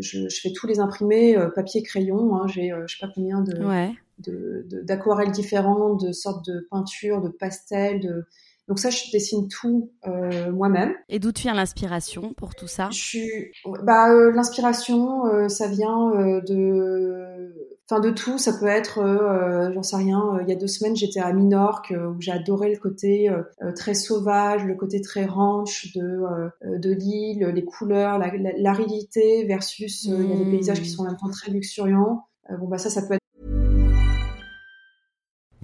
je, 0.00 0.28
je, 0.28 0.40
fais 0.40 0.52
tous 0.52 0.66
les 0.66 0.78
imprimés, 0.78 1.36
papier, 1.54 1.82
crayon. 1.82 2.36
Hein, 2.36 2.46
J'ai, 2.48 2.72
je 2.86 2.96
sais 2.96 3.06
pas 3.06 3.12
combien 3.14 3.40
de, 3.40 3.64
ouais 3.64 3.92
d'aquarelles 4.18 5.28
de, 5.28 5.32
différentes, 5.32 6.04
de 6.04 6.12
sortes 6.12 6.44
de 6.46 6.66
peintures, 6.70 7.20
de 7.22 7.28
pastels, 7.28 8.00
de 8.00 8.26
donc 8.68 8.78
ça, 8.78 8.90
je 8.90 9.10
dessine 9.10 9.48
tout 9.48 9.90
euh, 10.06 10.52
moi-même. 10.52 10.92
Et 11.08 11.18
d'où 11.18 11.32
tu 11.32 11.44
viens 11.44 11.54
l'inspiration 11.54 12.34
pour 12.34 12.54
tout 12.54 12.66
ça? 12.66 12.90
Je 12.92 12.98
suis, 12.98 13.52
bah 13.82 14.12
euh, 14.12 14.30
l'inspiration, 14.30 15.24
euh, 15.24 15.48
ça 15.48 15.68
vient 15.68 16.10
euh, 16.10 16.42
de, 16.42 17.54
enfin 17.88 18.00
de 18.00 18.10
tout. 18.10 18.36
Ça 18.36 18.52
peut 18.52 18.66
être, 18.66 18.98
euh, 18.98 19.72
j'en 19.72 19.82
sais 19.82 19.96
rien. 19.96 20.38
il 20.42 20.50
y 20.50 20.52
a 20.52 20.54
deux 20.54 20.66
semaines, 20.66 20.94
j'étais 20.94 21.20
à 21.20 21.32
Minorque 21.32 21.94
où 21.96 22.20
j'ai 22.20 22.30
adoré 22.30 22.70
le 22.70 22.78
côté 22.78 23.30
très 23.74 23.94
sauvage, 23.94 24.66
le 24.66 24.74
côté 24.74 25.00
très 25.00 25.24
ranch 25.24 25.94
de 25.96 26.50
de 26.62 26.90
l'île, 26.90 27.46
les 27.46 27.64
couleurs, 27.64 28.18
l'aridité 28.18 29.46
versus 29.46 30.04
il 30.04 30.28
y 30.28 30.32
a 30.32 30.44
des 30.44 30.50
paysages 30.50 30.82
qui 30.82 30.90
mmh. 30.90 30.92
sont 30.92 31.02
en 31.02 31.06
même 31.06 31.16
temps 31.16 31.30
très 31.30 31.50
luxuriants. 31.50 32.26
bon 32.50 32.68
bah 32.68 32.76
ça, 32.76 32.90
ça 32.90 33.00
peut 33.00 33.14
être 33.14 33.27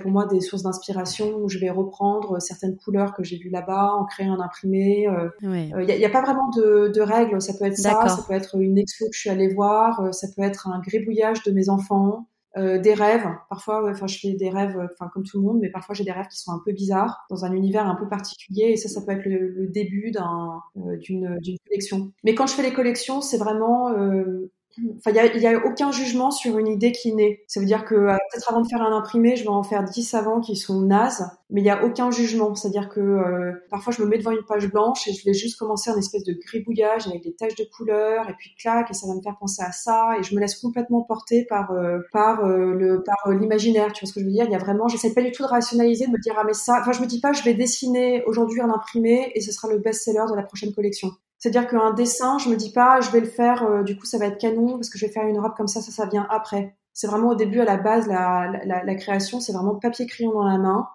Pour 0.00 0.10
moi, 0.10 0.26
des 0.26 0.40
sources 0.40 0.62
d'inspiration 0.62 1.36
où 1.38 1.48
je 1.48 1.58
vais 1.58 1.70
reprendre 1.70 2.40
certaines 2.40 2.76
couleurs 2.76 3.14
que 3.14 3.22
j'ai 3.22 3.38
vues 3.38 3.50
là-bas, 3.50 3.92
en 3.94 4.04
créer 4.04 4.26
un 4.26 4.40
imprimé. 4.40 5.06
Il 5.42 5.48
n'y 5.48 5.92
a, 5.92 5.96
y 5.96 6.04
a, 6.04 6.10
pas 6.10 6.22
vraiment 6.22 6.48
de, 6.50 6.88
de, 6.88 7.00
règles. 7.00 7.40
Ça 7.40 7.54
peut 7.58 7.64
être 7.64 7.76
ça, 7.76 8.08
ça 8.08 8.22
peut 8.26 8.34
être 8.34 8.56
une 8.60 8.78
expo 8.78 9.06
que 9.06 9.14
je 9.14 9.20
suis 9.20 9.30
allée 9.30 9.52
voir, 9.52 10.12
ça 10.12 10.26
peut 10.34 10.42
être 10.42 10.68
un 10.68 10.80
gribouillage 10.80 11.42
de 11.42 11.52
mes 11.52 11.68
enfants. 11.68 12.26
Euh, 12.56 12.80
des 12.80 12.94
rêves. 12.94 13.28
Parfois, 13.48 13.88
enfin, 13.88 14.08
je 14.08 14.18
fais 14.18 14.32
des 14.32 14.50
rêves, 14.50 14.76
enfin 14.92 15.08
comme 15.14 15.22
tout 15.22 15.38
le 15.38 15.46
monde, 15.46 15.60
mais 15.60 15.70
parfois 15.70 15.94
j'ai 15.94 16.02
des 16.02 16.10
rêves 16.10 16.26
qui 16.26 16.36
sont 16.36 16.50
un 16.50 16.60
peu 16.64 16.72
bizarres, 16.72 17.24
dans 17.30 17.44
un 17.44 17.52
univers 17.52 17.86
un 17.86 17.94
peu 17.94 18.08
particulier. 18.08 18.70
Et 18.72 18.76
ça, 18.76 18.88
ça 18.88 19.02
peut 19.02 19.12
être 19.12 19.24
le, 19.24 19.50
le 19.50 19.68
début 19.68 20.10
d'un 20.10 20.60
euh, 20.76 20.96
d'une 20.96 21.38
d'une 21.38 21.56
collection. 21.68 22.12
Mais 22.24 22.34
quand 22.34 22.48
je 22.48 22.54
fais 22.54 22.64
les 22.64 22.72
collections, 22.72 23.20
c'est 23.20 23.38
vraiment 23.38 23.92
euh, 23.92 24.50
Enfin, 24.98 25.10
il 25.10 25.40
y 25.40 25.46
a, 25.46 25.58
a, 25.58 25.64
aucun 25.64 25.90
jugement 25.90 26.30
sur 26.30 26.56
une 26.56 26.68
idée 26.68 26.92
qui 26.92 27.12
naît. 27.12 27.42
Ça 27.48 27.58
veut 27.58 27.66
dire 27.66 27.84
que 27.84 27.94
euh, 27.94 28.16
peut-être 28.32 28.50
avant 28.50 28.60
de 28.60 28.68
faire 28.68 28.82
un 28.82 28.96
imprimé, 28.96 29.34
je 29.34 29.42
vais 29.42 29.48
en 29.48 29.64
faire 29.64 29.82
10 29.82 30.14
avant 30.14 30.40
qui 30.40 30.54
sont 30.54 30.80
nazes, 30.82 31.28
mais 31.50 31.60
il 31.60 31.64
y 31.64 31.70
a 31.70 31.84
aucun 31.84 32.10
jugement. 32.10 32.54
C'est-à-dire 32.54 32.88
que 32.88 33.00
euh, 33.00 33.52
parfois 33.68 33.92
je 33.92 34.02
me 34.02 34.06
mets 34.06 34.18
devant 34.18 34.30
une 34.30 34.44
page 34.46 34.70
blanche 34.70 35.08
et 35.08 35.12
je 35.12 35.24
vais 35.24 35.34
juste 35.34 35.58
commencer 35.58 35.90
un 35.90 35.96
espèce 35.96 36.22
de 36.22 36.34
gribouillage 36.34 37.08
avec 37.08 37.22
des 37.22 37.34
taches 37.34 37.56
de 37.56 37.64
couleur 37.64 38.28
et 38.30 38.34
puis 38.38 38.54
clac 38.60 38.88
et 38.90 38.94
ça 38.94 39.08
va 39.08 39.14
me 39.14 39.22
faire 39.22 39.36
penser 39.38 39.62
à 39.62 39.72
ça 39.72 40.12
et 40.18 40.22
je 40.22 40.34
me 40.34 40.40
laisse 40.40 40.56
complètement 40.56 41.02
porter 41.02 41.44
par 41.48 41.72
euh, 41.72 41.98
par 42.12 42.46
le 42.46 43.02
par 43.02 43.32
l'imaginaire. 43.32 43.92
Tu 43.92 44.04
vois 44.04 44.08
ce 44.08 44.14
que 44.14 44.20
je 44.20 44.26
veux 44.26 44.32
dire? 44.32 44.44
Il 44.44 44.52
y 44.52 44.56
a 44.56 44.58
vraiment, 44.58 44.86
j'essaie 44.86 45.12
pas 45.12 45.22
du 45.22 45.32
tout 45.32 45.42
de 45.42 45.48
rationaliser, 45.48 46.06
de 46.06 46.12
me 46.12 46.18
dire 46.18 46.34
ah 46.38 46.44
mais 46.46 46.54
ça. 46.54 46.78
Enfin, 46.80 46.92
je 46.92 47.00
me 47.00 47.06
dis 47.06 47.20
pas 47.20 47.32
je 47.32 47.42
vais 47.42 47.54
dessiner 47.54 48.22
aujourd'hui 48.24 48.60
un 48.60 48.70
imprimé 48.70 49.32
et 49.34 49.40
ce 49.40 49.50
sera 49.50 49.68
le 49.68 49.78
best-seller 49.78 50.24
de 50.30 50.36
la 50.36 50.42
prochaine 50.42 50.72
collection. 50.72 51.10
C'est-à-dire 51.40 51.66
qu'un 51.66 51.92
dessin, 51.92 52.38
je 52.38 52.48
me 52.48 52.56
dis 52.56 52.70
pas, 52.70 53.00
je 53.00 53.10
vais 53.10 53.20
le 53.20 53.26
faire, 53.26 53.64
euh, 53.64 53.82
du 53.82 53.96
coup 53.96 54.06
ça 54.06 54.18
va 54.18 54.26
être 54.26 54.38
canon 54.38 54.74
parce 54.74 54.90
que 54.90 54.98
je 54.98 55.06
vais 55.06 55.12
faire 55.12 55.26
une 55.26 55.40
robe 55.40 55.54
comme 55.56 55.68
ça, 55.68 55.80
ça, 55.80 55.90
ça 55.90 56.06
vient 56.06 56.26
après. 56.30 56.76
C'est 56.92 57.08
vraiment 57.08 57.30
au 57.30 57.34
début, 57.34 57.60
à 57.60 57.64
la 57.64 57.76
base, 57.76 58.06
la, 58.06 58.52
la, 58.64 58.84
la 58.84 58.94
création, 58.94 59.40
c'est 59.40 59.52
vraiment 59.52 59.74
papier 59.74 60.06
crayon 60.06 60.32
dans 60.32 60.44
la 60.44 60.58
main 60.58 60.86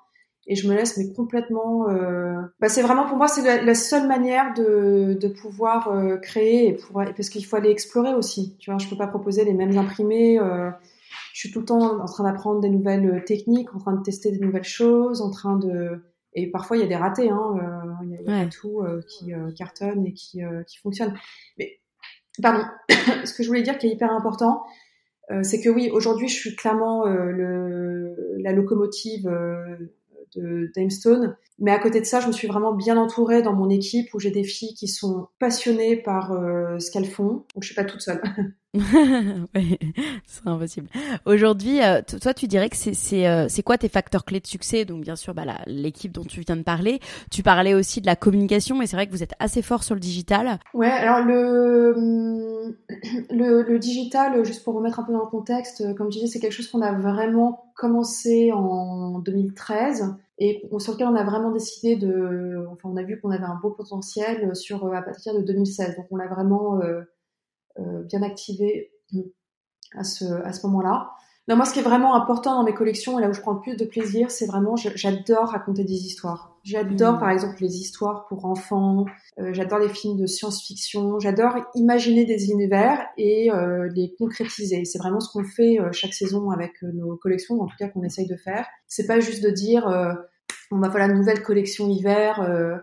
et 0.48 0.56
je 0.56 0.68
me 0.68 0.76
laisse 0.76 0.98
mais 0.98 1.12
complètement. 1.14 1.90
Euh... 1.90 2.42
Bah, 2.60 2.70
c'est 2.70 2.82
vraiment 2.82 3.06
pour 3.08 3.18
moi, 3.18 3.28
c'est 3.28 3.64
la, 3.64 3.76
seule 3.76 4.08
manière 4.08 4.54
de, 4.54 5.18
de 5.20 5.28
pouvoir 5.28 5.88
euh, 5.88 6.18
créer 6.18 6.68
et 6.68 6.74
pour, 6.74 6.94
parce 6.94 7.30
qu'il 7.30 7.46
faut 7.46 7.56
aller 7.56 7.72
explorer 7.72 8.14
aussi. 8.14 8.56
Tu 8.60 8.70
vois, 8.70 8.78
je 8.80 8.88
peux 8.88 8.98
pas 8.98 9.08
proposer 9.08 9.44
les 9.46 9.54
mêmes 9.54 9.78
imprimés. 9.78 10.40
Euh, 10.40 10.70
je 11.34 11.40
suis 11.40 11.52
tout 11.52 11.60
le 11.60 11.66
temps 11.66 12.00
en 12.00 12.06
train 12.06 12.24
d'apprendre 12.24 12.62
des 12.62 12.70
nouvelles 12.70 13.24
techniques, 13.26 13.74
en 13.76 13.80
train 13.80 13.94
de 13.94 14.04
tester 14.04 14.32
des 14.32 14.40
nouvelles 14.40 14.64
choses, 14.64 15.22
en 15.22 15.32
train 15.32 15.58
de 15.58 16.00
et 16.36 16.48
parfois, 16.48 16.78
il 16.78 16.82
y 16.82 16.84
a 16.84 16.88
des 16.88 16.96
ratés. 16.96 17.30
Hein, 17.30 17.56
euh, 17.58 18.04
il 18.04 18.12
y 18.12 18.18
a, 18.18 18.44
ouais. 18.44 18.50
tout 18.50 18.82
euh, 18.82 19.02
qui 19.08 19.34
euh, 19.34 19.52
cartonne 19.52 20.06
et 20.06 20.14
qui, 20.14 20.42
qui 20.68 20.78
fonctionne. 20.78 21.14
Mais, 21.58 21.80
pardon, 22.42 22.64
ce 23.26 23.34
que 23.34 23.42
je 23.42 23.48
voulais 23.48 23.64
dire 23.64 23.78
qui 23.78 23.88
est 23.88 23.92
hyper 23.92 24.12
important, 24.12 24.64
c'est 25.42 25.60
que 25.60 25.70
oui, 25.70 25.90
aujourd'hui, 25.92 26.28
je 26.28 26.36
suis 26.36 26.56
clairement 26.56 27.06
le, 27.06 28.36
la 28.38 28.52
locomotive 28.52 29.24
de 30.36 30.72
Damestone. 30.76 31.36
Mais 31.58 31.72
à 31.72 31.80
côté 31.80 32.00
de 32.00 32.06
ça, 32.06 32.20
je 32.20 32.28
me 32.28 32.32
suis 32.32 32.48
vraiment 32.48 32.76
bien 32.76 32.96
entourée 32.96 33.42
dans 33.42 33.54
mon 33.54 33.72
équipe 33.72 34.14
où 34.14 34.20
j'ai 34.20 34.30
des 34.30 34.44
filles 34.44 34.76
qui 34.76 34.88
sont 34.88 35.30
passionnées 35.40 35.96
par 35.96 36.28
ce 36.80 36.92
qu'elles 36.92 37.08
font. 37.08 37.44
Donc 37.56 37.62
je 37.62 37.66
suis 37.66 37.76
pas 37.76 37.86
toute 37.86 38.02
seule. 38.02 38.22
oui, 39.56 39.80
ce 40.26 40.38
serait 40.38 40.50
impossible. 40.50 40.88
Aujourd'hui, 41.26 41.82
euh, 41.82 42.02
toi, 42.22 42.34
tu 42.34 42.48
dirais 42.48 42.70
que 42.70 42.76
euh, 42.76 43.46
c'est 43.50 43.64
quoi 43.64 43.78
tes 43.78 43.90
facteurs 43.90 44.26
clés 44.26 44.40
de 44.40 44.48
succès? 44.48 44.86
Donc 44.86 45.02
bien 45.02 45.16
sûr, 45.16 45.34
bah, 45.34 45.44
l'équipe 45.66 46.12
dont 46.12 46.24
tu 46.24 46.42
viens 46.42 46.58
de 46.58 46.64
parler. 46.64 47.00
Tu 47.32 47.44
parlais 47.44 47.74
aussi 47.74 48.02
de 48.02 48.06
la 48.06 48.16
communication, 48.16 48.78
mais 48.78 48.88
c'est 48.88 48.96
vrai 48.96 49.08
que 49.08 49.12
vous 49.12 49.24
êtes 49.24 49.34
assez 49.40 49.62
fort 49.62 49.84
sur 49.84 49.96
le 49.96 50.02
digital. 50.02 50.60
Ouais, 50.74 50.90
alors 50.90 51.26
le 51.26 52.76
digital, 53.80 54.44
juste 54.46 54.64
pour 54.64 54.76
remettre 54.76 55.00
un 55.00 55.04
peu 55.04 55.14
dans 55.14 55.24
le 55.24 55.30
contexte, 55.30 55.96
comme 55.96 56.12
je 56.12 56.20
disais, 56.20 56.28
c'est 56.28 56.40
quelque 56.40 56.52
chose 56.52 56.68
qu'on 56.68 56.82
a 56.82 56.92
vraiment 56.92 57.72
commencé 57.76 58.52
en 58.52 59.20
2013 59.20 60.16
et 60.38 60.68
sur 60.80 60.94
lequel 60.94 61.08
on 61.08 61.16
a 61.16 61.24
vraiment 61.24 61.52
décidé 61.52 61.96
de, 61.96 62.66
enfin 62.72 62.90
on 62.90 62.98
a 62.98 63.04
vu 63.04 63.20
qu'on 63.20 63.32
avait 63.32 63.46
un 63.46 63.58
beau 63.62 63.72
potentiel 63.72 64.54
sur 64.56 64.94
à 64.94 65.02
partir 65.02 65.34
de 65.34 65.42
2016, 65.42 65.96
donc 65.96 66.08
on 66.12 66.18
l'a 66.18 66.28
vraiment 66.28 66.82
euh, 66.82 67.04
bien 67.78 68.22
activé 68.24 68.92
à 69.94 70.04
ce 70.04 70.26
à 70.26 70.54
ce 70.54 70.66
moment-là. 70.68 71.12
Non, 71.48 71.56
moi, 71.56 71.66
ce 71.66 71.74
qui 71.74 71.80
est 71.80 71.84
vraiment 71.84 72.16
important 72.16 72.56
dans 72.56 72.64
mes 72.64 72.74
collections 72.74 73.20
et 73.20 73.22
là 73.22 73.30
où 73.30 73.34
je 73.34 73.40
prends 73.40 73.54
le 73.54 73.62
plus 73.62 73.76
de 73.76 73.86
plaisir, 73.86 74.32
c'est 74.32 74.48
vraiment, 74.48 74.76
j'adore 74.76 75.50
raconter 75.50 75.84
des 75.84 75.94
histoires. 75.94 76.58
J'adore, 76.64 77.14
mmh. 77.14 77.20
par 77.20 77.30
exemple, 77.30 77.58
les 77.62 77.78
histoires 77.78 78.26
pour 78.28 78.46
enfants. 78.46 79.06
Euh, 79.38 79.54
j'adore 79.54 79.78
les 79.78 79.90
films 79.90 80.18
de 80.18 80.26
science-fiction. 80.26 81.20
J'adore 81.20 81.54
imaginer 81.76 82.26
des 82.26 82.50
univers 82.50 83.06
et 83.18 83.52
euh, 83.52 83.88
les 83.94 84.16
concrétiser. 84.18 84.86
C'est 84.86 84.98
vraiment 84.98 85.20
ce 85.20 85.32
qu'on 85.32 85.44
fait 85.44 85.80
euh, 85.80 85.92
chaque 85.92 86.16
saison 86.16 86.50
avec 86.50 86.72
euh, 86.82 86.92
nos 86.92 87.16
collections, 87.16 87.62
en 87.62 87.68
tout 87.68 87.76
cas 87.78 87.90
qu'on 87.90 88.02
essaye 88.02 88.28
de 88.28 88.38
faire. 88.38 88.66
C'est 88.88 89.06
pas 89.06 89.20
juste 89.20 89.44
de 89.44 89.52
dire, 89.52 89.88
euh, 89.88 90.14
on 90.72 90.80
va 90.80 90.90
voilà, 90.90 91.08
nouvelle 91.08 91.44
collection 91.44 91.88
hiver. 91.88 92.42
Euh, 92.42 92.78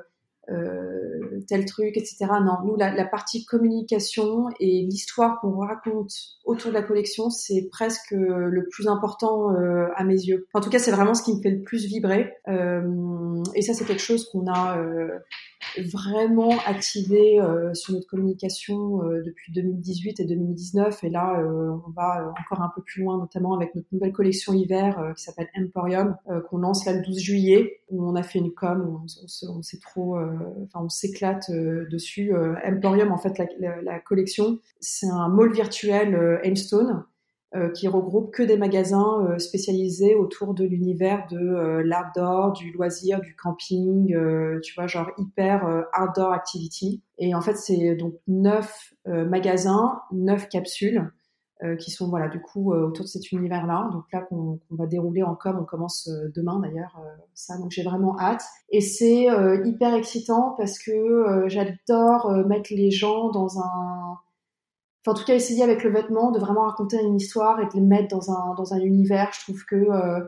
tel 1.47 1.65
truc, 1.65 1.97
etc. 1.97 2.27
Non, 2.45 2.59
nous, 2.65 2.77
la, 2.77 3.05
partie 3.05 3.45
communication 3.45 4.47
et 4.61 4.87
l'histoire 4.89 5.41
qu'on 5.41 5.59
raconte 5.59 6.13
autour 6.45 6.71
de 6.71 6.75
la 6.75 6.83
collection, 6.83 7.31
c'est 7.31 7.69
presque 7.71 8.13
le 8.13 8.67
plus 8.71 8.89
important 8.89 9.53
euh, 9.53 9.89
à 9.97 10.05
mes 10.05 10.15
yeux. 10.15 10.47
En 10.55 10.61
tout 10.61 10.71
cas, 10.71 10.79
c'est 10.79 10.93
vraiment 10.93 11.15
ce 11.15 11.23
qui 11.23 11.35
me 11.35 11.43
fait 11.43 11.51
le 11.51 11.63
plus 11.63 11.85
vibrer. 11.85 12.33
Euh, 12.49 13.43
et 13.55 13.63
ça, 13.63 13.75
c'est 13.75 13.85
quelque 13.85 14.03
chose 14.03 14.29
qu'on 14.31 14.51
a 14.51 14.79
vraiment 15.79 16.59
activé 16.67 17.41
euh, 17.41 17.73
sur 17.75 17.95
notre 17.95 18.07
communication 18.07 19.03
euh, 19.05 19.23
depuis 19.25 19.53
2018 19.53 20.21
et 20.21 20.25
2019 20.25 21.05
et 21.05 21.11
là 21.11 21.41
euh, 21.41 21.77
on 21.87 21.91
va 21.91 22.33
encore 22.41 22.63
un 22.63 22.71
peu 22.75 22.83
plus 22.83 23.03
loin 23.03 23.19
notamment 23.19 23.55
avec 23.55 23.75
notre 23.75 23.89
nouvelle 23.93 24.13
collection 24.13 24.53
hiver 24.53 25.13
qui 25.17 25.23
s'appelle 25.23 25.49
Emporium 25.57 26.17
qu'on 26.49 26.59
lance 26.59 26.85
là 26.85 26.93
le 26.93 27.03
12 27.03 27.19
juillet 27.19 27.81
où 27.91 28.05
on 28.05 28.15
a 28.17 28.23
fait 28.23 28.39
une 28.39 28.53
com 28.53 28.87
où 28.87 28.97
on, 28.97 29.49
on, 29.51 29.63
s'est 29.63 29.81
trop 29.81 30.19
enfin 30.19 30.81
on 30.85 30.89
s'éclate 30.89 31.32
dessus 31.51 32.33
Emporium 32.65 33.13
en 33.13 33.19
fait 33.19 33.41
la, 33.59 34.01
collection 34.01 34.59
c'est 34.81 35.09
un 35.09 35.29
mall 35.29 35.53
virtuel 35.53 36.41
Aimstone 36.43 37.05
euh, 37.55 37.69
qui 37.69 37.87
regroupe 37.87 38.33
que 38.33 38.43
des 38.43 38.57
magasins 38.57 39.27
euh, 39.27 39.39
spécialisés 39.39 40.15
autour 40.15 40.55
de 40.55 40.65
l'univers 40.65 41.27
de 41.31 41.37
euh, 41.37 41.83
l'outdoor, 41.83 42.55
du 42.55 42.73
loisir, 42.73 43.21
du 43.21 43.37
camping, 43.37 44.17
tu 44.63 44.75
vois, 44.75 44.87
genre 44.87 45.11
hyper 45.19 45.85
outdoor 46.01 46.33
activity. 46.33 47.03
Et 47.19 47.35
en 47.35 47.43
fait, 47.43 47.59
c'est 47.59 47.95
donc 47.95 48.15
neuf 48.27 48.95
magasins, 49.05 50.01
neuf 50.13 50.49
capsules 50.49 51.13
qui 51.79 51.91
sont 51.91 52.09
voilà 52.09 52.29
du 52.29 52.41
coup 52.41 52.73
autour 52.73 53.05
de 53.05 53.09
cet 53.09 53.31
univers-là. 53.33 53.91
Donc 53.93 54.05
là 54.13 54.21
qu'on 54.23 54.59
va 54.71 54.87
dérouler 54.87 55.23
en 55.23 55.35
com, 55.35 55.59
on 55.61 55.65
commence 55.65 56.09
demain 56.35 56.61
d'ailleurs 56.61 57.01
ça. 57.35 57.57
Donc 57.59 57.71
j'ai 57.71 57.83
vraiment 57.83 58.19
hâte 58.19 58.43
et 58.71 58.81
c'est 58.81 59.27
hyper 59.65 59.95
excitant 59.95 60.55
parce 60.57 60.79
que 60.79 61.45
j'adore 61.47 62.31
mettre 62.47 62.73
les 62.73 62.91
gens 62.91 63.31
dans 63.31 63.59
un 63.59 64.19
enfin, 65.05 65.13
en 65.13 65.15
tout 65.15 65.25
cas 65.25 65.35
essayer 65.35 65.63
avec 65.63 65.83
le 65.85 65.91
vêtement 65.91 66.31
de 66.31 66.39
vraiment 66.39 66.63
raconter 66.63 67.01
une 67.01 67.17
histoire 67.17 67.61
et 67.61 67.67
de 67.67 67.73
les 67.75 67.81
mettre 67.81 68.09
dans 68.09 68.31
un 68.31 68.55
dans 68.55 68.75
un 68.75 68.81
univers. 68.81 69.31
Je 69.33 69.41
trouve 69.43 69.65
que 69.65 69.77
euh, 69.77 70.21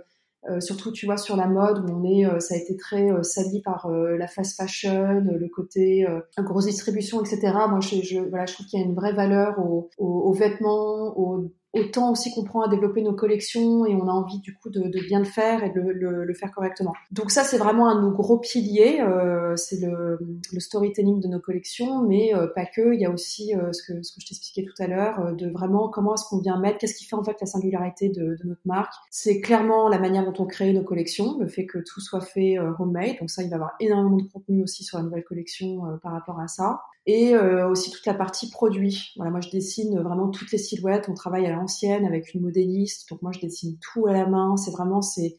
euh 0.50 0.60
surtout 0.60 0.92
tu 0.92 1.06
vois 1.06 1.16
sur 1.16 1.36
la 1.36 1.46
mode 1.46 1.78
où 1.78 1.92
on 1.92 2.04
est, 2.04 2.26
euh, 2.26 2.38
ça 2.40 2.54
a 2.54 2.58
été 2.58 2.76
très 2.76 3.10
euh, 3.10 3.22
sali 3.22 3.62
par 3.62 3.88
la 3.90 4.26
fast 4.26 4.56
fashion, 4.56 5.22
le 5.24 5.48
côté 5.48 6.06
grosse 6.38 6.66
distribution, 6.66 7.20
etc. 7.22 7.52
Moi, 7.68 7.80
je, 7.80 8.02
je 8.02 8.20
voilà, 8.20 8.46
je 8.46 8.54
trouve 8.54 8.66
qu'il 8.66 8.80
y 8.80 8.82
a 8.82 8.86
une 8.86 8.94
vraie 8.94 9.12
valeur 9.12 9.58
aux, 9.58 9.90
aux 9.98 10.32
vêtements, 10.32 11.16
aux 11.18 11.50
autant 11.74 12.12
aussi 12.12 12.32
qu'on 12.32 12.44
prend 12.44 12.62
à 12.62 12.68
développer 12.68 13.02
nos 13.02 13.14
collections 13.14 13.86
et 13.86 13.94
on 13.94 14.06
a 14.06 14.12
envie 14.12 14.38
du 14.40 14.54
coup 14.54 14.70
de, 14.70 14.82
de 14.82 15.00
bien 15.06 15.18
le 15.18 15.24
faire 15.24 15.64
et 15.64 15.70
de 15.70 15.80
le, 15.80 16.24
le, 16.24 16.34
faire 16.34 16.52
correctement. 16.52 16.92
Donc 17.10 17.30
ça 17.30 17.44
c'est 17.44 17.58
vraiment 17.58 17.88
un 17.88 17.96
de 17.96 18.00
nos 18.02 18.12
gros 18.12 18.38
piliers, 18.38 19.00
euh, 19.00 19.56
c'est 19.56 19.80
le, 19.80 20.18
le, 20.52 20.60
storytelling 20.60 21.20
de 21.20 21.28
nos 21.28 21.40
collections, 21.40 22.02
mais 22.02 22.34
euh, 22.34 22.46
pas 22.46 22.66
que. 22.66 22.94
Il 22.94 23.00
y 23.00 23.04
a 23.04 23.10
aussi 23.10 23.54
euh, 23.54 23.72
ce 23.72 23.82
que 23.82 24.02
ce 24.02 24.14
que 24.14 24.20
je 24.20 24.26
t'expliquais 24.28 24.64
tout 24.64 24.82
à 24.82 24.86
l'heure 24.86 25.20
euh, 25.20 25.32
de 25.32 25.50
vraiment 25.50 25.88
comment 25.88 26.14
est-ce 26.14 26.24
qu'on 26.28 26.38
vient 26.38 26.58
mettre, 26.58 26.78
qu'est-ce 26.78 26.94
qui 26.94 27.04
fait 27.04 27.16
en 27.16 27.24
fait 27.24 27.36
la 27.40 27.46
singularité 27.46 28.08
de, 28.08 28.36
de 28.36 28.44
notre 28.44 28.62
marque. 28.64 28.94
C'est 29.10 29.40
clairement 29.40 29.88
la 29.88 29.98
manière 29.98 30.24
dont 30.24 30.42
on 30.42 30.46
crée 30.46 30.72
nos 30.72 30.84
collections, 30.84 31.38
le 31.38 31.48
fait 31.48 31.66
que 31.66 31.78
tout 31.78 32.00
soit 32.00 32.20
fait 32.20 32.58
homemade. 32.58 33.16
Donc 33.20 33.30
ça 33.30 33.42
il 33.42 33.50
va 33.50 33.52
y 33.52 33.54
avoir 33.54 33.74
énormément 33.80 34.16
de 34.16 34.28
contenu 34.28 34.62
aussi 34.62 34.84
sur 34.84 34.98
la 34.98 35.04
nouvelle 35.04 35.24
collection 35.24 35.98
par 36.02 36.12
rapport 36.12 36.40
à 36.40 36.48
ça. 36.48 36.80
Et 37.06 37.34
euh, 37.34 37.68
aussi 37.68 37.90
toute 37.90 38.06
la 38.06 38.14
partie 38.14 38.50
produit. 38.50 39.12
Voilà, 39.16 39.30
moi 39.30 39.40
je 39.40 39.50
dessine 39.50 40.00
vraiment 40.00 40.28
toutes 40.28 40.52
les 40.52 40.58
silhouettes. 40.58 41.08
On 41.08 41.14
travaille 41.14 41.46
à 41.46 41.50
l'ancienne 41.50 42.06
avec 42.06 42.34
une 42.34 42.40
modéliste, 42.40 43.08
donc 43.10 43.22
moi 43.22 43.32
je 43.32 43.40
dessine 43.40 43.78
tout 43.78 44.06
à 44.06 44.12
la 44.12 44.26
main. 44.26 44.56
C'est 44.56 44.70
vraiment 44.70 45.02
c'est 45.02 45.36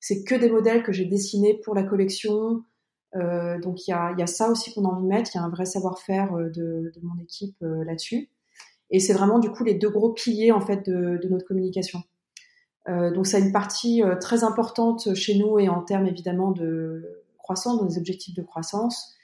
c'est 0.00 0.24
que 0.24 0.34
des 0.34 0.50
modèles 0.50 0.82
que 0.82 0.92
j'ai 0.92 1.04
dessinés 1.04 1.54
pour 1.64 1.74
la 1.74 1.82
collection. 1.82 2.62
Euh, 3.14 3.58
donc 3.60 3.86
il 3.86 3.90
y 3.90 3.94
a, 3.94 4.14
y 4.18 4.22
a 4.22 4.26
ça 4.26 4.50
aussi 4.50 4.72
qu'on 4.72 4.84
a 4.84 4.88
envie 4.88 5.02
de 5.02 5.08
mettre. 5.08 5.30
Il 5.34 5.38
y 5.38 5.40
a 5.40 5.44
un 5.44 5.48
vrai 5.48 5.64
savoir-faire 5.64 6.34
euh, 6.34 6.50
de, 6.50 6.92
de, 6.94 7.00
mon 7.02 7.20
équipe 7.22 7.56
euh, 7.62 7.84
là-dessus. 7.84 8.28
Et 8.90 9.00
c'est 9.00 9.14
vraiment 9.14 9.38
du 9.38 9.50
coup 9.50 9.64
les 9.64 9.74
deux 9.74 9.90
gros 9.90 10.12
piliers 10.12 10.52
en 10.52 10.60
fait 10.60 10.88
de, 10.88 11.18
de 11.22 11.28
notre 11.28 11.44
communication. 11.46 12.02
Euh, 12.88 13.10
donc 13.12 13.26
ça 13.26 13.38
a 13.38 13.40
une 13.40 13.52
partie 13.52 14.02
très 14.20 14.44
importante 14.44 15.12
chez 15.14 15.36
nous 15.36 15.58
et 15.58 15.68
en 15.68 15.82
termes 15.82 16.06
évidemment 16.06 16.52
de 16.52 17.24
croissance, 17.36 17.80
dans 17.80 17.86
les 17.86 17.98
objectifs 17.98 18.34
de 18.34 18.42
croissance. 18.42 19.15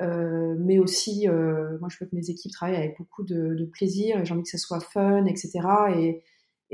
Euh, 0.00 0.54
mais 0.58 0.78
aussi, 0.78 1.28
euh, 1.28 1.78
moi 1.78 1.88
je 1.90 1.96
veux 2.00 2.08
que 2.08 2.16
mes 2.16 2.30
équipes 2.30 2.52
travaillent 2.52 2.76
avec 2.76 2.96
beaucoup 2.98 3.22
de, 3.22 3.68
plaisir 3.72 4.18
et 4.18 4.24
j'ai 4.24 4.32
envie 4.32 4.42
que 4.42 4.48
ça 4.48 4.58
soit 4.58 4.80
fun, 4.80 5.26
etc. 5.26 5.60
Et, 5.96 6.22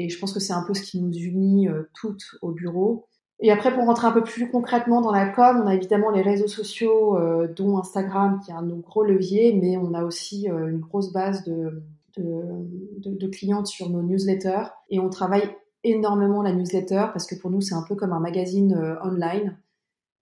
je 0.09 0.19
pense 0.19 0.33
que 0.33 0.41
c'est 0.41 0.53
un 0.53 0.63
peu 0.67 0.75
ce 0.75 0.83
qui 0.83 1.01
nous 1.01 1.13
unit 1.13 1.69
euh, 1.69 1.85
toutes 1.95 2.37
au 2.43 2.53
bureau. 2.53 3.07
Et 3.41 3.51
après, 3.51 3.75
pour 3.75 3.85
rentrer 3.85 4.07
un 4.07 4.13
peu 4.13 4.23
plus 4.23 4.51
concrètement 4.51 5.01
dans 5.01 5.11
la 5.11 5.29
com, 5.29 5.63
on 5.65 5.67
a 5.67 5.75
évidemment 5.75 6.11
les 6.11 6.23
réseaux 6.23 6.49
sociaux, 6.49 7.17
euh, 7.17 7.49
dont 7.49 7.79
Instagram, 7.79 8.41
qui 8.45 8.51
est 8.51 8.55
un 8.55 8.63
de 8.63 8.69
nos 8.69 8.77
gros 8.77 9.03
leviers, 9.03 9.55
mais 9.55 9.77
on 9.77 9.95
a 9.95 10.05
aussi 10.05 10.49
une 10.49 10.81
grosse 10.81 11.13
base 11.13 11.45
de, 11.45 11.83
de, 12.19 13.27
clientes 13.27 13.67
sur 13.67 13.91
nos 13.91 14.03
newsletters. 14.03 14.69
Et 14.91 15.01
on 15.01 15.09
travaille 15.09 15.49
énormément 15.83 16.43
la 16.43 16.53
newsletter 16.53 17.07
parce 17.13 17.27
que 17.27 17.35
pour 17.35 17.51
nous, 17.51 17.61
c'est 17.61 17.75
un 17.75 17.85
peu 17.87 17.95
comme 17.95 18.13
un 18.13 18.21
magazine 18.21 18.99
online. 19.03 19.57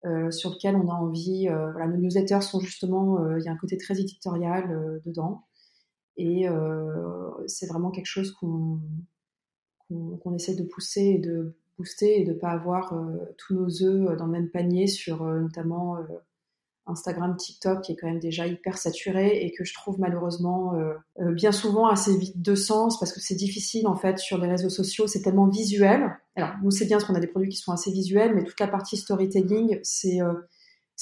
Euh, 0.06 0.30
sur 0.30 0.50
lequel 0.50 0.76
on 0.76 0.88
a 0.88 0.94
envie. 0.94 1.48
Euh, 1.48 1.70
voilà, 1.72 1.86
nos 1.88 1.96
newsletters 1.96 2.42
sont 2.42 2.60
justement, 2.60 3.20
euh, 3.20 3.38
il 3.38 3.44
y 3.44 3.48
a 3.48 3.52
un 3.52 3.56
côté 3.56 3.78
très 3.78 3.98
éditorial 3.98 5.00
dedans, 5.06 5.46
et 6.16 6.46
c'est 7.46 7.66
vraiment 7.66 7.90
quelque 7.90 8.06
chose 8.06 8.32
qu'on 8.32 8.80
essaie 10.34 10.54
de 10.54 10.62
pousser 10.62 11.02
et 11.02 11.18
de 11.18 11.56
booster 11.76 12.20
et 12.20 12.24
de 12.24 12.32
pas 12.32 12.50
avoir 12.50 12.94
tous 13.36 13.54
nos 13.54 13.82
œufs 13.82 14.16
dans 14.16 14.26
le 14.26 14.32
même 14.32 14.50
panier 14.50 14.86
sur 14.86 15.24
notamment 15.24 15.96
Instagram, 16.86 17.36
TikTok 17.36 17.82
qui 17.82 17.92
est 17.92 17.96
quand 17.96 18.06
même 18.06 18.18
déjà 18.18 18.46
hyper 18.46 18.76
saturé 18.76 19.44
et 19.44 19.52
que 19.52 19.64
je 19.64 19.72
trouve 19.74 19.98
malheureusement 19.98 20.74
euh, 20.74 20.94
euh, 21.20 21.32
bien 21.32 21.52
souvent 21.52 21.88
assez 21.88 22.16
vite 22.16 22.42
de 22.42 22.54
sens 22.54 22.98
parce 22.98 23.12
que 23.12 23.20
c'est 23.20 23.34
difficile 23.34 23.86
en 23.86 23.96
fait 23.96 24.18
sur 24.18 24.38
les 24.38 24.48
réseaux 24.48 24.68
sociaux, 24.68 25.06
c'est 25.06 25.22
tellement 25.22 25.46
visuel. 25.46 26.16
Alors 26.36 26.50
nous 26.62 26.70
c'est 26.70 26.84
bien 26.84 26.98
parce 26.98 27.08
qu'on 27.08 27.14
a 27.14 27.20
des 27.20 27.26
produits 27.26 27.50
qui 27.50 27.56
sont 27.56 27.72
assez 27.72 27.90
visuels, 27.90 28.34
mais 28.34 28.44
toute 28.44 28.60
la 28.60 28.68
partie 28.68 28.96
storytelling 28.96 29.78
c'est 29.82 30.20
euh, 30.20 30.34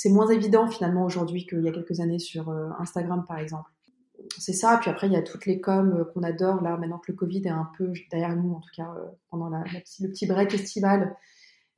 moins 0.06 0.28
évident 0.28 0.68
finalement 0.68 1.04
aujourd'hui 1.04 1.46
qu'il 1.46 1.62
y 1.62 1.68
a 1.68 1.72
quelques 1.72 2.00
années 2.00 2.18
sur 2.18 2.50
Instagram 2.78 3.24
par 3.26 3.38
exemple. 3.38 3.70
C'est 4.38 4.52
ça, 4.52 4.78
puis 4.80 4.88
après 4.88 5.08
il 5.08 5.12
y 5.12 5.16
a 5.16 5.22
toutes 5.22 5.46
les 5.46 5.60
coms 5.60 6.06
qu'on 6.14 6.22
adore 6.22 6.62
là 6.62 6.76
maintenant 6.76 6.98
que 6.98 7.10
le 7.10 7.16
Covid 7.16 7.42
est 7.44 7.50
un 7.50 7.68
peu 7.76 7.92
derrière 8.10 8.36
nous 8.36 8.52
en 8.52 8.60
tout 8.60 8.70
cas 8.76 8.88
pendant 9.30 9.48
la, 9.48 9.64
le 10.00 10.08
petit 10.08 10.26
break 10.26 10.54
estival 10.54 11.16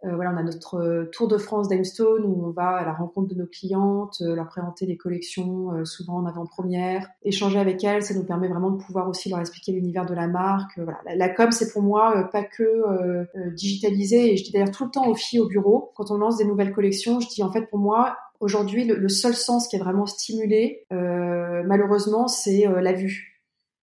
euh, 0.05 0.15
voilà, 0.17 0.33
on 0.35 0.37
a 0.37 0.43
notre 0.43 0.77
euh, 0.77 1.05
tour 1.13 1.29
de 1.29 1.39
France 1.39 1.69
d'Aimstone 1.69 2.25
où 2.25 2.47
on 2.47 2.51
va 2.51 2.77
à 2.77 2.85
la 2.85 2.93
rencontre 2.93 3.29
de 3.29 3.35
nos 3.35 3.47
clientes, 3.47 4.17
euh, 4.21 4.35
leur 4.35 4.49
présenter 4.49 4.85
les 4.87 4.97
collections, 4.97 5.85
souvent 5.85 6.17
en 6.17 6.27
avant-première, 6.27 7.09
échanger 7.23 7.59
avec 7.59 7.83
elles. 7.85 8.03
Ça 8.03 8.15
nous 8.15 8.25
permet 8.25 8.49
vraiment 8.49 8.71
de 8.71 8.83
pouvoir 8.83 9.09
aussi 9.09 9.31
leur 9.31 9.41
expliquer 9.41 9.73
l'univers 9.73 10.05
de 10.05 10.15
la 10.15 10.27
marque. 10.27 10.79
voilà, 10.79 10.99
la, 11.05 11.29
com 11.29 11.51
c'est 11.53 11.73
pour 11.73 11.83
moi 11.83 12.29
pas 12.33 12.45
que 12.45 13.27
digitaliser. 13.55 14.33
Et 14.33 14.37
je 14.37 14.45
dis 14.45 14.53
d'ailleurs 14.53 14.71
tout 14.71 14.85
le 14.85 14.91
temps 14.91 15.09
aux 15.09 15.15
filles 15.15 15.41
au 15.41 15.47
bureau 15.47 15.93
quand 15.95 16.11
on 16.11 16.17
lance 16.17 16.37
des 16.37 16.45
nouvelles 16.45 16.73
collections, 16.73 17.21
je 17.21 17.29
dis 17.29 17.43
en 17.43 17.51
fait 17.51 17.69
pour 17.71 17.79
moi 17.79 18.17
aujourd'hui 18.41 18.85
le, 18.85 19.09
seul 19.09 19.35
sens 19.35 19.69
qui 19.69 19.77
est 19.77 19.79
vraiment 19.79 20.07
stimulé, 20.07 20.85
malheureusement, 20.91 22.29
c'est 22.29 22.67
la 22.67 22.93
vue, 22.93 23.43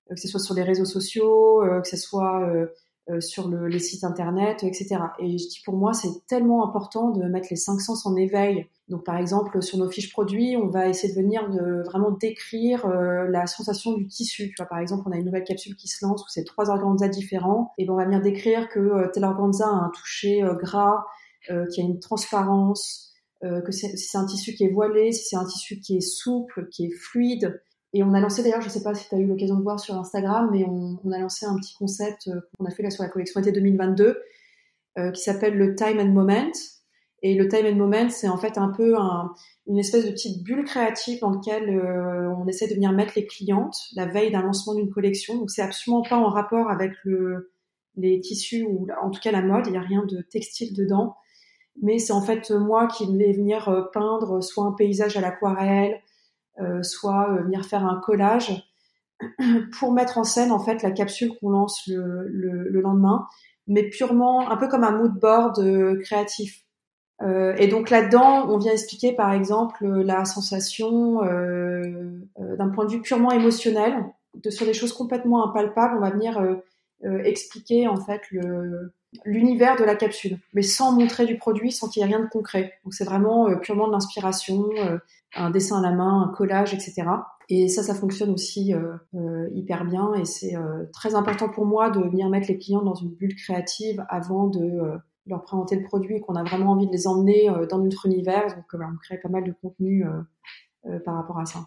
que 0.10 0.20
ce 0.20 0.28
soit 0.28 0.40
sur 0.40 0.56
les 0.56 0.64
réseaux 0.64 0.86
sociaux, 0.86 1.62
que 1.82 1.88
ce 1.88 1.98
soit 1.98 2.48
sur 3.20 3.50
le, 3.50 3.68
les 3.68 3.80
sites 3.80 4.04
internet, 4.04 4.64
etc. 4.64 4.98
Et 5.20 5.38
je 5.38 5.48
dis 5.48 5.62
pour 5.66 5.76
moi, 5.76 5.94
c'est 5.94 6.26
tellement 6.28 6.68
important 6.68 7.10
de 7.10 7.24
mettre 7.26 7.48
les 7.50 7.56
cinq 7.56 7.80
sens 7.80 8.06
en 8.06 8.16
éveil. 8.16 8.68
Donc 8.88 9.06
par 9.06 9.18
exemple, 9.18 9.62
sur 9.62 9.78
nos 9.78 9.90
fiches 9.90 10.12
produits, 10.12 10.56
on 10.58 10.68
va 10.68 10.88
essayer 10.88 11.14
de 11.14 11.20
venir 11.20 11.50
de 11.50 11.82
vraiment 11.84 12.12
décrire 12.12 12.86
euh, 12.86 13.28
la 13.28 13.48
sensation 13.48 13.94
du 13.94 14.06
tissu. 14.08 14.50
Tu 14.50 14.56
vois, 14.58 14.68
par 14.68 14.80
exemple, 14.80 15.04
on 15.08 15.12
a 15.12 15.18
une 15.18 15.26
nouvelle 15.26 15.44
capsule 15.44 15.76
qui 15.76 15.88
se 15.88 16.06
lance 16.06 16.22
où 16.22 16.30
c'est 16.30 16.44
trois 16.44 16.70
organzas 16.70 17.08
différents, 17.08 17.74
et 17.78 17.86
ben 17.86 17.94
on 17.94 17.98
va 17.98 18.06
venir 18.06 18.22
décrire 18.22 18.70
que 18.70 18.80
euh, 18.80 19.08
tel 19.14 19.24
organza 19.24 19.66
a 19.66 19.70
un 19.70 19.90
toucher 19.90 20.44
gras, 20.62 21.06
qui 21.74 21.82
a 21.82 21.84
une 21.84 22.00
transparence, 22.00 23.16
que 23.42 23.72
si 23.72 23.98
c'est 23.98 24.18
un 24.20 24.26
tissu 24.28 24.54
qui 24.54 24.66
est 24.66 24.72
voilé, 24.72 25.12
si 25.12 25.26
c'est 25.26 25.36
un 25.36 25.46
tissu 25.46 25.80
qui 25.80 25.98
est 25.98 26.02
souple, 26.02 26.68
qui 26.70 26.86
est 26.86 26.92
fluide, 26.92 27.60
et 27.94 28.04
on 28.04 28.14
a 28.14 28.20
lancé 28.20 28.42
d'ailleurs, 28.42 28.62
je 28.62 28.68
ne 28.68 28.72
sais 28.72 28.84
pas 28.84 28.94
si 28.94 29.08
tu 29.10 29.16
as 29.16 29.18
eu 29.18 29.26
l'occasion 29.26 29.58
de 29.58 29.64
voir 29.64 29.80
sur 29.80 29.96
Instagram, 29.96 30.50
mais 30.52 30.66
on, 30.66 31.12
a 31.12 31.20
lancé 31.20 31.46
un 31.46 31.56
petit 31.58 31.74
concept 31.76 32.28
euh, 32.28 32.40
qu'on 32.58 32.66
a 32.66 32.72
fait 32.72 32.84
là 32.84 32.90
sur 32.90 33.04
la 33.04 33.10
collection 33.10 33.42
été 33.42 33.52
2022 33.52 34.22
euh, 34.98 35.12
qui 35.12 35.22
s'appelle 35.22 35.58
le 35.58 35.76
Time 35.76 36.00
and 36.00 36.10
Moment. 36.10 36.52
Et 37.24 37.36
le 37.36 37.48
Time 37.48 37.66
and 37.66 37.76
Moment, 37.76 38.10
c'est 38.10 38.30
en 38.30 38.38
fait 38.38 38.58
un 38.58 38.70
peu 38.70 38.98
un, 38.98 39.34
une 39.68 39.78
espèce 39.78 40.06
de 40.06 40.12
petite 40.12 40.44
bulle 40.44 40.64
créative 40.64 41.20
dans 41.20 41.32
laquelle 41.32 41.70
euh, 41.70 42.34
on 42.38 42.48
essaie 42.48 42.68
de 42.68 42.74
venir 42.74 42.92
mettre 42.94 43.14
les 43.16 43.26
clientes 43.26 43.76
la 43.96 44.06
veille 44.06 44.32
d'un 44.32 44.42
lancement 44.42 44.74
d'une 44.74 44.90
collection. 44.90 45.38
Donc 45.38 45.52
c'est 45.52 45.62
absolument 45.62 46.02
pas 46.02 46.18
en 46.18 46.30
rapport 46.30 46.70
avec 46.72 46.94
le, 47.04 47.52
les 47.96 48.20
tissus 48.22 48.64
ou 48.64 48.88
en 49.02 49.12
tout 49.12 49.20
cas 49.22 49.32
la 49.32 49.42
mode. 49.42 49.68
Il 49.68 49.72
n'y 49.72 49.78
a 49.78 49.82
rien 49.82 50.04
de 50.06 50.22
textile 50.22 50.76
dedans. 50.76 51.16
Mais 51.82 52.00
c'est 52.00 52.14
en 52.14 52.22
fait 52.22 52.52
moi 52.52 52.88
qui 52.88 53.06
vais 53.06 53.32
venir 53.32 53.70
euh, 53.70 53.84
peindre 53.94 54.42
soit 54.42 54.66
un 54.66 54.74
paysage 54.74 55.16
à 55.16 55.22
l'aquarelle, 55.22 55.94
euh, 55.94 55.98
soit 56.84 57.30
euh, 57.32 57.44
venir 57.44 57.66
faire 57.66 57.86
un 57.86 58.00
collage 58.00 58.64
pour 59.80 59.94
mettre 59.94 60.18
en 60.18 60.24
scène 60.24 60.52
en 60.52 60.60
fait 60.60 60.82
la 60.84 60.92
capsule 60.92 61.32
qu'on 61.40 61.50
lance 61.50 61.84
le, 61.88 62.28
le, 62.28 62.70
le, 62.70 62.82
lendemain, 62.82 63.28
mais 63.68 63.90
purement 63.90 64.50
un 64.50 64.58
peu 64.58 64.68
comme 64.68 64.84
un 64.84 64.92
mood 64.92 65.14
board 65.20 65.60
euh, 65.60 66.00
créatif. 66.02 66.66
Euh, 67.22 67.54
et 67.58 67.68
donc 67.68 67.92
là-dedans, 67.92 68.48
on 68.50 68.58
vient 68.58 68.72
expliquer 68.72 69.14
par 69.14 69.32
exemple 69.32 69.86
la 69.88 70.26
sensation 70.26 71.24
euh, 71.24 72.20
d'un 72.58 72.70
point 72.70 72.86
de 72.86 72.92
vue 72.92 73.02
purement 73.02 73.32
émotionnel, 73.32 74.04
de, 74.36 74.50
sur 74.50 74.66
des 74.66 74.74
choses 74.74 74.94
complètement 74.94 75.48
impalpables. 75.48 75.98
On 75.98 76.02
va 76.02 76.10
venir 76.10 76.42
expliquer 77.04 77.88
en 77.88 77.98
fait 77.98 78.22
le, 78.32 78.94
l'univers 79.26 79.76
de 79.76 79.84
la 79.84 79.96
capsule, 79.96 80.40
mais 80.54 80.62
sans 80.62 80.94
montrer 80.94 81.26
du 81.26 81.38
produit, 81.38 81.72
sans 81.72 81.90
qu'il 81.90 82.02
y 82.02 82.04
ait 82.04 82.08
rien 82.08 82.22
de 82.22 82.30
concret. 82.30 82.74
Donc 82.84 82.94
c'est 82.94 83.04
vraiment 83.04 83.50
euh, 83.50 83.56
purement 83.56 83.88
de 83.88 83.92
l'inspiration, 83.92 84.70
euh, 84.78 84.98
un 85.36 85.50
dessin 85.50 85.80
à 85.80 85.82
la 85.82 85.96
main, 85.96 86.24
un 86.24 86.28
collage, 86.30 86.74
etc. 86.74 87.04
Et 87.50 87.68
ça, 87.68 87.84
ça 87.84 87.94
fonctionne 87.94 88.32
aussi 88.32 88.74
euh, 88.74 89.50
hyper 89.54 89.84
bien 89.84 90.14
et 90.14 90.24
c'est 90.24 90.56
très 90.94 91.16
important 91.16 91.50
pour 91.50 91.66
moi 91.66 91.90
de 91.90 92.00
venir 92.00 92.30
mettre 92.30 92.48
les 92.48 92.58
clients 92.58 92.82
dans 92.82 92.96
une 92.96 93.10
bulle 93.10 93.36
créative 93.36 94.06
avant 94.08 94.48
de 94.48 94.80
leur 95.28 95.44
présenter 95.44 95.76
le 95.76 95.84
produit 95.84 96.22
qu'on 96.22 96.36
a 96.36 96.44
vraiment 96.44 96.72
envie 96.72 96.88
de 96.88 96.92
les 96.94 97.08
emmener 97.08 97.50
dans 97.70 97.80
notre 97.80 98.06
univers. 98.06 98.56
Donc 98.56 98.66
on 98.74 98.98
crée 99.02 99.18
pas 99.18 99.28
mal 99.28 99.44
de 99.44 99.54
contenu 99.62 100.06
par 101.04 101.16
rapport 101.16 101.40
à 101.40 101.46
ça. 101.46 101.60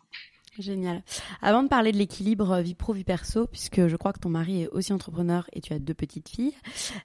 Génial. 0.58 1.02
Avant 1.42 1.64
de 1.64 1.68
parler 1.68 1.90
de 1.90 1.96
l'équilibre 1.96 2.52
euh, 2.52 2.62
vie 2.62 2.74
pro 2.74 2.92
vie 2.92 3.02
perso, 3.02 3.48
puisque 3.48 3.88
je 3.88 3.96
crois 3.96 4.12
que 4.12 4.20
ton 4.20 4.28
mari 4.28 4.62
est 4.62 4.68
aussi 4.68 4.92
entrepreneur 4.92 5.48
et 5.52 5.60
tu 5.60 5.72
as 5.72 5.80
deux 5.80 5.94
petites 5.94 6.28
filles, 6.28 6.54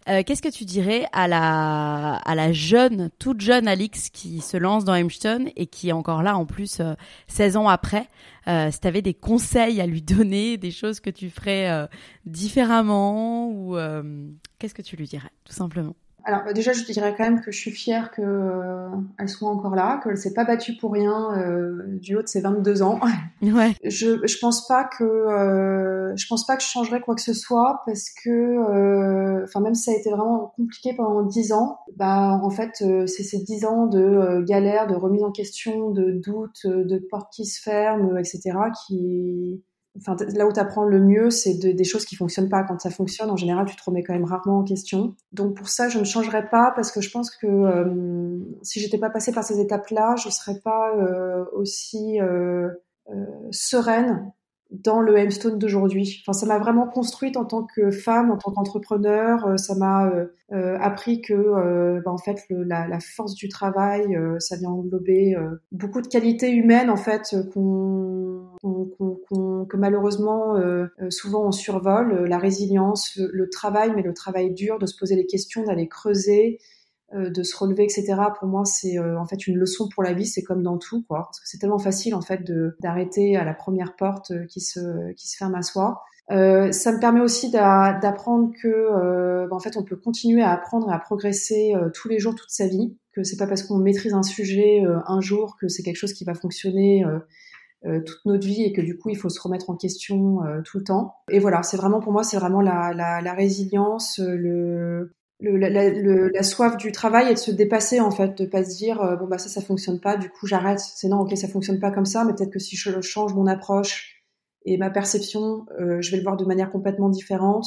euh, 0.08 0.22
qu'est-ce 0.24 0.44
que 0.44 0.50
tu 0.50 0.66
dirais 0.66 1.08
à 1.14 1.28
la 1.28 2.16
à 2.18 2.36
la 2.36 2.54
jeune, 2.54 3.10
toute 3.18 3.42
jeune 3.42 3.68
Alix 3.68 4.10
qui 4.10 4.42
se 4.42 4.56
lance 4.56 4.86
dans 4.86 4.94
Hemstone 4.94 5.50
et 5.56 5.66
qui 5.66 5.90
est 5.90 5.94
encore 5.94 6.22
là 6.22 6.38
en 6.38 6.46
plus 6.46 6.80
euh, 6.80 6.94
16 7.28 7.58
ans 7.58 7.68
après 7.68 8.08
euh, 8.48 8.70
Si 8.70 8.82
tu 8.82 8.88
avais 8.88 9.02
des 9.02 9.16
conseils 9.16 9.82
à 9.82 9.88
lui 9.88 10.04
donner, 10.04 10.58
des 10.58 10.72
choses 10.72 11.00
que 11.00 11.10
tu 11.10 11.32
ferais 11.32 11.90
différemment 12.26 13.50
ou 13.50 13.76
qu'est-ce 14.60 14.76
que 14.76 14.82
tu 14.84 14.96
lui 14.96 15.08
dirais 15.08 15.32
tout 15.44 15.54
simplement? 15.54 15.96
Alors 16.30 16.44
bah, 16.46 16.54
déjà, 16.54 16.74
je 16.74 16.84
dirais 16.84 17.16
quand 17.18 17.24
même 17.24 17.42
que 17.42 17.52
je 17.52 17.58
suis 17.58 17.72
fière 17.72 18.12
qu'elle 18.12 18.24
euh, 18.24 19.28
soit 19.28 19.50
encore 19.50 19.76
là, 19.76 20.00
qu'elle 20.04 20.16
s'est 20.16 20.36
pas 20.36 20.46
battue 20.46 20.78
pour 20.78 20.94
rien 20.94 21.36
euh, 21.38 21.98
du 22.00 22.16
haut 22.16 22.22
de 22.22 22.28
ses 22.28 22.42
22 22.42 22.84
ans. 22.84 23.00
Ouais. 23.42 23.74
Je 23.84 24.28
je 24.28 24.38
pense 24.40 24.68
pas 24.68 24.84
que 24.84 25.04
euh, 25.04 26.14
je 26.16 26.28
pense 26.28 26.46
pas 26.46 26.58
que 26.58 26.62
je 26.62 26.68
changerais 26.68 27.00
quoi 27.00 27.16
que 27.16 27.22
ce 27.22 27.34
soit 27.34 27.82
parce 27.86 28.10
que 28.24 28.30
euh, 28.30 29.44
enfin 29.46 29.62
même 29.62 29.74
si 29.76 29.84
ça 29.84 29.92
a 29.92 29.96
été 29.96 30.10
vraiment 30.10 30.52
compliqué 30.58 30.94
pendant 30.94 31.24
10 31.24 31.54
ans, 31.54 31.80
bah 31.96 32.38
en 32.44 32.50
fait 32.50 32.82
euh, 32.82 33.08
c'est 33.08 33.24
ces 33.24 33.40
10 33.40 33.66
ans 33.66 33.88
de 33.88 34.44
galère, 34.46 34.88
de 34.88 34.96
remise 34.96 35.24
en 35.24 35.32
question, 35.32 35.90
de 35.92 36.20
doute, 36.24 36.66
de 36.66 37.00
portes 37.10 37.32
qui 37.34 37.46
se 37.46 37.62
ferment, 37.62 38.18
etc. 38.18 38.42
qui 38.86 39.64
enfin 39.98 40.16
là 40.36 40.46
où 40.48 40.54
tu 40.54 40.60
apprends 40.60 40.84
le 40.84 41.00
mieux, 41.00 41.30
c'est 41.30 41.56
de, 41.56 41.72
des 41.72 41.84
choses 41.84 42.06
qui 42.06 42.16
fonctionnent 42.16 42.50
pas. 42.50 42.64
Quand 42.64 42.80
ça 42.80 42.90
fonctionne, 42.90 43.30
en 43.30 43.36
général, 43.36 43.66
tu 43.66 43.76
te 43.76 43.84
remets 43.84 44.04
quand 44.04 44.14
même 44.14 44.26
rarement 44.26 44.60
en 44.60 44.64
question. 44.64 45.16
Donc 45.32 45.56
pour 45.56 45.70
ça, 45.70 45.90
je 45.90 46.00
ne 46.00 46.04
changerais 46.04 46.50
pas 46.50 46.72
parce 46.76 46.92
que 46.92 47.02
je 47.02 47.12
pense 47.12 47.36
que 47.36 47.48
euh, 47.48 48.38
si 48.62 48.80
j'étais 48.80 48.98
pas 48.98 49.10
passée 49.10 49.32
par 49.32 49.44
ces 49.44 49.60
étapes-là, 49.60 50.16
je 50.16 50.30
serais 50.30 50.60
pas 50.60 50.96
euh, 50.96 51.46
aussi 51.54 52.20
euh, 52.22 52.70
euh, 53.10 53.26
sereine 53.52 54.32
dans 54.72 55.02
le 55.02 55.18
Hemstone 55.18 55.58
d'aujourd'hui. 55.58 56.22
Enfin, 56.22 56.38
ça 56.38 56.46
m'a 56.46 56.60
vraiment 56.60 56.88
construite 56.88 57.38
en 57.38 57.46
tant 57.46 57.64
que 57.64 57.90
femme, 57.90 58.30
en 58.30 58.38
tant 58.38 58.52
qu'entrepreneur. 58.52 59.46
Euh, 59.48 59.58
ça 59.58 59.74
m'a 59.76 60.08
euh, 60.08 60.26
euh, 60.52 60.78
appris 60.80 61.22
que, 61.22 62.02
bah, 62.04 62.12
en 62.12 62.18
fait, 62.18 62.38
le, 62.50 62.64
la, 62.64 62.88
la, 62.88 63.00
force 63.00 63.34
du 63.34 63.50
travail, 63.50 64.18
ça 64.40 64.58
vient 64.58 64.70
englober 64.70 65.36
beaucoup 65.72 66.02
de 66.02 66.08
qualités 66.08 66.52
humaines, 66.52 66.90
en 66.90 66.98
fait, 66.98 67.36
qu'on 67.54 68.48
qu'on 68.62 69.66
que 69.66 69.78
malheureusement 69.78 70.56
souvent 71.10 71.46
on 71.48 71.52
survole, 71.52 72.26
la 72.26 72.38
résilience, 72.38 73.18
le, 73.18 73.50
travail, 73.50 73.92
mais 73.96 74.02
le 74.02 74.14
travail 74.14 74.54
dur, 74.54 74.80
de 74.80 74.86
se 74.86 74.98
poser 74.98 75.16
les 75.16 75.26
questions, 75.26 75.64
d'aller 75.64 75.88
creuser, 75.88 76.60
de 77.14 77.44
se 77.44 77.58
relever, 77.58 77.84
etc. 77.84 78.16
Pour 78.38 78.48
moi, 78.48 78.66
c'est 78.66 79.00
en 79.00 79.26
fait 79.26 79.48
une 79.48 79.58
leçon 79.58 79.90
pour 79.94 80.04
la 80.04 80.14
vie. 80.14 80.26
C'est 80.26 80.44
comme 80.44 80.62
dans 80.64 80.78
tout, 80.78 81.04
quoi. 81.08 81.26
Parce 81.26 81.40
que 81.40 81.48
c'est 81.48 81.58
tellement 81.58 81.80
facile 81.80 82.14
en 82.16 82.22
fait 82.22 82.44
de 82.44 82.76
d'arrêter 82.82 83.36
à 83.36 83.44
la 83.44 83.54
première 83.54 83.96
porte 83.96 84.32
qui 84.48 84.62
se 84.62 85.12
qui 85.14 85.28
se 85.28 85.38
ferme 85.38 85.56
à 85.56 85.62
soi. 85.62 86.04
Euh, 86.32 86.72
ça 86.72 86.92
me 86.92 87.00
permet 87.00 87.22
aussi 87.22 87.50
d'apprendre 87.50 88.52
que, 88.62 88.68
euh, 88.68 89.48
bah, 89.48 89.56
en 89.56 89.60
fait, 89.60 89.78
on 89.78 89.84
peut 89.84 89.96
continuer 89.96 90.42
à 90.42 90.52
apprendre 90.52 90.90
et 90.90 90.94
à 90.94 91.00
progresser 91.00 91.74
euh, 91.76 91.90
tous 91.90 92.08
les 92.08 92.20
jours, 92.20 92.36
toute 92.36 92.52
sa 92.52 92.68
vie. 92.68 92.96
Que 93.16 93.24
c'est 93.24 93.38
pas 93.38 93.48
parce 93.48 93.64
qu'on 93.64 93.80
maîtrise 93.80 94.14
un 94.14 94.24
sujet 94.24 94.84
un 94.86 95.20
jour 95.20 95.58
que 95.60 95.68
c'est 95.68 95.82
quelque 95.82 95.98
chose 95.98 96.14
qui 96.14 96.26
va 96.26 96.36
fonctionner 96.36 97.04
toute 97.84 98.26
notre 98.26 98.46
vie 98.46 98.64
et 98.64 98.72
que 98.72 98.82
du 98.82 99.00
coup 99.00 99.10
il 99.10 99.18
faut 99.18 99.30
se 99.30 99.42
remettre 99.42 99.72
en 99.72 99.76
question 99.76 100.38
tout 100.64 100.78
le 100.78 100.84
temps. 100.84 101.16
Et 101.32 101.40
voilà, 101.40 101.64
c'est 101.64 101.76
vraiment 101.76 102.00
pour 102.02 102.14
moi, 102.14 102.24
c'est 102.24 102.38
vraiment 102.38 102.62
la, 102.62 102.94
la, 102.94 103.20
la, 103.20 103.34
résilience, 103.34 104.20
le, 104.20 105.16
le, 105.40 105.58
la, 105.58 105.70
la, 105.70 106.44
soif 106.44 106.78
du 106.78 106.92
travail 106.92 107.32
et 107.32 107.34
de 107.34 107.40
se 107.40 107.52
dépasser 107.52 108.00
en 108.00 108.12
fait, 108.12 108.38
de 108.38 108.46
pas 108.46 108.64
se 108.64 108.76
dire 108.76 108.98
bon 109.20 109.28
bah 109.28 109.38
ça 109.38 109.50
ça 109.50 109.62
fonctionne 109.62 110.00
pas, 110.00 110.18
du 110.18 110.30
coup 110.30 110.48
j'arrête. 110.48 110.80
C'est 110.80 111.08
non, 111.08 111.20
ok 111.22 111.36
ça 111.38 111.48
fonctionne 111.48 111.80
pas 111.80 111.92
comme 111.92 112.06
ça, 112.06 112.26
mais 112.26 112.34
peut-être 112.34 112.52
que 112.52 112.60
si 112.60 112.76
je 112.76 113.02
change 113.02 113.34
mon 113.34 113.48
approche 113.48 114.20
et 114.66 114.78
ma 114.78 114.90
perception, 114.90 115.66
euh, 115.80 116.02
je 116.02 116.12
vais 116.12 116.18
le 116.18 116.24
voir 116.24 116.38
de 116.38 116.46
manière 116.46 116.72
complètement 116.72 117.10
différente. 117.10 117.66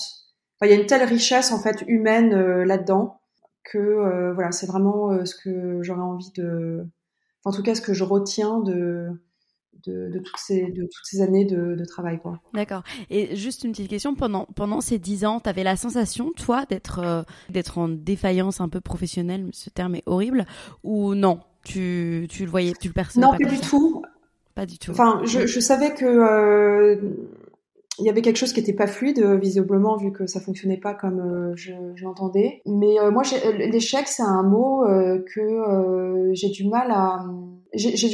Enfin, 0.58 0.70
il 0.70 0.70
y 0.70 0.78
a 0.78 0.80
une 0.80 0.86
telle 0.86 1.02
richesse 1.02 1.52
en 1.52 1.58
fait 1.58 1.82
humaine 1.86 2.34
euh, 2.34 2.64
là-dedans 2.64 3.20
que 3.64 3.78
euh, 3.78 4.32
voilà, 4.34 4.52
c'est 4.52 4.66
vraiment 4.66 5.24
ce 5.24 5.34
que 5.34 5.82
j'aurais 5.82 6.00
envie 6.00 6.32
de, 6.36 6.86
en 7.44 7.52
tout 7.52 7.62
cas 7.62 7.74
ce 7.74 7.80
que 7.80 7.94
je 7.94 8.04
retiens 8.04 8.60
de 8.60 9.08
de, 9.86 10.10
de, 10.10 10.18
toutes 10.18 10.38
ces 10.38 10.70
de 10.70 10.82
toutes 10.82 11.04
ces 11.04 11.20
années 11.20 11.44
de, 11.44 11.74
de 11.74 11.84
travail. 11.84 12.20
D'accord. 12.54 12.82
Et 13.10 13.36
juste 13.36 13.64
une 13.64 13.72
petite 13.72 13.88
question 13.88 14.14
pendant 14.14 14.46
pendant 14.54 14.80
ces 14.80 14.98
dix 14.98 15.24
ans, 15.24 15.40
tu 15.40 15.48
avais 15.48 15.64
la 15.64 15.76
sensation 15.76 16.32
toi 16.32 16.64
d'être 16.68 17.24
d'être 17.50 17.78
en 17.78 17.88
défaillance 17.88 18.60
un 18.60 18.68
peu 18.68 18.80
professionnelle, 18.80 19.48
ce 19.52 19.70
terme 19.70 19.94
est 19.94 20.02
horrible 20.06 20.46
ou 20.82 21.14
non? 21.14 21.40
Tu 21.64 22.26
tu 22.30 22.44
le 22.44 22.50
voyais, 22.50 22.72
tu 22.80 22.88
le 22.88 22.94
percevais 22.94 23.24
Non, 23.24 23.32
pas, 23.32 23.48
du 23.48 23.60
tout. 23.60 24.02
Pas 24.54 24.66
du 24.66 24.78
tout. 24.78 24.90
Enfin, 24.90 25.22
je, 25.24 25.46
je 25.46 25.60
savais 25.60 25.94
que 25.94 26.04
euh, 26.04 26.96
il 27.98 28.06
y 28.06 28.10
avait 28.10 28.22
quelque 28.22 28.38
chose 28.38 28.52
qui 28.52 28.60
était 28.60 28.72
pas 28.72 28.86
fluide 28.86 29.22
visiblement 29.40 29.96
vu 29.96 30.12
que 30.12 30.26
ça 30.26 30.40
fonctionnait 30.40 30.78
pas 30.78 30.94
comme 30.94 31.20
euh, 31.20 31.52
je, 31.56 31.72
je 31.94 32.04
l'entendais. 32.04 32.62
Mais 32.66 32.98
euh, 32.98 33.10
moi, 33.10 33.22
l'échec, 33.58 34.08
c'est 34.08 34.22
un 34.22 34.42
mot 34.42 34.84
euh, 34.84 35.22
que 35.34 36.30
j'ai 36.32 36.48
du 36.48 36.66
mal 36.66 36.90
à 36.90 37.24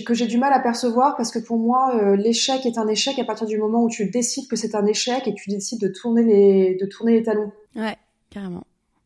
que 0.07 0.14
j'ai 0.14 0.26
du 0.26 0.39
mal 0.39 0.53
à 0.53 0.61
percevoir 0.61 1.16
parce 1.16 1.33
que 1.33 1.41
pour 1.41 1.59
moi, 1.59 2.14
l'échec 2.16 2.64
est 2.64 2.79
un 2.79 2.87
échec 2.87 3.18
à 3.18 3.24
partir 3.24 3.47
du 3.47 3.59
moment 3.59 3.83
où 3.83 3.89
tu 3.89 4.09
décides 4.09 4.49
que 4.49 4.55
c'est 4.55 4.76
un 4.76 4.87
échec 4.87 5.26
et 5.26 5.35
tu 5.35 5.51
décides 5.51 5.81
de 5.81 5.89
tourner 5.89 6.22
les 6.22 6.76
de 6.81 6.87
tourner 6.87 7.12
les 7.14 7.24
talons. 7.24 7.51
Ouais, 7.74 7.97
carrément. 8.31 8.62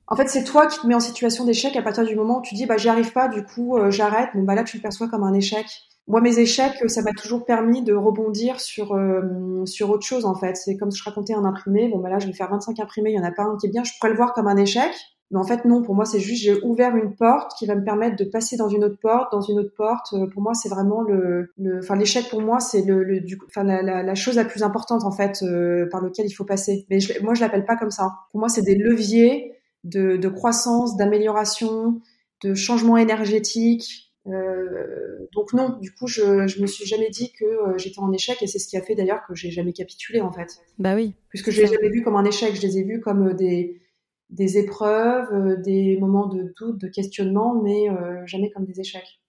En 0.08 0.16
fait, 0.16 0.28
c'est 0.28 0.44
toi 0.44 0.66
qui 0.66 0.78
te 0.78 0.86
mets 0.86 0.94
en 0.94 1.00
situation 1.00 1.46
d'échec 1.46 1.74
à 1.74 1.80
partir 1.80 2.04
du 2.04 2.14
moment 2.14 2.40
où 2.40 2.42
tu 2.42 2.54
dis 2.54 2.66
bah 2.66 2.76
j'y 2.76 2.90
arrive 2.90 3.12
pas, 3.12 3.28
du 3.28 3.42
coup 3.44 3.78
j'arrête. 3.88 4.28
Bon 4.34 4.42
bah 4.42 4.54
là 4.54 4.62
tu 4.62 4.76
le 4.76 4.82
perçois 4.82 5.08
comme 5.08 5.22
un 5.22 5.32
échec 5.32 5.66
moi, 6.08 6.20
mes 6.20 6.38
échecs, 6.38 6.74
ça 6.88 7.02
m'a 7.02 7.12
toujours 7.12 7.44
permis 7.44 7.82
de 7.82 7.94
rebondir 7.94 8.60
sur 8.60 8.94
euh, 8.94 9.64
sur 9.66 9.90
autre 9.90 10.04
chose 10.04 10.24
en 10.24 10.34
fait. 10.34 10.56
C'est 10.56 10.76
comme 10.76 10.90
je 10.90 11.02
racontais 11.04 11.34
un 11.34 11.44
imprimé. 11.44 11.88
Bon, 11.88 11.98
bah 11.98 12.10
là, 12.10 12.18
je 12.18 12.26
vais 12.26 12.32
faire 12.32 12.50
25 12.50 12.80
imprimés. 12.80 13.10
Il 13.10 13.16
y 13.16 13.20
en 13.20 13.24
a 13.24 13.30
pas 13.30 13.44
un 13.44 13.56
qui 13.56 13.66
est 13.66 13.70
bien. 13.70 13.84
Je 13.84 13.92
pourrais 14.00 14.10
le 14.10 14.16
voir 14.16 14.32
comme 14.34 14.48
un 14.48 14.56
échec, 14.56 14.92
mais 15.30 15.38
en 15.38 15.44
fait, 15.44 15.64
non. 15.64 15.82
Pour 15.82 15.94
moi, 15.94 16.04
c'est 16.04 16.18
juste 16.18 16.42
j'ai 16.42 16.60
ouvert 16.64 16.96
une 16.96 17.14
porte 17.14 17.52
qui 17.56 17.66
va 17.66 17.76
me 17.76 17.84
permettre 17.84 18.16
de 18.16 18.24
passer 18.24 18.56
dans 18.56 18.68
une 18.68 18.82
autre 18.82 18.98
porte, 19.00 19.30
dans 19.30 19.42
une 19.42 19.60
autre 19.60 19.74
porte. 19.76 20.12
Euh, 20.14 20.26
pour 20.26 20.42
moi, 20.42 20.54
c'est 20.54 20.68
vraiment 20.68 21.02
le, 21.02 21.52
le, 21.56 21.78
enfin 21.78 21.94
l'échec 21.94 22.28
pour 22.28 22.42
moi, 22.42 22.58
c'est 22.58 22.82
le, 22.82 23.04
le 23.04 23.20
du, 23.20 23.38
enfin 23.46 23.62
la, 23.62 23.80
la, 23.80 24.02
la, 24.02 24.14
chose 24.16 24.34
la 24.34 24.44
plus 24.44 24.64
importante 24.64 25.04
en 25.04 25.12
fait 25.12 25.38
euh, 25.42 25.88
par 25.88 26.00
lequel 26.00 26.26
il 26.26 26.32
faut 26.32 26.44
passer. 26.44 26.84
Mais 26.90 26.98
je, 26.98 27.22
moi, 27.22 27.34
je 27.34 27.40
l'appelle 27.40 27.64
pas 27.64 27.76
comme 27.76 27.92
ça. 27.92 28.10
Pour 28.32 28.40
moi, 28.40 28.48
c'est 28.48 28.62
des 28.62 28.74
leviers 28.74 29.52
de, 29.84 30.16
de 30.16 30.28
croissance, 30.28 30.96
d'amélioration, 30.96 32.00
de 32.42 32.54
changement 32.54 32.96
énergétique 32.96 34.11
euh, 34.28 35.26
donc 35.32 35.52
non, 35.52 35.78
du 35.80 35.92
coup, 35.92 36.06
je, 36.06 36.46
je 36.46 36.62
me 36.62 36.66
suis 36.66 36.86
jamais 36.86 37.10
dit 37.10 37.32
que 37.32 37.44
euh, 37.44 37.78
j'étais 37.78 37.98
en 37.98 38.12
échec 38.12 38.40
et 38.42 38.46
c'est 38.46 38.58
ce 38.58 38.68
qui 38.68 38.76
a 38.76 38.82
fait 38.82 38.94
d'ailleurs 38.94 39.22
que 39.26 39.34
j'ai 39.34 39.50
jamais 39.50 39.72
capitulé 39.72 40.20
en 40.20 40.32
fait. 40.32 40.60
Bah 40.78 40.94
oui. 40.94 41.14
Puisque 41.28 41.50
je 41.50 41.62
les 41.62 41.68
ai 41.68 41.74
jamais 41.74 41.88
vus 41.88 42.02
comme 42.02 42.16
un 42.16 42.24
échec, 42.24 42.54
je 42.54 42.62
les 42.62 42.78
ai 42.78 42.84
vus 42.84 43.00
comme 43.00 43.28
euh, 43.28 43.34
des 43.34 43.80
des 44.30 44.56
épreuves, 44.56 45.60
des 45.60 45.98
moments 46.00 46.26
de 46.26 46.54
doute, 46.58 46.78
de 46.78 46.88
questionnement, 46.88 47.60
mais 47.62 47.88
jamais 48.24 48.50
comme 48.50 48.64
des 48.64 48.80
échecs. 48.80 49.20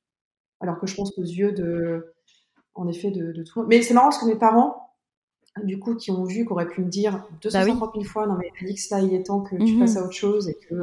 Alors 0.62 0.80
que 0.80 0.88
je 0.88 0.96
pense 0.96 1.12
aux 1.18 1.24
yeux 1.24 1.52
de, 1.52 2.14
en 2.74 2.88
effet, 2.88 3.12
de, 3.12 3.34
de 3.34 3.44
tout 3.44 3.60
le 3.60 3.64
monde. 3.64 3.70
Mais 3.70 3.82
c'est 3.82 3.94
marrant 3.94 4.08
parce 4.08 4.20
que 4.20 4.28
mes 4.28 4.38
parents, 4.38 4.94
du 5.62 5.78
coup, 5.78 5.96
qui 5.96 6.10
ont 6.10 6.24
vu, 6.24 6.46
qui 6.46 6.52
auraient 6.54 6.70
pu 6.70 6.80
me 6.80 6.88
dire 6.88 7.28
250 7.41 7.96
000 7.96 8.02
bah 8.02 8.10
fois, 8.10 8.28
non 8.28 8.38
mais 8.39 8.50
Alix, 8.62 8.89
là, 8.91 9.02
il 9.02 9.14
est 9.14 9.24
temps 9.24 9.41
que 9.41 9.58
tu 9.58 9.74
mhm. 9.74 9.80
passes 9.82 9.98
à 9.98 10.04
autre 10.06 10.14
chose 10.14 10.48
et 10.48 10.56
que 10.70 10.74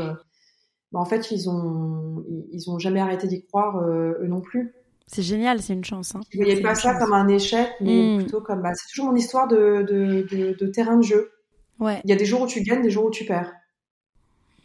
bah, 0.92 1.00
en 1.00 1.04
fait, 1.04 1.30
ils 1.30 1.48
ont, 1.48 2.24
ils 2.52 2.70
ont 2.70 2.78
jamais 2.78 3.00
arrêté 3.00 3.26
d'y 3.26 3.44
croire 3.44 3.78
euh, 3.78 4.18
eux 4.22 4.26
non 4.26 4.40
plus. 4.40 4.74
C'est 5.06 5.22
génial, 5.22 5.60
c'est 5.60 5.72
une 5.72 5.84
chance. 5.84 6.14
Hein. 6.14 6.20
Ils 6.32 6.36
voyaient 6.36 6.60
pas 6.60 6.74
ça 6.74 6.94
comme 6.94 7.12
un 7.12 7.26
échec, 7.28 7.68
mais 7.80 8.14
hmm. 8.14 8.18
plutôt 8.18 8.40
comme, 8.40 8.62
bah, 8.62 8.72
c'est 8.74 8.88
toujours 8.88 9.06
mon 9.06 9.16
histoire 9.16 9.48
de, 9.48 9.82
de, 9.82 10.26
de, 10.30 10.56
de, 10.56 10.66
terrain 10.68 10.96
de 10.96 11.02
jeu. 11.02 11.32
Ouais. 11.80 12.00
Il 12.04 12.10
y 12.10 12.12
a 12.12 12.16
des 12.16 12.24
jours 12.24 12.42
où 12.42 12.46
tu 12.46 12.62
gagnes, 12.62 12.82
des 12.82 12.90
jours 12.90 13.06
où 13.06 13.10
tu 13.10 13.24
perds. 13.24 13.52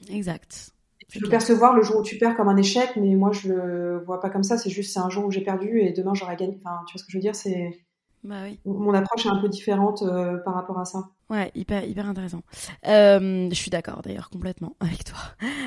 Exact. 0.10 0.72
Tu 1.08 1.20
peux 1.20 1.30
percevoir 1.30 1.74
le 1.74 1.82
jour 1.82 1.98
où 1.98 2.04
tu 2.04 2.18
perds 2.18 2.36
comme 2.36 2.50
un 2.50 2.58
échec, 2.58 2.92
mais 2.96 3.16
moi 3.16 3.32
je 3.32 3.54
le 3.54 4.04
vois 4.06 4.20
pas 4.20 4.30
comme 4.30 4.44
ça. 4.44 4.58
C'est 4.58 4.70
juste 4.70 4.94
c'est 4.94 5.00
un 5.00 5.10
jour 5.10 5.26
où 5.26 5.32
j'ai 5.32 5.42
perdu 5.42 5.80
et 5.80 5.94
demain 5.94 6.14
j'aurai 6.14 6.36
gagné. 6.36 6.60
Enfin, 6.64 6.80
tu 6.88 6.94
vois 6.94 7.00
ce 7.00 7.06
que 7.06 7.12
je 7.12 7.18
veux 7.18 7.22
dire? 7.22 7.36
C'est 7.36 7.86
bah 8.24 8.42
oui. 8.44 8.60
mon 8.66 8.94
approche 8.94 9.26
est 9.26 9.30
un 9.30 9.40
peu 9.40 9.48
différente 9.48 10.02
euh, 10.02 10.38
par 10.40 10.56
rapport 10.56 10.80
à 10.80 10.86
ça. 10.86 11.10
Ouais, 11.28 11.52
hyper, 11.56 11.84
hyper 11.84 12.08
intéressant. 12.08 12.42
Euh, 12.88 13.50
je 13.50 13.56
suis 13.56 13.72
d'accord 13.72 14.04
d'ailleurs 14.04 14.30
complètement 14.30 14.76
avec 14.80 15.06
toi. 15.06 15.18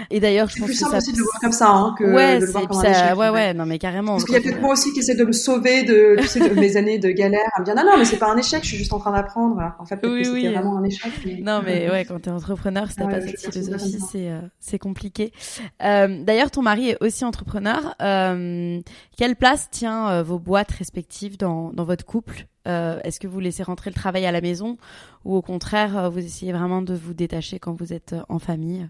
Et 0.09 0.21
d'ailleurs, 0.21 0.49
je 0.49 0.57
pense 0.57 0.67
plus 0.67 0.77
simple 0.77 0.97
aussi 0.97 1.13
de 1.13 1.19
le 1.19 1.25
voir 1.25 1.41
comme 1.41 1.53
ça 1.53 1.71
hein, 1.71 1.97
que 1.99 2.05
ouais, 2.05 2.39
de 2.39 2.47
le 2.47 2.53
voir 2.53 2.69
comme 2.69 2.81
ça, 2.81 2.91
échec, 2.91 3.19
Ouais, 3.19 3.29
ouais, 3.31 3.55
non 3.55 3.67
mais 3.67 3.79
carrément. 3.79 4.13
Parce 4.13 4.25
qu'il 4.25 4.35
y 4.35 4.39
a 4.39 4.41
peut-être 4.41 4.61
moi 4.61 4.75
aussi 4.75 4.93
qui 4.93 5.01
essaie 5.01 5.17
de 5.17 5.25
me 5.25 5.33
sauver 5.33 5.83
de, 5.83 6.17
tu 6.21 6.29
sais, 6.29 6.49
de 6.49 6.55
mes 6.55 6.77
années 6.77 7.01
de 7.01 7.11
galère, 7.11 7.49
à 7.57 7.61
me 7.61 7.65
dire 7.65 7.75
non, 7.75 7.83
non, 7.85 7.99
mais 7.99 8.05
c'est 8.05 8.19
pas 8.19 8.31
un 8.31 8.37
échec, 8.37 8.63
je 8.63 8.69
suis 8.69 8.77
juste 8.77 8.93
en 8.93 9.01
train 9.01 9.11
d'apprendre. 9.11 9.61
En 9.81 9.85
fait, 9.85 10.01
que 10.01 10.23
c'était 10.23 10.53
vraiment 10.53 10.77
un 10.77 10.85
échec. 10.85 11.11
Non, 11.43 11.61
mais 11.67 11.91
ouais, 11.91 12.05
quand 12.05 12.21
t'es 12.21 12.31
entrepreneur, 12.31 12.89
si 12.89 12.97
t'as 12.97 13.07
pas 13.09 13.21
cette 13.21 13.53
philosophie, 13.53 13.99
c'est 14.13 14.31
euh, 14.31 14.41
c'est 14.61 14.79
compliqué. 14.79 15.33
Euh, 15.83 16.23
d'ailleurs, 16.23 16.53
ton 16.53 16.63
mari 16.63 16.91
est 16.91 16.99
aussi 17.01 17.25
entrepreneur. 17.25 17.97
Euh, 18.01 18.81
quelle 19.17 19.35
place 19.35 19.69
tient 19.71 20.09
euh, 20.09 20.23
vos 20.23 20.39
boîtes 20.39 20.71
respectives 20.71 21.37
dans 21.37 21.73
dans 21.73 21.85
votre 21.85 22.05
couple? 22.05 22.47
Euh, 22.69 23.01
Est-ce 23.05 23.21
que 23.21 23.27
vous 23.27 23.41
laissez 23.41 23.63
rentrer 23.63 23.91
le 23.91 23.95
travail 23.95 24.27
à 24.27 24.33
la 24.33 24.41
maison 24.41 24.77
ou 25.25 25.35
au 25.35 25.43
contraire, 25.43 25.97
euh, 25.97 26.09
vous 26.09 26.19
essayez 26.19 26.53
vraiment 26.53 26.83
de 26.83 26.95
vous 26.95 27.15
détacher 27.15 27.59
quand 27.59 27.73
vous 27.73 27.93
êtes 27.93 28.13
euh, 28.13 28.23
en 28.29 28.39
famille? 28.39 28.89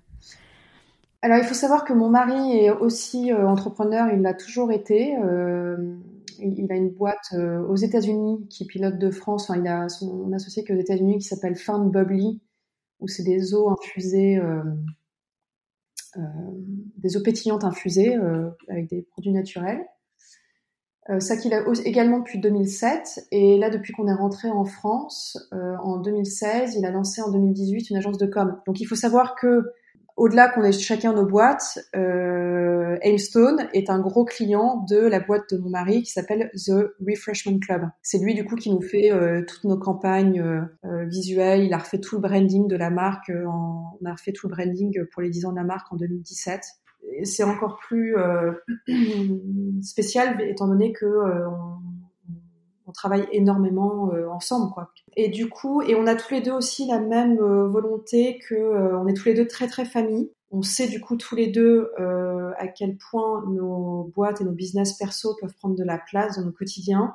Alors, 1.23 1.39
il 1.39 1.45
faut 1.45 1.55
savoir 1.55 1.85
que 1.85 1.93
mon 1.93 2.09
mari 2.09 2.57
est 2.59 2.71
aussi 2.71 3.33
entrepreneur, 3.33 4.09
il 4.13 4.23
l'a 4.23 4.35
toujours 4.35 4.71
été. 4.71 5.17
il 6.39 6.67
a 6.71 6.77
une 6.77 6.91
boîte 6.91 7.35
aux 7.35 7.75
États-Unis 7.75 8.47
qui 8.49 8.67
pilote 8.67 8.99
de 8.99 9.11
France. 9.11 9.51
Enfin, 9.51 9.59
il 9.59 9.67
a 9.67 9.89
son 9.89 10.33
associé 10.33 10.63
qui 10.63 10.71
est 10.71 10.77
aux 10.77 10.81
États-Unis 10.81 11.19
qui 11.19 11.25
s'appelle 11.25 11.57
Found 11.57 11.91
Bubbly, 11.91 12.41
où 13.01 13.09
c'est 13.09 13.25
des 13.25 13.53
eaux 13.53 13.69
infusées, 13.69 14.41
des 16.15 17.17
eaux 17.17 17.23
pétillantes 17.25 17.65
infusées 17.65 18.17
avec 18.69 18.89
des 18.89 19.03
produits 19.03 19.33
naturels. 19.33 19.85
Euh, 21.11 21.21
ça 21.21 21.37
qu'il 21.37 21.55
a 21.55 21.63
également 21.85 22.19
depuis 22.19 22.39
2007 22.39 23.29
et 23.33 23.57
là 23.57 23.71
depuis 23.71 23.93
qu'on 23.95 24.09
est 24.09 24.15
rentré 24.15 24.51
en 24.51 24.65
France 24.65 25.39
euh, 25.55 25.75
en 25.83 25.99
2016, 25.99 26.75
il 26.77 26.85
a 26.85 26.91
lancé 26.91 27.23
en 27.23 27.31
2018 27.31 27.91
une 27.91 27.97
agence 27.97 28.19
de 28.19 28.27
com. 28.27 28.61
Donc 28.67 28.81
il 28.81 28.85
faut 28.85 28.95
savoir 28.95 29.35
que 29.35 29.73
au-delà 30.19 30.49
qu'on 30.49 30.65
ait 30.65 30.73
chacun 30.73 31.15
nos 31.15 31.25
boîtes, 31.25 31.79
euh, 31.97 32.99
Aimstone 33.03 33.69
est 33.73 33.89
un 33.89 34.01
gros 34.01 34.25
client 34.25 34.85
de 34.91 34.99
la 34.99 35.21
boîte 35.21 35.55
de 35.55 35.59
mon 35.59 35.71
mari 35.71 36.03
qui 36.03 36.11
s'appelle 36.11 36.51
The 36.67 36.91
Refreshment 37.01 37.61
Club. 37.61 37.83
C'est 38.03 38.19
lui 38.19 38.35
du 38.35 38.45
coup 38.45 38.57
qui 38.57 38.71
nous 38.71 38.83
fait 38.83 39.13
euh, 39.13 39.43
toutes 39.47 39.65
nos 39.65 39.79
campagnes 39.79 40.45
visuelles. 41.07 41.63
Il 41.63 41.73
a 41.73 41.79
refait 41.79 42.01
tout 42.01 42.17
le 42.17 42.21
branding 42.21 42.67
de 42.69 42.77
la 42.77 42.91
marque. 42.91 43.31
En, 43.31 43.97
on 43.99 44.05
a 44.05 44.13
refait 44.13 44.33
tout 44.33 44.49
le 44.49 44.55
branding 44.55 45.07
pour 45.13 45.23
les 45.23 45.31
10 45.31 45.47
ans 45.47 45.53
de 45.53 45.57
la 45.57 45.65
marque 45.65 45.91
en 45.91 45.97
2017 45.97 46.61
c'est 47.25 47.45
encore 47.45 47.77
plus 47.77 48.17
euh, 48.17 48.53
spécial 49.83 50.41
étant 50.43 50.69
donné 50.69 50.93
que 50.93 51.07
euh, 51.07 51.49
on, 52.87 52.93
travaille 52.93 53.29
énormément 53.33 54.13
euh, 54.13 54.29
ensemble 54.29 54.73
quoi. 54.73 54.91
Et 55.17 55.29
du 55.29 55.49
coup, 55.49 55.83
et 55.83 55.95
on 55.95 56.07
a 56.07 56.17
tous 56.17 56.35
les 56.35 56.41
deux 56.41 56.53
aussi 56.53 56.87
la 56.87 56.99
même 56.99 57.37
volonté 57.37 58.41
que 58.49 58.95
on 58.95 59.07
est 59.07 59.15
tous 59.15 59.27
les 59.27 59.35
deux 59.35 59.47
très 59.47 59.69
très 59.69 59.85
famille. 59.85 60.33
On 60.51 60.63
sait 60.63 60.89
du 60.89 61.01
coup 61.01 61.17
tous 61.17 61.37
les 61.37 61.49
deux 61.49 61.91
à 61.99 62.67
quel 62.67 62.97
point 62.97 63.45
nos 63.49 64.11
boîtes 64.15 64.41
et 64.41 64.45
nos 64.45 64.53
business 64.53 64.95
perso 64.95 65.37
peuvent 65.41 65.55
prendre 65.55 65.77
de 65.77 65.85
la 65.85 65.99
place 65.99 66.39
dans 66.39 66.45
nos 66.45 66.53
quotidiens 66.53 67.15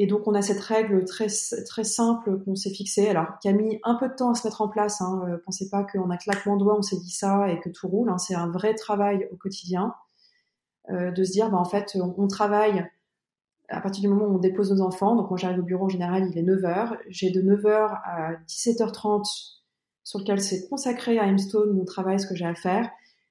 et 0.00 0.06
donc 0.06 0.28
on 0.28 0.34
a 0.34 0.42
cette 0.42 0.60
règle 0.60 1.04
très 1.04 1.26
très 1.66 1.82
simple 1.82 2.38
qu'on 2.44 2.54
s'est 2.54 2.70
fixée, 2.70 3.08
alors 3.08 3.36
qui 3.42 3.48
a 3.48 3.52
mis 3.52 3.80
un 3.82 3.96
peu 3.96 4.08
de 4.08 4.14
temps 4.14 4.30
à 4.30 4.34
se 4.34 4.46
mettre 4.46 4.62
en 4.62 4.68
place. 4.68 5.00
Hein. 5.00 5.22
Euh, 5.28 5.38
pensez 5.44 5.68
pas 5.68 5.82
qu'on 5.82 6.08
a 6.08 6.16
claquement 6.16 6.56
de 6.56 6.62
doigts, 6.62 6.78
on 6.78 6.82
s'est 6.82 6.98
dit 6.98 7.10
ça 7.10 7.50
et 7.50 7.58
que 7.58 7.68
tout 7.68 7.88
roule. 7.88 8.08
Hein. 8.08 8.16
C'est 8.16 8.36
un 8.36 8.48
vrai 8.48 8.74
travail 8.74 9.28
au 9.32 9.36
quotidien 9.36 9.92
euh, 10.90 11.10
de 11.10 11.24
se 11.24 11.32
dire, 11.32 11.50
bah, 11.50 11.58
en 11.58 11.64
fait, 11.64 11.98
on, 12.00 12.28
travaille 12.28 12.88
à 13.68 13.80
partir 13.80 14.00
du 14.00 14.08
moment 14.08 14.26
où 14.26 14.36
on 14.36 14.38
dépose 14.38 14.70
nos 14.70 14.82
enfants, 14.82 15.16
donc 15.16 15.30
moi 15.30 15.36
j'arrive 15.36 15.58
au 15.58 15.64
bureau 15.64 15.86
en 15.86 15.88
général, 15.88 16.28
il 16.30 16.38
est 16.38 16.42
9h, 16.42 16.96
j'ai 17.08 17.30
de 17.32 17.42
9h 17.42 18.00
à 18.04 18.34
17h30 18.46 19.58
sur 20.04 20.20
lequel 20.20 20.40
c'est 20.40 20.68
consacré 20.68 21.18
à 21.18 21.26
Hemstone, 21.26 21.76
mon 21.76 21.84
travail, 21.84 22.20
ce 22.20 22.26
que 22.28 22.36
j'ai 22.36 22.46
à 22.46 22.54
faire. 22.54 22.88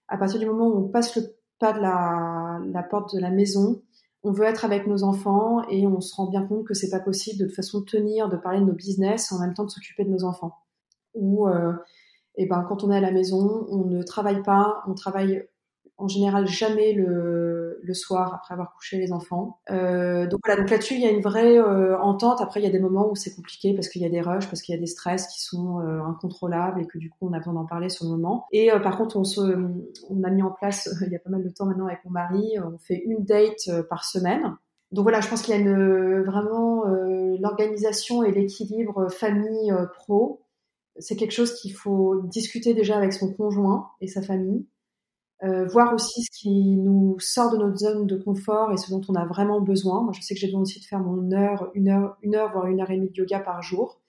À 0.09 0.18
partir 0.18 0.38
du 0.38 0.45
moment 0.45 0.68
où 0.68 0.86
on 0.86 0.89
passe 0.89 1.15
le 1.15 1.34
pas 1.59 1.72
de 1.72 1.80
la 1.80 2.84
porte 2.84 3.15
de 3.15 3.22
la 3.22 3.32
maison, 3.32 3.82
on 4.24 4.32
veut 4.32 4.45
être 4.45 4.65
avec 4.65 4.88
nos 4.88 5.03
enfants 5.03 5.68
et 5.70 5.86
on 5.88 6.01
se 6.01 6.15
rend 6.15 6.30
bien 6.30 6.45
compte 6.45 6.65
que 6.65 6.74
c'est 6.74 6.89
pas 6.89 6.99
possible 6.99 7.43
de 7.45 7.49
façon 7.49 7.84
tenir, 7.84 8.30
de 8.30 8.38
parler 8.38 8.59
de 8.59 8.65
nos 8.65 8.74
business 8.74 9.32
en 9.32 9.39
même 9.39 9.53
temps 9.53 9.65
de 9.65 9.70
s'occuper 9.70 10.03
de 10.03 10.09
nos 10.09 10.24
enfants. 10.24 10.55
Ou 11.13 11.47
euh, 11.47 11.74
et 12.36 12.45
ben 12.45 12.63
quand 12.68 12.84
on 12.84 12.91
est 12.91 12.97
à 12.97 13.01
la 13.01 13.11
maison, 13.11 13.65
on 13.70 13.86
ne 13.86 14.03
travaille 14.03 14.43
pas, 14.43 14.84
on 14.88 14.93
travaille 14.93 15.47
en 15.97 16.07
général 16.07 16.47
jamais 16.47 16.93
le, 16.93 17.57
le 17.82 17.93
soir 17.93 18.34
après 18.34 18.53
avoir 18.53 18.73
couché 18.73 18.97
les 18.97 19.11
enfants. 19.11 19.59
Euh, 19.71 20.28
donc 20.28 20.41
voilà, 20.45 20.61
donc 20.61 20.69
là-dessus 20.69 20.95
il 20.95 21.01
y 21.01 21.05
a 21.05 21.11
une 21.11 21.21
vraie 21.21 21.57
euh, 21.57 21.97
entente. 21.99 22.41
Après 22.41 22.59
il 22.59 22.63
y 22.63 22.67
a 22.67 22.71
des 22.71 22.80
moments 22.80 23.09
où 23.09 23.15
c'est 23.15 23.36
compliqué 23.36 23.73
parce 23.73 23.89
qu'il 23.89 24.01
y 24.01 24.05
a 24.05 24.09
des 24.09 24.21
rushs, 24.21 24.47
parce 24.47 24.61
qu'il 24.61 24.73
y 24.73 24.78
a 24.78 24.82
des 24.82 24.88
stress 24.88 25.28
qui 25.28 25.41
sont 25.41 25.80
euh, 25.80 26.01
incontrôlables 26.01 26.82
et 26.82 26.88
que 26.88 26.97
du 26.97 27.09
coup 27.09 27.28
on 27.28 27.34
a 27.34 27.38
besoin 27.38 27.53
d'en 27.53 27.65
parler 27.65 27.89
sur 27.89 28.05
le 28.05 28.11
moment. 28.11 28.45
Et 28.51 28.69
par 28.84 28.97
contre 28.97 29.17
on 29.17 30.23
a 30.23 30.30
mis 30.30 30.43
en 30.43 30.51
place 30.51 30.89
il 31.05 31.11
y 31.11 31.15
a 31.15 31.19
pas 31.19 31.30
mal 31.30 31.43
de 31.43 31.49
temps 31.49 31.65
maintenant 31.65 31.88
avec 31.88 32.03
mon 32.05 32.11
mari, 32.11 32.55
on 32.59 32.78
fait 32.78 33.01
une 33.05 33.23
date 33.23 33.69
par 33.89 34.05
semaine. 34.05 34.55
Donc 34.91 35.03
voilà, 35.03 35.19
je 35.19 35.28
pense 35.28 35.41
qu'il 35.41 35.53
y 35.53 35.57
a 35.57 36.21
vraiment 36.23 36.86
l'organisation 37.39 38.23
et 38.23 38.32
l'équilibre 38.32 39.09
famille 39.09 39.73
pro. 39.93 40.43
C'est 40.99 41.15
quelque 41.15 41.34
chose 41.34 41.53
qu'il 41.53 41.73
faut 41.73 42.21
discuter 42.23 42.73
déjà 42.73 42.97
avec 42.97 43.13
son 43.13 43.32
conjoint 43.34 43.89
et 44.01 44.07
sa 44.07 44.21
famille 44.21 44.65
euh, 45.43 45.65
voir 45.67 45.93
aussi 45.93 46.23
ce 46.23 46.31
qui 46.31 46.77
nous 46.77 47.19
sort 47.19 47.51
de 47.51 47.57
notre 47.57 47.77
zone 47.77 48.07
de 48.07 48.17
confort 48.17 48.71
et 48.71 48.77
ce 48.77 48.89
dont 48.89 49.01
on 49.07 49.13
a 49.15 49.25
vraiment 49.25 49.61
besoin. 49.61 50.01
Moi, 50.01 50.11
je 50.15 50.21
sais 50.21 50.33
que 50.33 50.39
j'ai 50.39 50.47
besoin 50.47 50.61
aussi 50.61 50.79
de 50.79 50.85
faire 50.85 50.99
mon 50.99 51.31
heure, 51.31 51.69
une 51.75 51.89
heure, 51.89 52.17
une 52.23 52.35
heure, 52.35 52.51
voire 52.51 52.65
une 52.67 52.81
heure 52.81 52.89
et 52.89 52.95
demie 52.97 53.09
de 53.09 53.15
yoga 53.17 53.39
par 53.39 53.61
jour. 53.61 53.99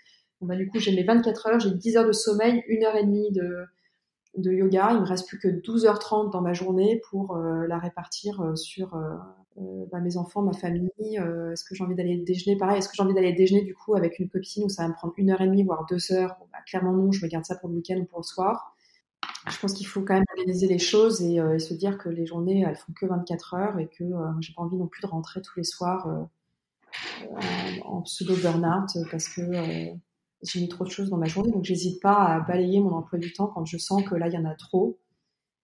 Bon, 0.41 0.47
bah, 0.47 0.57
du 0.57 0.68
coup, 0.68 0.79
j'ai 0.79 0.95
mes 0.95 1.05
24 1.05 1.47
heures, 1.49 1.61
j'ai 1.61 1.70
10 1.70 1.97
heures 1.99 2.07
de 2.07 2.12
sommeil, 2.12 2.62
une 2.68 2.85
heure 2.85 2.97
et 2.97 3.05
demie 3.05 3.31
de, 3.33 3.66
de 4.39 4.53
yoga. 4.53 4.93
Il 4.93 5.01
me 5.01 5.07
reste 5.07 5.29
plus 5.29 5.39
que 5.39 5.49
12h30 5.49 6.31
dans 6.31 6.41
ma 6.41 6.55
journée 6.55 7.01
pour 7.11 7.37
euh, 7.37 7.66
la 7.66 7.79
répartir 7.79 8.41
euh, 8.41 8.57
sur 8.57 8.95
euh, 8.95 9.14
euh, 9.59 9.85
bah, 9.93 10.01
mes 10.01 10.16
enfants, 10.16 10.43
ma 10.43 10.53
famille. 10.55 10.91
Est-ce 10.99 11.64
que 11.64 11.74
j'ai 11.74 11.85
envie 11.85 11.95
d'aller 11.95 12.16
déjeuner? 12.16 12.57
Pareil, 12.57 12.79
est-ce 12.79 12.89
que 12.89 12.95
j'ai 12.97 13.03
envie 13.03 13.14
d'aller 13.14 13.33
déjeuner 13.35 13.62
du 13.62 13.74
coup 13.74 13.95
avec 13.97 14.18
une 14.18 14.29
copine 14.31 14.64
où 14.64 14.68
ça 14.70 14.83
va 14.85 14.89
me 14.89 14.95
prendre 14.95 15.14
une 15.18 15.31
heure 15.31 15.41
et 15.43 15.47
demie, 15.47 15.62
voire 15.64 15.85
deux 15.91 16.12
heures? 16.12 16.37
Bon, 16.41 16.47
bah, 16.53 16.59
Clairement 16.66 16.93
non, 16.93 17.12
je 17.12 17.24
me 17.24 17.31
garde 17.31 17.45
ça 17.45 17.57
pour 17.57 17.68
le 17.68 17.76
week-end 17.76 17.97
ou 17.99 18.05
pour 18.05 18.20
le 18.20 18.24
soir 18.24 18.74
je 19.51 19.59
pense 19.59 19.75
qu'il 19.75 19.87
faut 19.87 20.03
quand 20.03 20.15
même 20.15 20.25
organiser 20.37 20.67
les 20.67 20.79
choses 20.79 21.23
euh, 21.23 21.55
et, 21.55 21.59
se 21.59 21.75
dire 21.75 21.99
que 21.99 22.09
les 22.09 22.27
journées 22.27 22.65
elles 22.67 22.77
font 22.77 22.93
que 22.93 23.07
24 23.07 23.55
heures 23.55 23.79
et 23.79 23.87
que 23.87 24.05
euh, 24.05 24.31
j'ai 24.41 24.53
pas 24.53 24.63
envie 24.63 24.77
non 24.77 24.87
plus 24.87 25.03
de 25.03 25.07
rentrer 25.07 25.43
tous 25.43 25.59
les 25.59 25.65
soirs 25.65 26.09
euh, 26.09 27.31
en, 27.85 28.03
pseudo 28.03 28.37
burn-out 28.37 28.91
parce 29.11 29.29
que 29.29 29.43
j'ai 30.43 30.61
mis 30.61 30.69
trop 30.69 30.85
de 30.85 30.91
choses 30.91 31.11
dans 31.11 31.17
ma 31.17 31.27
journée. 31.27 31.51
Donc 31.53 31.65
j'hésite 31.65 32.01
pas 32.01 32.25
à 32.25 32.41
balayer 32.41 32.81
mon 32.81 32.93
emploi 32.93 33.19
du 33.19 33.33
temps 33.33 33.49
quand 33.49 33.65
je 33.65 33.77
sens 33.77 34.03
que 34.05 34.15
là 34.15 34.29
il 34.29 34.35
y 34.35 34.39
en 34.39 34.45
a 34.45 34.55
trop. 34.55 34.99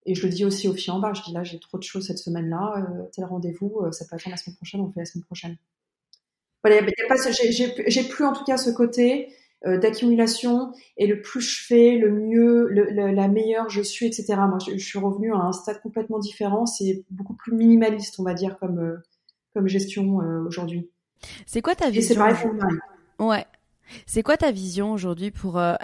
Et 0.07 0.15
je 0.15 0.27
le 0.27 0.33
dis 0.33 0.45
aussi 0.45 0.69
aux 0.69 0.75
bas. 0.99 1.13
Je 1.15 1.23
dis 1.23 1.33
là 1.33 1.45
j'ai 1.45 1.59
trop 1.59 1.79
de 1.79 1.83
choses 1.83 2.07
cette 2.07 2.19
semaine 2.19 2.49
là 2.51 2.87
tel 3.13 3.25
rendez-vous 3.25 3.91
ça 3.93 4.05
peut 4.05 4.17
attendre 4.17 4.33
la 4.33 4.37
semaine 4.37 4.57
prochaine 4.57 4.81
on 4.81 4.91
fait 4.91 5.01
la 5.01 5.07
semaine 5.07 5.25
prochaine. 5.25 5.57
Voilà, 6.63 6.81
j'ai 7.89 8.05
plus 8.05 8.25
en 8.25 8.33
tout 8.33 8.45
cas 8.45 8.57
ce 8.57 8.71
côté 8.71 9.29
d'accumulation 9.65 10.73
et 10.97 11.07
le 11.07 11.21
plus 11.21 11.41
je 11.41 11.67
fais, 11.67 11.97
le 11.97 12.11
mieux, 12.11 12.69
la 12.69 13.29
meilleure 13.29 13.71
je 13.71 13.83
suis, 13.83 14.07
etc. 14.07 14.35
Moi, 14.49 14.59
je, 14.67 14.77
suis 14.77 14.99
revenue 14.99 15.33
à 15.33 15.39
un 15.39 15.53
stade 15.53 15.81
complètement 15.83 16.19
différent. 16.19 16.67
C'est 16.67 17.05
beaucoup 17.11 17.35
plus 17.35 17.53
minimaliste, 17.53 18.17
on 18.19 18.25
va 18.25 18.35
dire, 18.35 18.59
comme 18.59 18.79
euh, 18.79 18.97
comme 19.55 19.67
gestion 19.67 20.21
euh, 20.21 20.45
aujourd'hui. 20.45 20.91
C'est 21.47 21.63
quoi 21.63 21.75
ta 21.75 21.91
vision 21.91 22.01
Et 22.01 22.03
c'est 22.03 22.15
pareil. 22.17 22.79
Ouais. 23.19 23.47
C'est 24.07 24.23
quoi 24.23 24.37
ta 24.37 24.51
vision 24.51 24.93
aujourd'hui 24.93 25.31
pour 25.31 25.59
euh, 25.59 25.75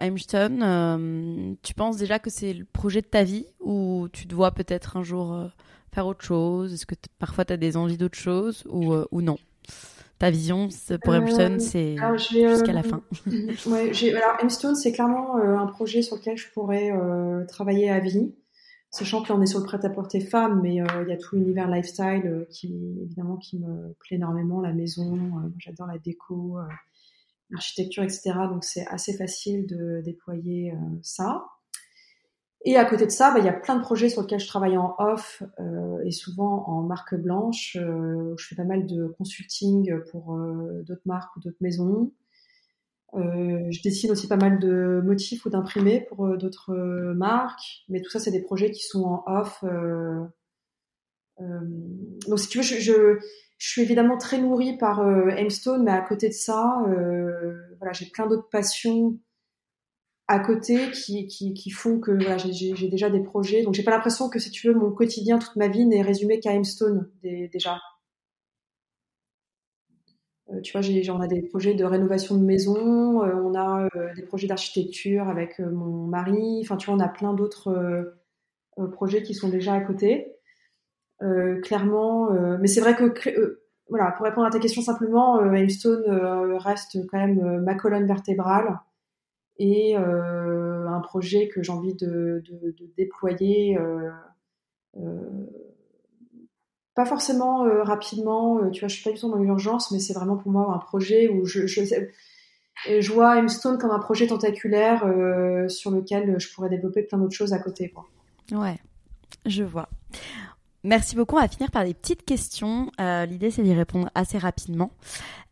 Tu 1.62 1.74
penses 1.74 1.96
déjà 1.96 2.18
que 2.18 2.30
c'est 2.30 2.52
le 2.52 2.64
projet 2.64 3.02
de 3.02 3.06
ta 3.06 3.24
vie 3.24 3.46
ou 3.60 4.08
tu 4.12 4.26
te 4.26 4.34
vois 4.34 4.52
peut-être 4.52 4.96
un 4.96 5.02
jour 5.02 5.50
faire 5.92 6.06
autre 6.06 6.24
chose? 6.24 6.72
Est-ce 6.72 6.86
que 6.86 6.94
parfois 7.18 7.44
tu 7.44 7.52
as 7.52 7.56
des 7.56 7.76
envies 7.76 7.98
d'autre 7.98 8.18
chose 8.18 8.64
ou, 8.68 8.94
ou 9.10 9.22
non? 9.22 9.36
Ta 10.20 10.30
vision 10.30 10.68
pour 11.02 11.14
Hemstone, 11.14 11.54
euh, 11.54 11.58
c'est 11.58 11.96
jusqu'à 11.96 12.74
la 12.74 12.80
euh, 12.80 12.82
fin. 12.82 13.02
ouais, 13.70 14.14
alors 14.14 14.36
Hemstone, 14.42 14.76
c'est 14.76 14.92
clairement 14.92 15.38
euh, 15.38 15.56
un 15.56 15.66
projet 15.66 16.02
sur 16.02 16.16
lequel 16.16 16.36
je 16.36 16.46
pourrais 16.52 16.92
travailler 17.48 17.90
à 17.90 18.00
vie, 18.00 18.34
sachant 18.90 19.22
que 19.22 19.30
là 19.30 19.38
on 19.38 19.42
est 19.42 19.46
sur 19.46 19.60
le 19.60 19.64
prêt-à-porter 19.64 20.20
femme, 20.20 20.60
mais 20.62 20.74
il 20.74 21.08
y 21.08 21.12
a 21.12 21.16
tout 21.16 21.36
l'univers 21.36 21.68
lifestyle 21.68 22.46
qui 22.50 22.98
évidemment 23.02 23.38
qui 23.38 23.58
me 23.58 23.94
plaît 23.98 24.16
énormément, 24.16 24.60
la 24.60 24.74
maison, 24.74 25.50
j'adore 25.58 25.86
la 25.86 25.96
déco, 25.96 26.58
l'architecture, 27.48 28.02
etc. 28.02 28.32
Donc 28.50 28.62
c'est 28.62 28.86
assez 28.88 29.16
facile 29.16 29.66
de 29.66 30.02
déployer 30.04 30.74
ça. 31.00 31.46
Et 32.64 32.76
à 32.76 32.84
côté 32.84 33.06
de 33.06 33.10
ça, 33.10 33.32
bah, 33.32 33.38
il 33.38 33.46
y 33.46 33.48
a 33.48 33.54
plein 33.54 33.76
de 33.76 33.80
projets 33.80 34.10
sur 34.10 34.20
lesquels 34.20 34.38
je 34.38 34.46
travaille 34.46 34.76
en 34.76 34.94
off 34.98 35.42
euh, 35.58 35.98
et 36.04 36.10
souvent 36.10 36.64
en 36.68 36.82
marque 36.82 37.14
blanche. 37.14 37.76
Euh, 37.80 38.34
je 38.36 38.46
fais 38.46 38.54
pas 38.54 38.64
mal 38.64 38.86
de 38.86 39.06
consulting 39.16 39.98
pour 40.10 40.34
euh, 40.34 40.82
d'autres 40.86 41.06
marques 41.06 41.34
ou 41.36 41.40
d'autres 41.40 41.56
maisons. 41.60 42.12
Euh, 43.14 43.66
je 43.70 43.82
dessine 43.82 44.10
aussi 44.10 44.28
pas 44.28 44.36
mal 44.36 44.60
de 44.60 45.00
motifs 45.02 45.46
ou 45.46 45.50
d'imprimés 45.50 46.06
pour 46.10 46.26
euh, 46.26 46.36
d'autres 46.36 46.74
marques. 47.16 47.84
Mais 47.88 48.02
tout 48.02 48.10
ça, 48.10 48.18
c'est 48.18 48.30
des 48.30 48.42
projets 48.42 48.70
qui 48.70 48.82
sont 48.82 49.04
en 49.04 49.24
off. 49.26 49.64
donc 51.38 52.38
si 52.38 52.48
tu 52.48 52.58
veux, 52.58 52.64
je, 52.64 52.74
je, 52.74 53.18
je, 53.56 53.68
suis 53.70 53.80
évidemment 53.80 54.18
très 54.18 54.38
nourrie 54.38 54.76
par 54.76 55.00
Hemstone, 55.30 55.84
mais 55.84 55.92
à 55.92 56.02
côté 56.02 56.28
de 56.28 56.34
ça, 56.34 56.84
voilà, 57.78 57.94
j'ai 57.94 58.04
plein 58.10 58.26
d'autres 58.26 58.50
passions 58.50 59.18
à 60.30 60.38
côté 60.38 60.92
qui, 60.92 61.70
font 61.70 61.98
que 61.98 62.12
voilà, 62.12 62.38
j'ai 62.38 62.88
déjà 62.88 63.10
des 63.10 63.20
projets. 63.20 63.64
Donc 63.64 63.74
j'ai 63.74 63.82
pas 63.82 63.90
l'impression 63.90 64.28
que 64.28 64.38
si 64.38 64.52
tu 64.52 64.68
veux 64.68 64.74
mon 64.74 64.92
quotidien, 64.92 65.40
toute 65.40 65.56
ma 65.56 65.66
vie 65.66 65.84
n'est 65.86 66.02
résumé 66.02 66.38
qu'à 66.38 66.52
Hemstone 66.52 67.10
déjà. 67.22 67.80
Euh, 70.52 70.60
tu 70.60 70.78
vois, 70.78 71.16
on 71.16 71.20
a 71.20 71.26
des 71.26 71.42
projets 71.42 71.74
de 71.74 71.84
rénovation 71.84 72.36
de 72.36 72.44
maison, 72.44 73.24
euh, 73.24 73.34
on 73.34 73.54
a 73.54 73.88
euh, 73.96 74.14
des 74.14 74.22
projets 74.22 74.46
d'architecture 74.46 75.28
avec 75.28 75.58
mon 75.58 76.06
mari. 76.06 76.60
Enfin, 76.62 76.76
tu 76.76 76.86
vois, 76.86 76.94
on 76.94 77.00
a 77.00 77.08
plein 77.08 77.34
d'autres 77.34 78.14
projets 78.92 79.24
qui 79.24 79.34
sont 79.34 79.48
déjà 79.48 79.74
à 79.74 79.80
côté. 79.80 80.36
clairement, 81.64 82.30
mais 82.60 82.68
c'est 82.68 82.80
vrai 82.80 82.94
que 82.94 83.60
voilà, 83.88 84.12
pour 84.12 84.24
répondre 84.26 84.46
à 84.46 84.50
ta 84.50 84.60
question 84.60 84.80
simplement, 84.80 85.44
Hemstone 85.52 86.04
reste 86.58 86.98
quand 87.10 87.18
même 87.18 87.62
ma 87.62 87.74
colonne 87.74 88.06
vertébrale 88.06 88.78
et 89.60 89.94
euh, 89.94 90.88
un 90.88 91.00
projet 91.00 91.48
que 91.48 91.62
j'ai 91.62 91.70
envie 91.70 91.94
de, 91.94 92.42
déployer 92.96 93.78
euh, 93.78 94.10
euh, 94.96 95.20
pas 96.94 97.04
forcément 97.04 97.64
rapidement, 97.84 98.70
tu 98.70 98.80
vois, 98.80 98.88
je 98.88 98.94
suis 98.94 99.04
pas 99.04 99.12
du 99.12 99.20
tout 99.20 99.30
dans 99.30 99.36
l'urgence, 99.36 99.92
mais 99.92 100.00
c'est 100.00 100.14
vraiment 100.14 100.36
pour 100.36 100.50
moi 100.50 100.74
un 100.74 100.78
projet 100.78 101.28
où 101.28 101.44
je, 101.44 101.66
je, 101.66 101.82
je 102.86 103.12
vois 103.12 103.38
Hemstone 103.38 103.78
comme 103.78 103.90
un 103.90 103.98
projet 104.00 104.26
tentaculaire 104.26 105.00
sur 105.68 105.90
lequel 105.90 106.40
je 106.40 106.52
pourrais 106.52 106.68
développer 106.68 107.02
plein 107.02 107.18
d'autres 107.18 107.36
choses 107.36 107.52
à 107.52 107.58
côté. 107.58 107.90
Quoi. 107.90 108.08
Ouais, 108.52 108.78
je 109.46 109.62
vois. 109.62 109.88
Merci 110.84 111.16
beaucoup. 111.16 111.36
On 111.36 111.40
va 111.40 111.48
finir 111.48 111.70
par 111.70 111.84
des 111.84 111.94
petites 111.94 112.24
questions. 112.24 112.90
L'idée, 112.98 113.50
c'est 113.50 113.62
d'y 113.62 113.74
répondre 113.74 114.10
assez 114.14 114.38
rapidement. 114.38 114.90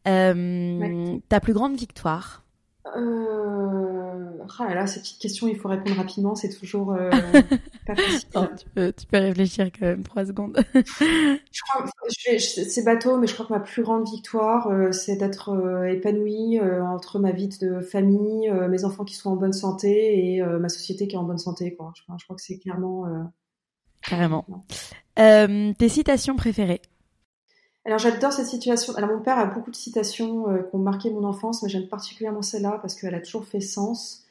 Ta 0.05 1.41
plus 1.41 1.53
grande 1.53 1.77
victoire? 1.77 2.43
Euh... 2.97 4.29
Ah 4.59 4.75
là, 4.75 4.87
cette 4.87 5.03
petite 5.03 5.21
question, 5.21 5.47
il 5.47 5.57
faut 5.57 5.69
répondre 5.69 5.97
rapidement, 5.97 6.35
c'est 6.35 6.49
toujours 6.49 6.93
euh, 6.93 7.11
pas 7.87 7.95
facile. 7.95 8.29
tu, 8.59 8.67
peux, 8.75 8.93
tu, 8.93 9.07
peux, 9.07 9.19
réfléchir 9.19 9.71
quand 9.73 9.87
même 9.87 10.03
trois 10.03 10.25
secondes. 10.25 10.59
je 10.75 11.61
crois, 11.63 11.85
c'est 12.39 12.85
bateau, 12.85 13.19
mais 13.19 13.27
je 13.27 13.35
crois 13.35 13.47
que 13.47 13.53
ma 13.53 13.61
plus 13.61 13.83
grande 13.83 14.09
victoire, 14.09 14.69
euh, 14.69 14.91
c'est 14.93 15.17
d'être 15.17 15.51
euh, 15.51 15.85
épanouie 15.85 16.59
euh, 16.59 16.85
entre 16.85 17.19
ma 17.19 17.31
vie 17.31 17.49
de 17.49 17.81
famille, 17.81 18.51
mes 18.69 18.85
enfants 18.85 19.05
qui 19.05 19.15
sont 19.15 19.31
en 19.31 19.37
bonne 19.37 19.53
santé 19.53 20.35
et 20.35 20.43
ma 20.43 20.69
société 20.69 21.07
qui 21.07 21.15
est 21.15 21.19
en 21.19 21.25
bonne 21.25 21.39
santé. 21.39 21.75
Quoi. 21.75 21.93
Je, 21.95 22.03
je 22.19 22.25
crois 22.25 22.37
que 22.37 22.43
c'est 22.43 22.59
clairement. 22.59 23.05
Carrément. 24.03 24.45
tes 25.17 25.89
citations 25.89 26.37
préférées? 26.37 26.83
Alors 27.89 27.99
j'adore 27.99 28.35
cette 28.35 28.49
situation. 28.49 28.95
Alors 28.97 29.11
mon 29.11 29.23
père 29.23 29.39
a 29.39 29.47
beaucoup 29.47 29.71
de 29.71 29.77
citations 29.77 30.51
euh, 30.51 30.59
qui 30.59 30.77
ont 30.77 30.79
marqué 30.79 31.11
mon 31.11 31.25
enfance, 31.25 31.63
mais 31.63 31.71
j'aime 31.71 31.89
particulièrement 31.89 32.43
celle-là 32.43 32.79
parce 32.83 32.95
qu'elle 32.95 33.15
a 33.15 33.21
toujours 33.21 33.47
fait 33.47 33.61
sens. 33.61 34.27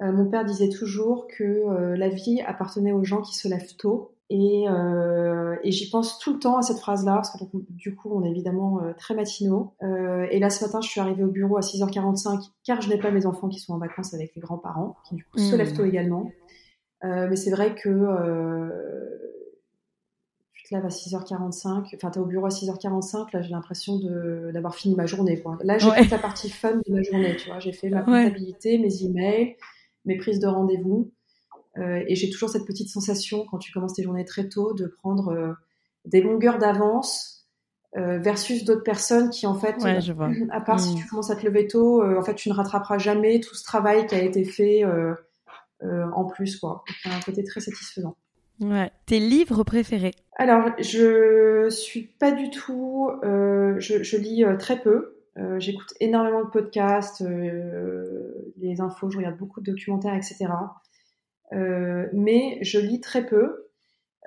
Euh, 0.00 0.12
mon 0.12 0.30
père 0.30 0.44
disait 0.44 0.68
toujours 0.68 1.26
que 1.26 1.42
euh, 1.42 1.96
la 1.96 2.08
vie 2.08 2.40
appartenait 2.42 2.92
aux 2.92 3.02
gens 3.02 3.20
qui 3.20 3.34
se 3.34 3.48
lèvent 3.48 3.74
tôt. 3.76 4.14
Et, 4.30 4.66
j'y 5.64 5.90
pense 5.90 6.20
tout 6.20 6.34
le 6.34 6.38
temps 6.38 6.58
à 6.58 6.62
cette 6.62 6.78
phrase-là, 6.78 7.16
parce 7.16 7.32
que 7.32 7.44
du 7.70 7.94
coup, 7.96 8.08
on 8.14 8.24
est 8.24 8.30
évidemment 8.30 8.80
très 8.96 9.14
matinaux. 9.14 9.74
et 9.82 10.38
là, 10.38 10.48
ce 10.48 10.64
matin, 10.64 10.80
je 10.80 10.88
suis 10.88 11.00
arrivée 11.00 11.22
au 11.22 11.28
bureau 11.28 11.58
à 11.58 11.60
6h45, 11.60 12.50
car 12.64 12.80
je 12.80 12.88
n'ai 12.88 12.96
pas 12.96 13.10
mes 13.10 13.26
enfants 13.26 13.48
qui 13.50 13.58
sont 13.58 13.74
en 13.74 13.78
vacances 13.78 14.14
avec 14.14 14.34
les 14.34 14.40
grands-parents, 14.40 14.96
qui 15.06 15.16
du 15.16 15.24
coup 15.24 15.38
se 15.38 15.54
lèvent 15.54 15.74
tôt 15.74 15.84
également. 15.84 16.30
mais 17.02 17.36
c'est 17.36 17.50
vrai 17.50 17.74
que 17.74 17.90
tu 20.62 20.68
te 20.68 20.74
lèves 20.74 20.84
à 20.84 20.90
6h45, 20.90 21.94
enfin, 21.96 22.10
t'es 22.10 22.20
au 22.20 22.24
bureau 22.24 22.46
à 22.46 22.50
6h45, 22.50 23.28
là, 23.32 23.42
j'ai 23.42 23.50
l'impression 23.50 23.98
d'avoir 24.52 24.76
fini 24.76 24.94
ma 24.94 25.06
journée, 25.06 25.40
quoi. 25.40 25.58
Là, 25.64 25.78
j'ai 25.78 25.90
fait 25.90 26.08
la 26.08 26.18
partie 26.18 26.50
fun 26.50 26.80
de 26.86 26.92
ma 26.92 27.02
journée, 27.02 27.34
tu 27.36 27.48
vois. 27.48 27.58
J'ai 27.58 27.72
fait 27.72 27.88
ma 27.88 28.02
comptabilité, 28.02 28.78
mes 28.78 29.02
emails, 29.02 29.56
mes 30.04 30.16
prises 30.16 30.38
de 30.38 30.46
rendez-vous. 30.46 31.10
Euh, 31.78 32.04
et 32.06 32.14
j'ai 32.14 32.30
toujours 32.30 32.48
cette 32.48 32.64
petite 32.66 32.88
sensation, 32.88 33.44
quand 33.50 33.58
tu 33.58 33.72
commences 33.72 33.94
tes 33.94 34.04
journées 34.04 34.24
très 34.24 34.48
tôt, 34.48 34.72
de 34.72 34.86
prendre 34.86 35.32
euh, 35.32 35.52
des 36.04 36.20
longueurs 36.20 36.58
d'avance 36.58 37.48
euh, 37.96 38.18
versus 38.18 38.64
d'autres 38.64 38.84
personnes 38.84 39.30
qui, 39.30 39.48
en 39.48 39.54
fait, 39.54 39.76
à 40.50 40.60
part 40.60 40.78
si 40.78 40.94
mm. 40.94 40.96
tu 40.96 41.06
commences 41.08 41.30
à 41.30 41.36
te 41.36 41.44
lever 41.44 41.66
tôt, 41.66 42.04
en 42.04 42.22
fait, 42.22 42.36
tu 42.36 42.50
ne 42.50 42.54
rattraperas 42.54 42.98
jamais 42.98 43.40
tout 43.40 43.56
ce 43.56 43.64
travail 43.64 44.06
qui 44.06 44.14
a 44.14 44.22
été 44.22 44.44
fait 44.44 44.84
en 45.82 46.24
plus, 46.26 46.58
quoi. 46.60 46.84
C'est 47.02 47.08
un 47.08 47.20
côté 47.20 47.42
très 47.42 47.60
satisfaisant. 47.60 48.16
Tes 49.06 49.18
livres 49.18 49.64
préférés? 49.64 50.14
Alors, 50.36 50.70
je 50.78 51.68
suis 51.70 52.02
pas 52.02 52.32
du 52.32 52.50
tout. 52.50 53.10
Euh, 53.24 53.78
je, 53.78 54.16
lis 54.16 54.44
euh, 54.44 54.56
très 54.56 54.80
peu. 54.80 55.16
Euh, 55.38 55.58
J'écoute 55.58 55.92
énormément 56.00 56.44
de 56.44 56.50
podcasts, 56.50 57.24
les 58.58 58.80
infos, 58.80 59.10
je 59.10 59.18
regarde 59.18 59.36
beaucoup 59.36 59.60
de 59.60 59.70
documentaires, 59.70 60.14
etc. 60.14 60.46
Mais 61.52 62.58
je 62.62 62.78
lis 62.78 63.00
très 63.00 63.26
peu. 63.26 63.68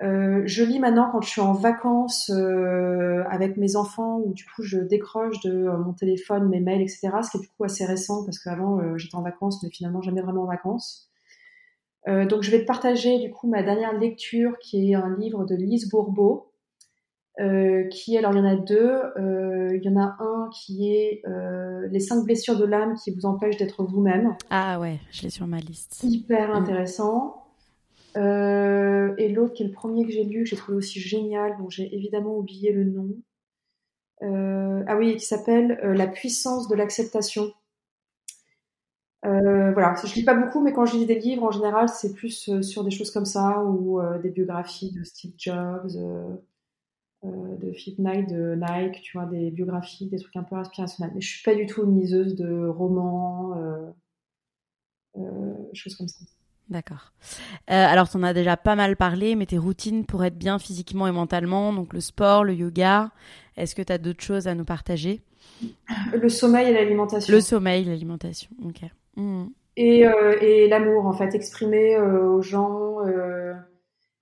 je 0.00 0.64
lis 0.64 0.78
maintenant 0.78 1.08
quand 1.10 1.20
je 1.20 1.28
suis 1.28 1.40
en 1.40 1.52
vacances 1.52 2.30
avec 2.30 3.56
mes 3.56 3.76
enfants, 3.76 4.20
où 4.24 4.32
du 4.32 4.44
coup 4.44 4.62
je 4.62 4.78
décroche 4.78 5.40
de 5.40 5.68
mon 5.84 5.92
téléphone, 5.92 6.48
mes 6.48 6.60
mails, 6.60 6.82
etc. 6.82 7.10
Ce 7.22 7.30
qui 7.30 7.38
est 7.38 7.40
du 7.40 7.48
coup 7.48 7.64
assez 7.64 7.84
récent 7.84 8.24
parce 8.24 8.38
qu'avant 8.38 8.96
j'étais 8.96 9.16
en 9.16 9.22
vacances, 9.22 9.62
mais 9.62 9.70
finalement 9.70 10.02
jamais 10.02 10.22
vraiment 10.22 10.42
en 10.42 10.46
vacances. 10.46 11.10
Euh, 12.08 12.24
donc 12.24 12.42
je 12.42 12.50
vais 12.50 12.60
te 12.60 12.66
partager 12.66 13.18
du 13.18 13.30
coup 13.30 13.48
ma 13.48 13.62
dernière 13.62 13.98
lecture 13.98 14.58
qui 14.58 14.92
est 14.92 14.94
un 14.94 15.16
livre 15.16 15.44
de 15.44 15.54
Lise 15.54 15.88
Bourbeau. 15.88 16.52
Euh, 17.38 17.86
qui 17.88 18.16
alors 18.16 18.32
il 18.32 18.38
y 18.38 18.40
en 18.40 18.46
a 18.46 18.56
deux. 18.56 19.02
Euh, 19.18 19.76
il 19.76 19.82
y 19.82 19.88
en 19.90 20.00
a 20.00 20.16
un 20.20 20.48
qui 20.50 20.90
est 20.94 21.22
Les 21.90 22.00
cinq 22.00 22.24
blessures 22.24 22.56
de 22.56 22.64
l'âme 22.64 22.94
qui 22.94 23.10
vous 23.10 23.26
empêchent 23.26 23.58
d'être 23.58 23.82
vous-même. 23.84 24.36
Ah 24.50 24.80
ouais, 24.80 24.98
je 25.10 25.22
l'ai 25.22 25.30
sur 25.30 25.46
ma 25.46 25.58
liste. 25.58 26.02
Hyper 26.02 26.50
mm. 26.50 26.62
intéressant. 26.62 27.42
et 28.14 29.28
l'autre 29.28 29.52
qui 29.54 29.64
est 29.64 29.66
le 29.66 29.72
premier 29.72 30.06
que 30.06 30.12
j'ai 30.12 30.24
lu, 30.24 30.44
que 30.44 30.48
j'ai 30.48 30.56
trouvé 30.56 30.78
aussi 30.78 31.00
génial, 31.00 31.56
dont 31.58 31.68
j'ai 31.68 31.94
évidemment 31.94 32.36
oublié 32.36 32.72
le 32.72 32.84
nom. 32.84 33.08
ah 34.22 34.96
oui, 34.96 35.16
qui 35.16 35.26
s'appelle 35.26 35.78
La 35.82 36.06
puissance 36.06 36.68
de 36.68 36.74
l'acceptation 36.74 37.52
euh, 39.26 39.72
voilà, 39.72 39.94
je 40.04 40.14
lis 40.14 40.24
pas 40.24 40.34
beaucoup, 40.34 40.62
mais 40.62 40.72
quand 40.72 40.86
je 40.86 40.96
lis 40.96 41.06
des 41.06 41.18
livres, 41.18 41.42
en 41.42 41.50
général, 41.50 41.88
c'est 41.88 42.14
plus 42.14 42.48
euh, 42.48 42.62
sur 42.62 42.84
des 42.84 42.90
choses 42.90 43.10
comme 43.10 43.24
ça 43.24 43.62
ou 43.64 44.00
euh, 44.00 44.18
des 44.18 44.30
biographies 44.30 44.92
de 44.92 45.02
Steve 45.02 45.32
Jobs, 45.36 45.92
de 47.24 47.72
Philip 47.72 47.98
Knight, 47.98 48.28
de 48.30 48.54
Nike, 48.54 49.02
tu 49.02 49.18
vois, 49.18 49.26
des 49.26 49.50
biographies, 49.50 50.06
des 50.06 50.18
trucs 50.18 50.36
un 50.36 50.44
peu 50.44 50.54
inspirationnels. 50.54 51.12
Mais 51.14 51.20
je 51.20 51.28
suis 51.28 51.42
pas 51.42 51.56
du 51.56 51.66
tout 51.66 51.82
une 51.84 51.98
liseuse 51.98 52.36
de 52.36 52.66
romans, 52.66 53.54
choses 55.72 55.96
comme 55.96 56.06
ça. 56.06 56.24
D'accord. 56.68 57.12
alors, 57.66 58.08
tu 58.08 58.16
en 58.16 58.22
as 58.22 58.32
déjà 58.32 58.56
pas 58.56 58.76
mal 58.76 58.96
parlé, 58.96 59.34
mais 59.34 59.46
tes 59.46 59.58
routines 59.58 60.04
pour 60.04 60.24
être 60.24 60.38
bien 60.38 60.60
physiquement 60.60 61.08
et 61.08 61.12
mentalement, 61.12 61.72
donc 61.72 61.94
le 61.94 62.00
sport, 62.00 62.44
le 62.44 62.54
yoga, 62.54 63.10
est-ce 63.56 63.74
que 63.74 63.82
tu 63.82 63.92
as 63.92 63.98
d'autres 63.98 64.22
choses 64.22 64.46
à 64.46 64.54
nous 64.54 64.64
partager? 64.64 65.20
Le 66.12 66.28
sommeil 66.28 66.68
et 66.68 66.74
l'alimentation. 66.74 67.32
Le 67.32 67.40
sommeil, 67.40 67.84
l'alimentation, 67.84 68.50
ok. 68.64 68.88
Mm. 69.16 69.46
Et, 69.76 70.06
euh, 70.06 70.38
et 70.40 70.68
l'amour, 70.68 71.06
en 71.06 71.12
fait, 71.12 71.34
exprimer 71.34 71.96
euh, 71.96 72.30
aux 72.30 72.42
gens. 72.42 73.06
Euh, 73.06 73.52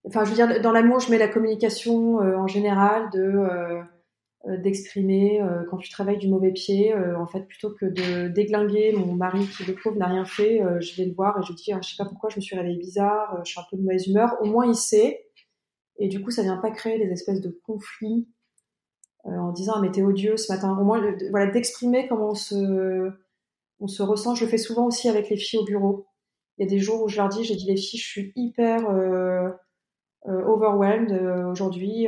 enfin, 0.07 0.25
je 0.25 0.31
veux 0.31 0.35
dire, 0.35 0.61
dans 0.61 0.73
l'amour, 0.73 1.01
je 1.01 1.11
mets 1.11 1.19
la 1.19 1.29
communication 1.29 2.17
en 2.19 2.47
général 2.47 3.11
de 3.11 3.83
d'exprimer 4.47 5.41
quand 5.71 5.79
tu 5.79 5.89
travailles 5.89 6.19
du 6.19 6.29
mauvais 6.29 6.53
pied. 6.53 6.95
en 6.95 7.27
fait, 7.27 7.47
plutôt 7.47 7.71
que 7.71 7.87
de 7.87 8.29
déglinguer 8.29 8.93
mon 8.93 9.15
mari 9.15 9.47
qui, 9.47 9.65
le 9.65 9.75
pauvre, 9.75 9.97
n'a 9.97 10.07
rien 10.07 10.27
fait, 10.27 10.61
je 10.81 10.97
vais 10.97 11.09
le 11.09 11.15
voir 11.15 11.39
et 11.39 11.43
je 11.47 11.55
dis, 11.55 11.73
ah, 11.73 11.79
je 11.83 11.89
sais 11.89 11.97
pas 11.97 12.05
pourquoi 12.05 12.29
je 12.29 12.37
me 12.37 12.43
suis 12.43 12.55
réveillée 12.55 12.77
bizarre, 12.77 13.41
je 13.43 13.53
suis 13.53 13.59
un 13.59 13.65
peu 13.71 13.79
de 13.79 13.83
mauvaise 13.83 14.07
humeur. 14.07 14.37
Au 14.43 14.45
moins, 14.45 14.67
il 14.67 14.75
sait. 14.75 15.25
Et 15.99 16.09
du 16.09 16.23
coup, 16.23 16.31
ça 16.31 16.43
vient 16.43 16.59
pas 16.59 16.71
créer 16.73 16.99
des 16.99 17.11
espèces 17.11 17.41
de 17.41 17.59
conflits 17.65 18.29
en 19.25 19.51
disant, 19.53 19.75
ah, 19.77 19.81
mais 19.81 19.91
t'es 19.91 20.03
odieux 20.03 20.37
ce 20.37 20.53
matin. 20.53 20.77
Au 20.79 20.85
moins, 20.85 21.01
voilà, 21.31 21.51
d'exprimer 21.51 22.07
comment 22.07 22.33
on 22.33 22.35
se 22.35 23.15
on 23.81 23.87
se 23.87 24.03
ressent. 24.03 24.35
Je 24.35 24.45
le 24.45 24.51
fais 24.51 24.59
souvent 24.59 24.87
aussi 24.87 25.09
avec 25.09 25.31
les 25.31 25.37
filles 25.37 25.61
au 25.61 25.65
bureau. 25.65 26.07
Il 26.59 26.65
y 26.65 26.67
a 26.67 26.71
des 26.71 26.79
jours 26.79 27.03
où 27.03 27.09
je 27.09 27.17
leur 27.17 27.29
dis, 27.29 27.45
j'ai 27.45 27.57
dit 27.57 27.67
les 27.67 27.77
filles, 27.77 27.99
je 27.99 28.07
suis 28.07 28.33
hyper 28.37 28.89
euh, 28.89 29.51
euh, 30.29 30.45
overwhelmed 30.45 31.13
euh, 31.13 31.51
aujourd'hui. 31.51 32.07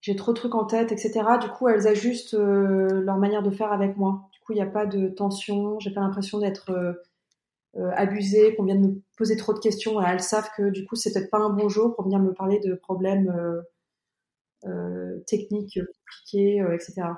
j'ai 0.00 0.16
trop 0.16 0.32
de 0.32 0.36
trucs 0.36 0.54
en 0.54 0.64
tête, 0.64 0.92
etc. 0.92 1.22
Du 1.40 1.48
coup, 1.50 1.68
elles 1.68 1.86
ajustent 1.86 2.34
leur 2.34 3.16
manière 3.18 3.42
de 3.42 3.50
faire 3.50 3.72
avec 3.72 3.96
moi. 3.96 4.28
Du 4.32 4.40
coup, 4.40 4.52
il 4.52 4.56
n'y 4.56 4.62
a 4.62 4.66
pas 4.66 4.86
de 4.86 5.08
tension. 5.08 5.78
J'ai 5.78 5.92
pas 5.92 6.00
l'impression 6.00 6.38
d'être 6.38 7.02
abusée, 7.76 8.56
qu'on 8.56 8.64
vienne 8.64 8.80
me 8.80 9.02
poser 9.16 9.36
trop 9.36 9.52
de 9.52 9.60
questions. 9.60 10.00
elles 10.00 10.20
savent 10.20 10.50
que 10.56 10.70
du 10.70 10.84
coup, 10.86 10.96
c'est 10.96 11.12
peut-être 11.12 11.30
pas 11.30 11.38
un 11.38 11.50
bon 11.50 11.68
jour 11.68 11.94
pour 11.94 12.04
venir 12.04 12.18
me 12.18 12.32
parler 12.32 12.58
de 12.60 12.74
problèmes 12.74 13.32
techniques 15.26 15.78
compliqués, 15.78 16.64
etc 16.74 17.12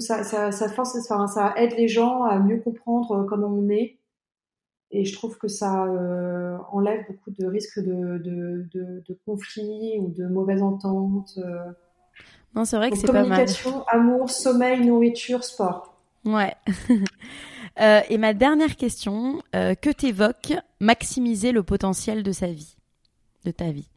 ça, 0.00 0.22
ça, 0.24 0.68
force, 0.68 0.98
ça 1.00 1.54
aide 1.56 1.74
les 1.76 1.88
gens 1.88 2.22
à 2.22 2.38
mieux 2.38 2.58
comprendre 2.58 3.12
euh, 3.12 3.24
comment 3.24 3.48
on 3.48 3.68
est. 3.68 3.98
Et 4.90 5.04
je 5.04 5.14
trouve 5.14 5.36
que 5.36 5.48
ça 5.48 5.84
euh, 5.84 6.56
enlève 6.72 7.04
beaucoup 7.08 7.30
de 7.30 7.46
risques 7.46 7.78
de, 7.78 8.18
de, 8.72 9.18
conflits 9.26 9.98
ou 9.98 10.08
de 10.08 10.26
mauvaises 10.26 10.62
ententes. 10.62 11.38
Euh. 11.38 11.58
Non, 12.54 12.64
c'est 12.64 12.76
vrai 12.76 12.90
que 12.90 12.96
c'est 12.96 13.06
pas 13.06 13.12
mal. 13.12 13.24
Communication, 13.24 13.84
amour, 13.88 14.30
sommeil, 14.30 14.86
nourriture, 14.86 15.44
sport. 15.44 15.94
Ouais. 16.24 16.54
et 18.08 18.16
ma 18.16 18.32
dernière 18.32 18.76
question, 18.76 19.42
que 19.52 19.92
t'évoque 19.92 20.54
maximiser 20.80 21.52
le 21.52 21.62
potentiel 21.62 22.22
de 22.22 22.32
sa 22.32 22.46
vie, 22.46 22.76
de 23.44 23.50
ta 23.50 23.70
vie? 23.70 23.90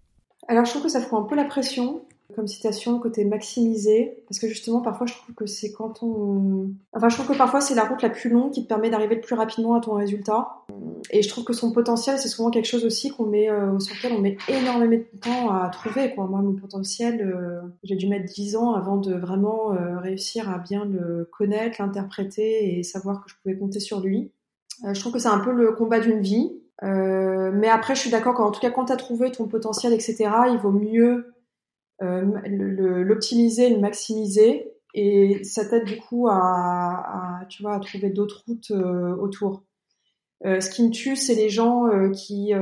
Alors, 0.50 0.66
je 0.66 0.72
trouve 0.72 0.84
que 0.84 0.90
ça 0.90 1.00
fout 1.00 1.20
un 1.20 1.24
peu 1.24 1.36
la 1.36 1.46
pression 1.46 2.02
comme 2.36 2.48
citation, 2.48 3.00
côté 3.00 3.26
maximisé, 3.26 4.24
parce 4.28 4.40
que 4.40 4.48
justement, 4.48 4.82
parfois, 4.82 5.08
je 5.08 5.14
trouve 5.14 5.36
que 5.36 5.46
c'est 5.46 5.72
quand 5.72 6.04
on... 6.04 6.72
Enfin, 6.94 7.10
je 7.10 7.16
trouve 7.16 7.28
que 7.28 7.38
parfois, 7.38 7.62
c'est 7.62 7.76
la 7.76 7.84
route 7.84 8.02
la 8.02 8.10
plus 8.10 8.30
longue 8.30 8.52
qui 8.52 8.64
te 8.64 8.68
permet 8.68 8.90
d'arriver 8.90 9.16
le 9.16 9.22
plus 9.22 9.36
rapidement 9.36 9.76
à 9.76 9.82
ton 9.82 9.94
résultat. 9.94 10.64
Et 11.10 11.22
je 11.22 11.30
trouve 11.30 11.44
que 11.44 11.54
son 11.54 11.72
potentiel, 11.72 12.18
c'est 12.20 12.28
souvent 12.28 12.52
quelque 12.52 12.66
chose 12.66 12.86
aussi 12.86 13.10
qu'on 13.10 13.26
met, 13.26 13.50
euh, 13.50 13.80
sur 13.80 13.96
lequel 13.96 14.14
on 14.14 14.22
met 14.22 14.38
énormément 14.48 14.98
de 14.98 15.20
temps 15.20 15.52
à 15.52 15.70
trouver, 15.70 16.14
quoi. 16.14 16.26
Moi, 16.28 16.42
mon 16.42 16.54
potentiel, 16.54 17.22
euh, 17.22 17.62
j'ai 17.84 17.96
dû 17.96 18.08
mettre 18.08 18.32
10 18.32 18.56
ans 18.56 18.74
avant 18.74 18.98
de 18.98 19.14
vraiment 19.14 19.74
euh, 19.74 19.98
réussir 20.00 20.50
à 20.50 20.58
bien 20.58 20.86
le 20.86 21.30
connaître, 21.32 21.82
l'interpréter 21.82 22.78
et 22.78 22.84
savoir 22.84 23.24
que 23.24 23.30
je 23.30 23.36
pouvais 23.42 23.58
compter 23.58 23.80
sur 23.80 24.00
lui. 24.02 24.32
je 24.84 25.00
trouve 25.00 25.14
que 25.14 25.20
c'est 25.20 25.28
un 25.28 25.40
peu 25.40 25.52
le 25.52 25.74
combat 25.74 26.00
d'une 26.00 26.22
vie. 26.22 26.52
mais 26.82 27.70
après, 27.70 27.96
je 27.96 28.02
suis 28.02 28.10
d'accord 28.12 28.34
qu'en 28.34 28.52
tout 28.52 28.62
cas, 28.62 28.72
quand 28.72 28.86
tu 28.86 28.94
as 28.94 28.98
trouvé 28.98 29.32
ton 29.32 29.48
potentiel, 29.48 29.94
etc., 29.94 30.30
il 30.50 30.58
vaut 30.58 30.72
mieux 30.72 31.34
l'optimiser, 32.02 33.70
le, 33.70 33.80
maximiser, 33.80 34.72
et 34.94 35.44
ça 35.44 35.66
t'aide 35.66 35.86
du 35.86 35.98
coup 35.98 36.28
à, 36.30 37.42
tu 37.50 37.62
vois, 37.64 37.76
à 37.76 37.80
trouver 37.80 38.10
d'autres 38.10 38.44
routes 38.48 38.72
euh, 38.72 39.16
autour. 39.16 39.64
Euh, 40.46 40.60
ce 40.60 40.70
qui 40.70 40.84
me 40.84 40.90
tue, 40.90 41.16
c'est 41.16 41.36
les 41.36 41.50
gens 41.50 41.88
qui 42.12 42.54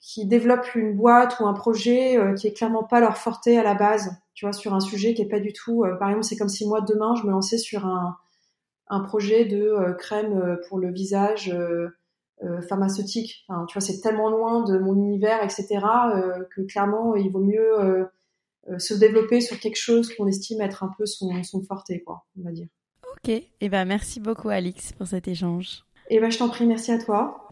qui 0.00 0.24
développent 0.24 0.74
une 0.74 0.96
boîte 0.96 1.38
ou 1.40 1.46
un 1.46 1.52
projet 1.52 2.18
qui 2.34 2.46
est 2.46 2.54
clairement 2.54 2.84
pas 2.84 3.00
leur 3.00 3.18
forté 3.18 3.58
à 3.58 3.62
la 3.62 3.74
base, 3.74 4.16
tu 4.32 4.46
vois, 4.46 4.54
sur 4.54 4.72
un 4.72 4.80
sujet 4.80 5.12
qui 5.12 5.20
est 5.20 5.28
pas 5.28 5.40
du 5.40 5.52
tout. 5.52 5.84
par 5.98 6.08
exemple, 6.08 6.24
c'est 6.24 6.36
comme 6.36 6.48
si 6.48 6.66
moi 6.66 6.80
demain 6.80 7.14
je 7.16 7.26
me 7.26 7.30
lançais 7.30 7.58
sur 7.58 7.86
un 7.86 8.16
un 8.92 9.00
projet 9.00 9.44
de 9.44 9.94
crème 9.98 10.58
pour 10.68 10.78
le 10.78 10.90
visage 10.90 11.54
pharmaceutique. 12.68 13.44
Tu 13.68 13.78
vois, 13.78 13.80
c'est 13.80 14.00
tellement 14.00 14.30
loin 14.30 14.64
de 14.64 14.78
mon 14.78 14.94
univers, 14.94 15.44
etc., 15.44 15.80
que 16.50 16.62
clairement 16.62 17.14
il 17.14 17.30
vaut 17.30 17.44
mieux 17.44 17.80
euh, 17.80 18.04
se 18.78 18.94
développer 18.94 19.40
sur 19.40 19.58
quelque 19.58 19.78
chose 19.78 20.14
qu'on 20.14 20.26
estime 20.26 20.60
être 20.60 20.82
un 20.82 20.90
peu 20.96 21.06
son, 21.06 21.42
son 21.42 21.62
forté, 21.62 22.02
quoi, 22.02 22.24
on 22.38 22.42
va 22.42 22.52
dire. 22.52 22.68
Ok, 23.16 23.28
et 23.28 23.50
eh 23.60 23.68
ben 23.68 23.84
merci 23.84 24.20
beaucoup 24.20 24.48
Alix 24.48 24.92
pour 24.92 25.06
cet 25.06 25.28
échange. 25.28 25.82
Et 26.08 26.16
eh 26.16 26.20
ben 26.20 26.30
je 26.30 26.38
t'en 26.38 26.48
prie, 26.48 26.66
merci 26.66 26.92
à 26.92 26.98
toi. 26.98 27.48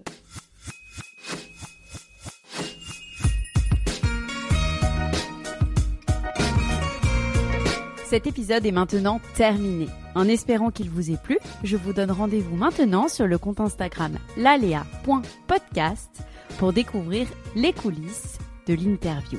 Cet 8.08 8.26
épisode 8.26 8.64
est 8.64 8.72
maintenant 8.72 9.20
terminé. 9.36 9.86
En 10.14 10.26
espérant 10.26 10.70
qu'il 10.70 10.88
vous 10.88 11.10
ait 11.10 11.18
plu, 11.22 11.38
je 11.62 11.76
vous 11.76 11.92
donne 11.92 12.10
rendez-vous 12.10 12.56
maintenant 12.56 13.06
sur 13.06 13.26
le 13.26 13.36
compte 13.36 13.60
Instagram 13.60 14.18
lalea.podcast 14.38 16.22
pour 16.58 16.72
découvrir 16.72 17.28
les 17.54 17.74
coulisses 17.74 18.38
de 18.66 18.72
l'interview. 18.72 19.38